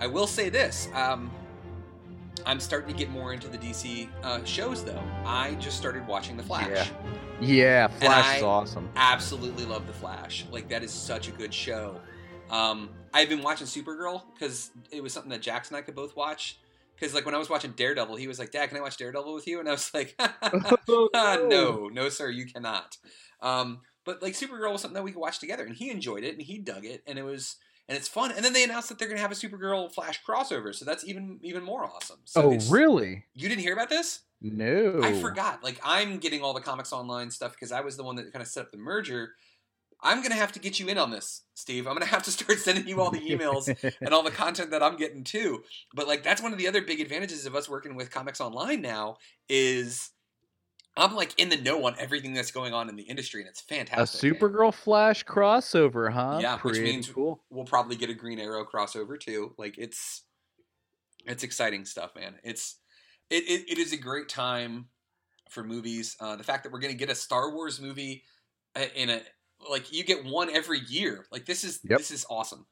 [0.00, 0.88] I will say this.
[0.94, 1.30] Um,
[2.46, 5.02] I'm starting to get more into the DC uh, shows though.
[5.24, 6.68] I just started watching The Flash.
[6.70, 6.86] Yeah.
[7.40, 8.88] Yeah, And Flash is awesome.
[8.96, 10.46] Absolutely love The Flash.
[10.50, 12.00] Like that is such a good show.
[12.48, 16.14] Um, I've been watching Supergirl because it was something that Jax and I could both
[16.16, 16.58] watch,
[16.94, 19.34] Because like when I was watching Daredevil, he was like, "Dad, can I watch Daredevil
[19.34, 20.14] with you?" And I was like,
[20.88, 21.48] Oh, "Ah, no.
[21.48, 22.96] "No, no, sir, you cannot."
[23.42, 26.34] Um, but like Supergirl was something that we could watch together, and he enjoyed it,
[26.34, 27.56] and he dug it, and it was
[27.88, 28.32] and it's fun.
[28.32, 31.38] And then they announced that they're gonna have a Supergirl Flash crossover, so that's even
[31.42, 32.18] even more awesome.
[32.24, 33.24] So oh, really?
[33.34, 34.20] You didn't hear about this?
[34.40, 35.00] No.
[35.02, 35.62] I forgot.
[35.62, 38.42] Like I'm getting all the comics online stuff because I was the one that kind
[38.42, 39.34] of set up the merger.
[40.02, 41.86] I'm gonna have to get you in on this, Steve.
[41.86, 43.68] I'm gonna have to start sending you all the emails
[44.00, 45.62] and all the content that I'm getting too.
[45.94, 48.82] But like that's one of the other big advantages of us working with comics online
[48.82, 49.16] now
[49.48, 50.10] is
[50.96, 53.60] I'm like in the know on everything that's going on in the industry, and it's
[53.60, 54.22] fantastic.
[54.32, 54.34] A.
[54.34, 56.38] Supergirl Flash crossover, huh?
[56.40, 57.42] yeah, which means cool.
[57.50, 59.52] we'll probably get a Green Arrow crossover too.
[59.58, 60.22] Like it's
[61.26, 62.36] it's exciting stuff, man.
[62.42, 62.78] It's
[63.30, 64.86] it it, it is a great time
[65.50, 66.16] for movies.
[66.20, 68.22] Uh, the fact that we're going to get a Star Wars movie
[68.74, 69.20] uh, in a
[69.70, 71.26] like you get one every year.
[71.30, 71.98] Like this is Yep.
[71.98, 72.66] this is awesome.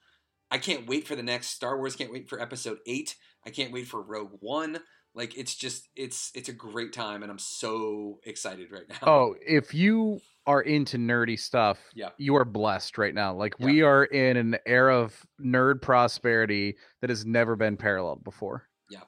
[0.51, 1.97] I can't wait for the next Star Wars.
[1.97, 3.17] Can't wait for Episode Eight.
[3.45, 4.79] I can't wait for Rogue One.
[5.15, 8.97] Like it's just it's it's a great time, and I'm so excited right now.
[9.07, 12.11] Oh, if you are into nerdy stuff, Yeah.
[12.19, 13.35] you are blessed right now.
[13.35, 18.69] Like we are in an era of nerd prosperity that has never been paralleled before.
[18.91, 19.01] Yeah.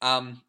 [0.00, 0.42] Um,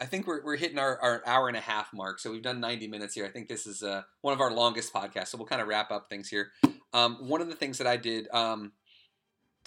[0.00, 2.20] I think we're, we're hitting our, our hour and a half mark.
[2.20, 3.26] So we've done 90 minutes here.
[3.26, 5.28] I think this is uh, one of our longest podcasts.
[5.28, 6.52] So we'll kind of wrap up things here.
[6.94, 8.72] Um, one of the things that I did, um,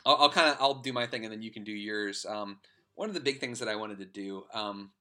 [0.06, 2.26] I'll, I'll kind of, I'll do my thing and then you can do yours.
[2.27, 2.60] Um,
[2.99, 4.91] one of the big things that I wanted to do, um,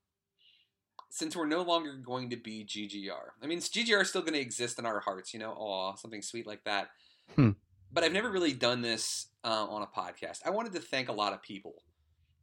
[1.11, 4.41] since we're no longer going to be GGR, I mean, GGR is still going to
[4.41, 6.91] exist in our hearts, you know, aw, something sweet like that.
[7.35, 7.51] Hmm.
[7.91, 10.39] But I've never really done this uh, on a podcast.
[10.47, 11.75] I wanted to thank a lot of people.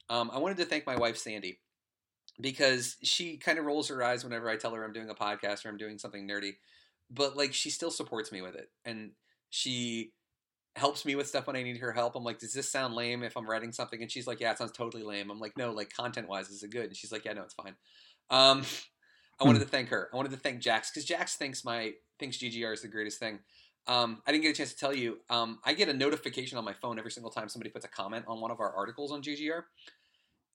[0.10, 1.60] Um, I wanted to thank my wife, Sandy
[2.42, 5.66] because she kind of rolls her eyes whenever I tell her I'm doing a podcast
[5.66, 6.56] or I'm doing something nerdy.
[7.10, 8.70] But like she still supports me with it.
[8.84, 9.12] And
[9.50, 10.12] she
[10.76, 12.16] helps me with stuff when I need her help.
[12.16, 14.02] I'm like, does this sound lame if I'm writing something?
[14.02, 15.32] And she's like, yeah, it sounds totally lame.
[15.32, 16.86] I'm like, no, like content wise, is it good?
[16.86, 17.76] And she's like, yeah, no, it's fine.
[18.30, 18.64] Um,
[19.40, 20.10] I wanted to thank her.
[20.14, 23.40] I wanted to thank Jax because Jax thinks my thinks GGR is the greatest thing.
[23.88, 25.20] Um, I didn't get a chance to tell you.
[25.30, 28.26] Um, I get a notification on my phone every single time somebody puts a comment
[28.28, 29.64] on one of our articles on GGR.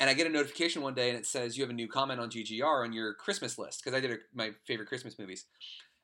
[0.00, 2.20] And I get a notification one day and it says you have a new comment
[2.20, 5.44] on GGR on your Christmas list because I did a, my favorite Christmas movies.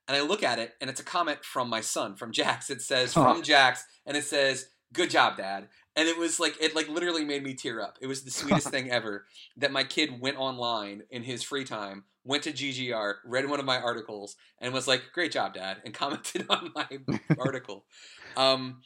[0.08, 2.70] And I look at it and it's a comment from my son, from Jax.
[2.70, 3.42] It says from Huh.
[3.42, 5.68] Jax and it says good job dad.
[5.96, 7.98] And it was like it like literally made me tear up.
[8.00, 9.26] It was the sweetest thing ever
[9.56, 13.66] that my kid went online in his free time, went to GGR, read one of
[13.66, 16.86] my articles and was like great job dad and commented on my
[17.38, 17.84] article.
[18.36, 18.82] Um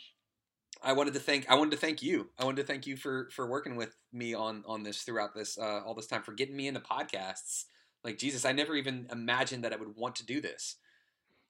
[0.83, 2.31] I wanted to thank I wanted to thank you.
[2.39, 5.59] I wanted to thank you for for working with me on on this throughout this
[5.59, 7.65] uh, all this time for getting me into podcasts.
[8.03, 10.77] Like Jesus, I never even imagined that I would want to do this.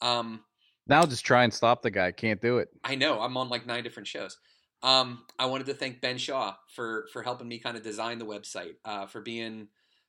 [0.02, 0.40] Um,
[0.86, 2.12] Now just try and stop the guy.
[2.12, 2.68] Can't do it.
[2.84, 4.36] I know I'm on like nine different shows.
[4.82, 8.24] Um, I wanted to thank Ben Shaw for for helping me kind of design the
[8.24, 9.68] website, uh, for being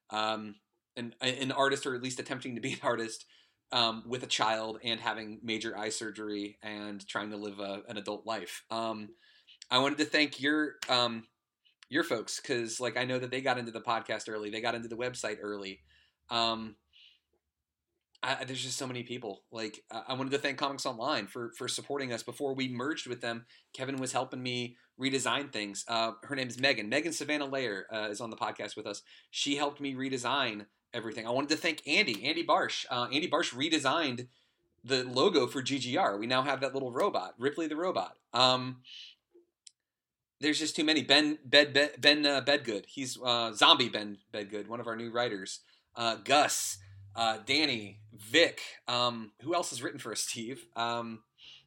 [0.10, 0.56] um,
[0.96, 3.26] an an artist or at least attempting to be an artist
[3.72, 7.98] um, with a child and having major eye surgery and trying to live a, an
[7.98, 8.64] adult life.
[8.70, 9.10] Um,
[9.70, 11.24] I wanted to thank your um,
[11.90, 14.76] your folks because like I know that they got into the podcast early, they got
[14.76, 15.82] into the website early.
[16.30, 16.76] Um,
[18.24, 19.44] I, there's just so many people.
[19.52, 23.22] Like I wanted to thank Comics Online for for supporting us before we merged with
[23.22, 23.46] them.
[23.74, 25.84] Kevin was helping me redesign things.
[25.88, 26.90] Uh, her name is Megan.
[26.90, 29.02] Megan Savannah Layer uh, is on the podcast with us.
[29.32, 31.26] She helped me redesign everything.
[31.26, 32.86] I wanted to thank Andy, Andy Barsh.
[32.92, 34.28] Uh, Andy Barsh redesigned
[34.84, 36.20] the logo for GGR.
[36.20, 38.18] We now have that little robot, Ripley the robot.
[38.34, 38.78] Um,
[40.40, 41.04] there's just too many.
[41.04, 42.86] Ben Bed, Ben, ben uh, Bedgood.
[42.88, 45.60] He's uh, zombie Ben Bedgood, one of our new writers.
[45.96, 46.78] Uh, Gus,
[47.16, 48.62] uh, Danny, Vic.
[48.88, 50.66] Um, who else has written for us, Steve?
[50.76, 51.20] Um,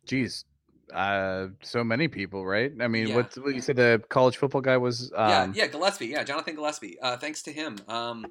[0.06, 0.44] Jeez.
[0.92, 2.70] Uh, so many people, right?
[2.80, 3.16] I mean, Yeah.
[3.16, 5.10] what, what you said the college football guy was?
[5.16, 6.06] Um, yeah, yeah, Gillespie.
[6.08, 6.98] Yeah, Jonathan Gillespie.
[7.00, 7.78] Uh, thanks to him.
[7.88, 8.26] Um,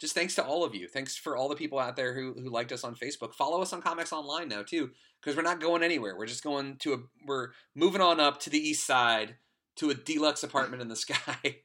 [0.00, 0.88] just thanks to all of you.
[0.88, 3.34] Thanks for all the people out there who, who liked us on Facebook.
[3.34, 6.16] Follow us on Comics Online now too, because we're not going anywhere.
[6.16, 6.96] We're just going to a.
[7.26, 9.36] We're moving on up to the east side
[9.76, 11.58] to a deluxe apartment in the sky.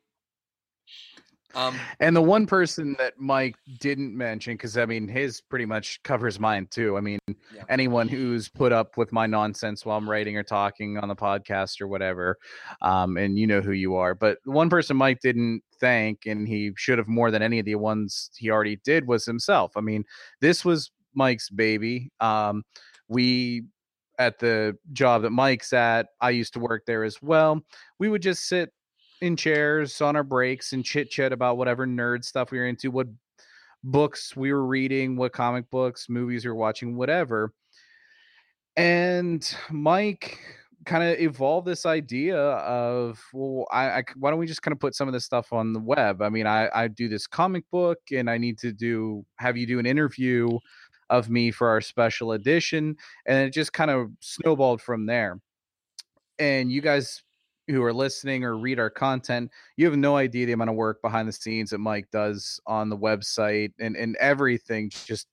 [1.56, 6.02] Um, And the one person that Mike didn't mention, because I mean, his pretty much
[6.04, 6.98] covers mine too.
[6.98, 7.20] I mean,
[7.70, 11.82] anyone who's put up with my nonsense while I'm writing or talking on the podcast
[11.82, 12.38] or whatever,
[12.82, 14.16] um, and you know who you are.
[14.16, 17.66] But the one person Mike didn't thank, and he should have more than any of
[17.66, 19.74] the ones he already did, was himself.
[19.76, 20.04] I mean,
[20.42, 22.12] this was Mike's baby.
[22.20, 22.64] Um,
[23.08, 23.64] we
[24.18, 27.62] at the job that Mike's at, I used to work there as well.
[28.00, 28.72] We would just sit
[29.22, 32.92] in chairs on our breaks and chit chat about whatever nerd stuff we were into,
[32.92, 33.08] what
[33.84, 37.54] books we were reading, what comic books, movies we were watching, whatever.
[38.76, 40.40] And Mike
[40.86, 44.80] kind of evolved this idea of well I, I why don't we just kind of
[44.80, 47.64] put some of this stuff on the web i mean i i do this comic
[47.72, 50.60] book and i need to do have you do an interview
[51.10, 55.40] of me for our special edition and it just kind of snowballed from there
[56.38, 57.24] and you guys
[57.68, 61.02] who are listening or read our content you have no idea the amount of work
[61.02, 65.28] behind the scenes that mike does on the website and and everything just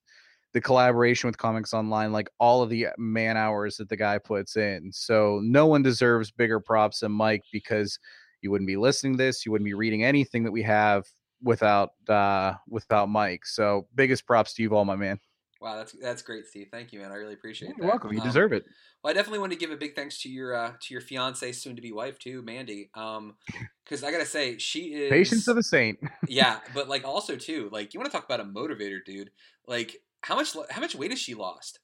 [0.53, 4.57] the collaboration with comics online like all of the man hours that the guy puts
[4.57, 4.91] in.
[4.93, 7.99] So no one deserves bigger props than mike because
[8.43, 11.05] you wouldn't be listening to this you wouldn't be reading anything that we have
[11.43, 13.47] without uh without mike.
[13.47, 15.19] So biggest props to you all my man
[15.63, 16.69] Wow, that's that's great, Steve.
[16.73, 17.13] Thank you, man.
[17.13, 17.87] I really appreciate You're that.
[17.87, 18.13] welcome.
[18.13, 18.65] You Um, deserve it.
[19.03, 21.53] Well, I definitely want to give a big thanks to your uh, to your fiance,
[21.53, 22.91] soon to be wife too, Mandy.
[22.95, 23.35] Um,
[23.85, 27.69] because I gotta say, she is patience of a saint yeah, but like also too,
[27.71, 29.31] like you want to talk about a motivator, dude.
[29.69, 31.79] Like how much how much weight has she lost?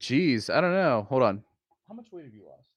[0.00, 1.42] jeez i don't know hold on
[1.88, 2.68] how much weight have you lost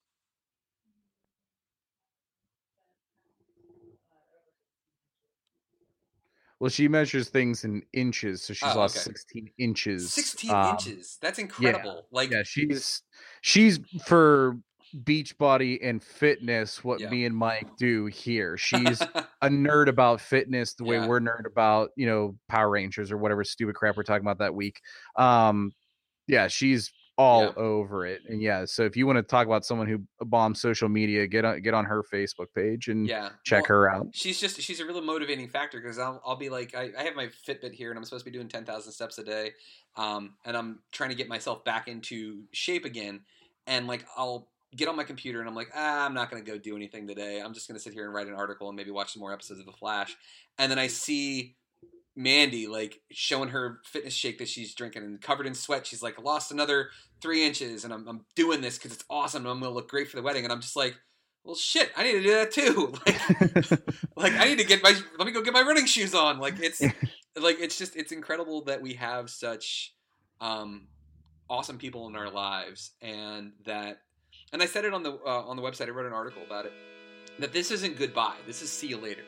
[6.59, 9.03] Well, she measures things in inches, so she's Oh, lost okay.
[9.03, 10.13] 16 inches.
[10.13, 11.17] 16 um, inches.
[11.21, 12.07] That's yeah, incredible.
[12.11, 13.01] Like yeah, she's
[13.41, 14.57] she's for
[15.03, 17.09] beach body and fitness what Yeah.
[17.09, 18.57] me and Mike do here.
[18.57, 18.99] She's
[19.41, 21.07] a nerd about fitness the way Yeah.
[21.07, 24.55] we're nerd about, you know, Power Rangers or whatever stupid crap we're talking about that
[24.55, 24.81] week.
[25.15, 25.71] Um
[26.27, 27.51] yeah, she's all Yeah.
[27.57, 28.21] over it.
[28.29, 31.43] And yeah, so if you want to talk about someone who bombs social media, get
[31.43, 34.07] on get on her Facebook page and yeah, check well, her out.
[34.13, 37.15] She's just she's a really motivating factor because I'll I'll be like I, I have
[37.15, 39.51] my Fitbit here and I'm supposed to be doing ten thousand steps a day,
[39.97, 43.19] um, and I'm trying to get myself back into shape again,
[43.67, 44.47] and like I'll
[44.77, 47.41] get on my computer and I'm like ah I'm not gonna go do anything today.
[47.41, 49.59] I'm just gonna sit here and write an article and maybe watch some more episodes
[49.59, 50.15] of The Flash,
[50.57, 51.57] and then I see
[52.15, 55.85] Mandy like showing her fitness shake that she's drinking and covered in sweat.
[55.85, 56.89] She's like lost another
[57.21, 59.43] three inches, and I'm, I'm doing this because it's awesome.
[59.43, 60.95] and I'm gonna look great for the wedding, and I'm just like,
[61.43, 62.93] well, shit, I need to do that too.
[64.15, 66.39] Like, like I need to get my let me go get my running shoes on.
[66.39, 69.93] Like it's like it's just it's incredible that we have such
[70.41, 70.87] um,
[71.49, 74.01] awesome people in our lives, and that
[74.51, 75.87] and I said it on the uh, on the website.
[75.87, 76.73] I wrote an article about it.
[77.39, 78.35] That this isn't goodbye.
[78.45, 79.23] This is see you later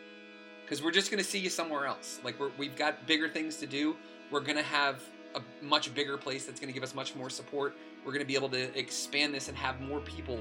[0.71, 2.21] because we're just going to see you somewhere else.
[2.23, 3.95] Like we're, we've got bigger things to do.
[4.31, 5.01] We're going to have
[5.35, 7.75] a much bigger place that's going to give us much more support.
[8.05, 10.39] We're going to be able to expand this and have more people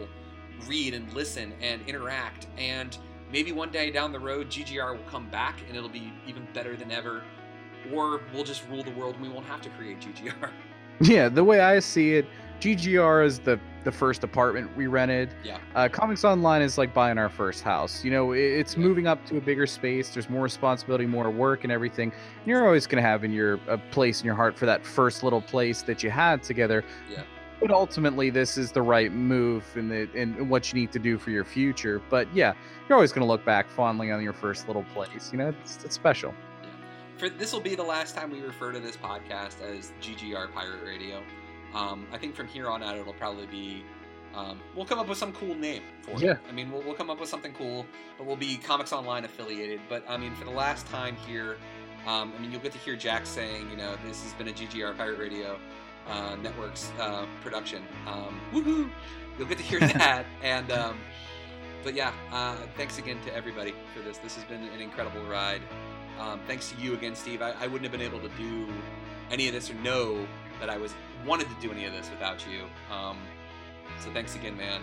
[0.67, 2.47] read and listen and interact.
[2.59, 2.97] And
[3.33, 6.77] maybe one day down the road, GGR will come back and it'll be even better
[6.77, 7.23] than ever.
[7.93, 10.51] Or we'll just rule the world and we won't have to create GGR.
[11.01, 12.27] Yeah, the way I see it,
[12.61, 15.31] GGR is the the first apartment we rented.
[15.43, 15.57] Yeah.
[15.75, 18.05] Uh, Comics Online is like buying our first house.
[18.05, 20.11] You know, i- it's moving up to a bigger space.
[20.13, 22.13] There's more responsibility, more work, and everything.
[22.13, 24.85] And you're always going to have in your a place in your heart for that
[24.85, 26.85] first little place that you had together.
[27.11, 27.23] Yeah.
[27.59, 31.17] But ultimately, this is the right move and the and what you need to do
[31.17, 32.03] for your future.
[32.11, 32.53] But yeah,
[32.87, 35.31] you're always going to look back fondly on your first little place.
[35.33, 36.35] You know, it's, it's special.
[37.17, 40.85] for this will be the last time we refer to this podcast as GGR Pirate
[40.85, 41.23] Radio.
[41.75, 43.85] Um, I think from here on out it'll probably be
[44.35, 46.33] um, we'll come up with some cool name for Yeah.
[46.33, 46.39] it.
[46.49, 47.87] I mean we'll, we'll come up with something cool,
[48.19, 49.81] but we'll be Comics Online affiliated.
[49.89, 51.57] But I mean for the last time here,
[52.07, 54.53] um, I mean you'll get to hear Jack saying you know this has been a
[54.53, 55.59] GGR Pirate Radio
[56.09, 57.83] uh, Networks uh, production.
[58.07, 58.91] Um, woohoo!
[59.39, 60.71] You'll get to hear that and.
[60.71, 60.99] Um,
[61.83, 64.19] but yeah, uh, thanks again to everybody for this.
[64.19, 65.63] This has been an incredible ride.
[66.19, 67.41] Um, thanks to you again, Steve.
[67.41, 68.67] I, I wouldn't have been able to do
[69.31, 70.27] any of this or know
[70.61, 70.93] that I was
[71.27, 72.65] wanted to do any of this without you.
[72.95, 73.19] Um,
[74.03, 74.81] so thanks again, man.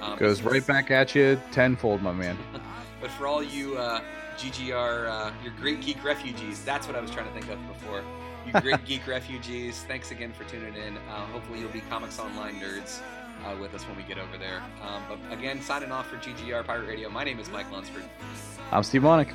[0.00, 2.36] Um, Goes right back at you tenfold, my man.
[3.00, 4.02] But for all you uh,
[4.36, 8.02] GGR, uh, your great geek refugees, that's what I was trying to think of before.
[8.46, 10.98] You great geek refugees, thanks again for tuning in.
[10.98, 13.00] Uh, hopefully, you'll be Comics Online nerds
[13.44, 14.62] uh, with us when we get over there.
[14.82, 17.08] Um, but again, signing off for GGR Pirate Radio.
[17.08, 18.04] My name is Mike Lunsford.
[18.70, 19.32] I'm Steve Monick.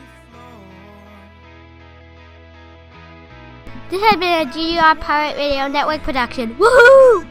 [3.90, 6.56] This has been a GGR Pirate Radio Network production.
[6.56, 7.26] Woohoo!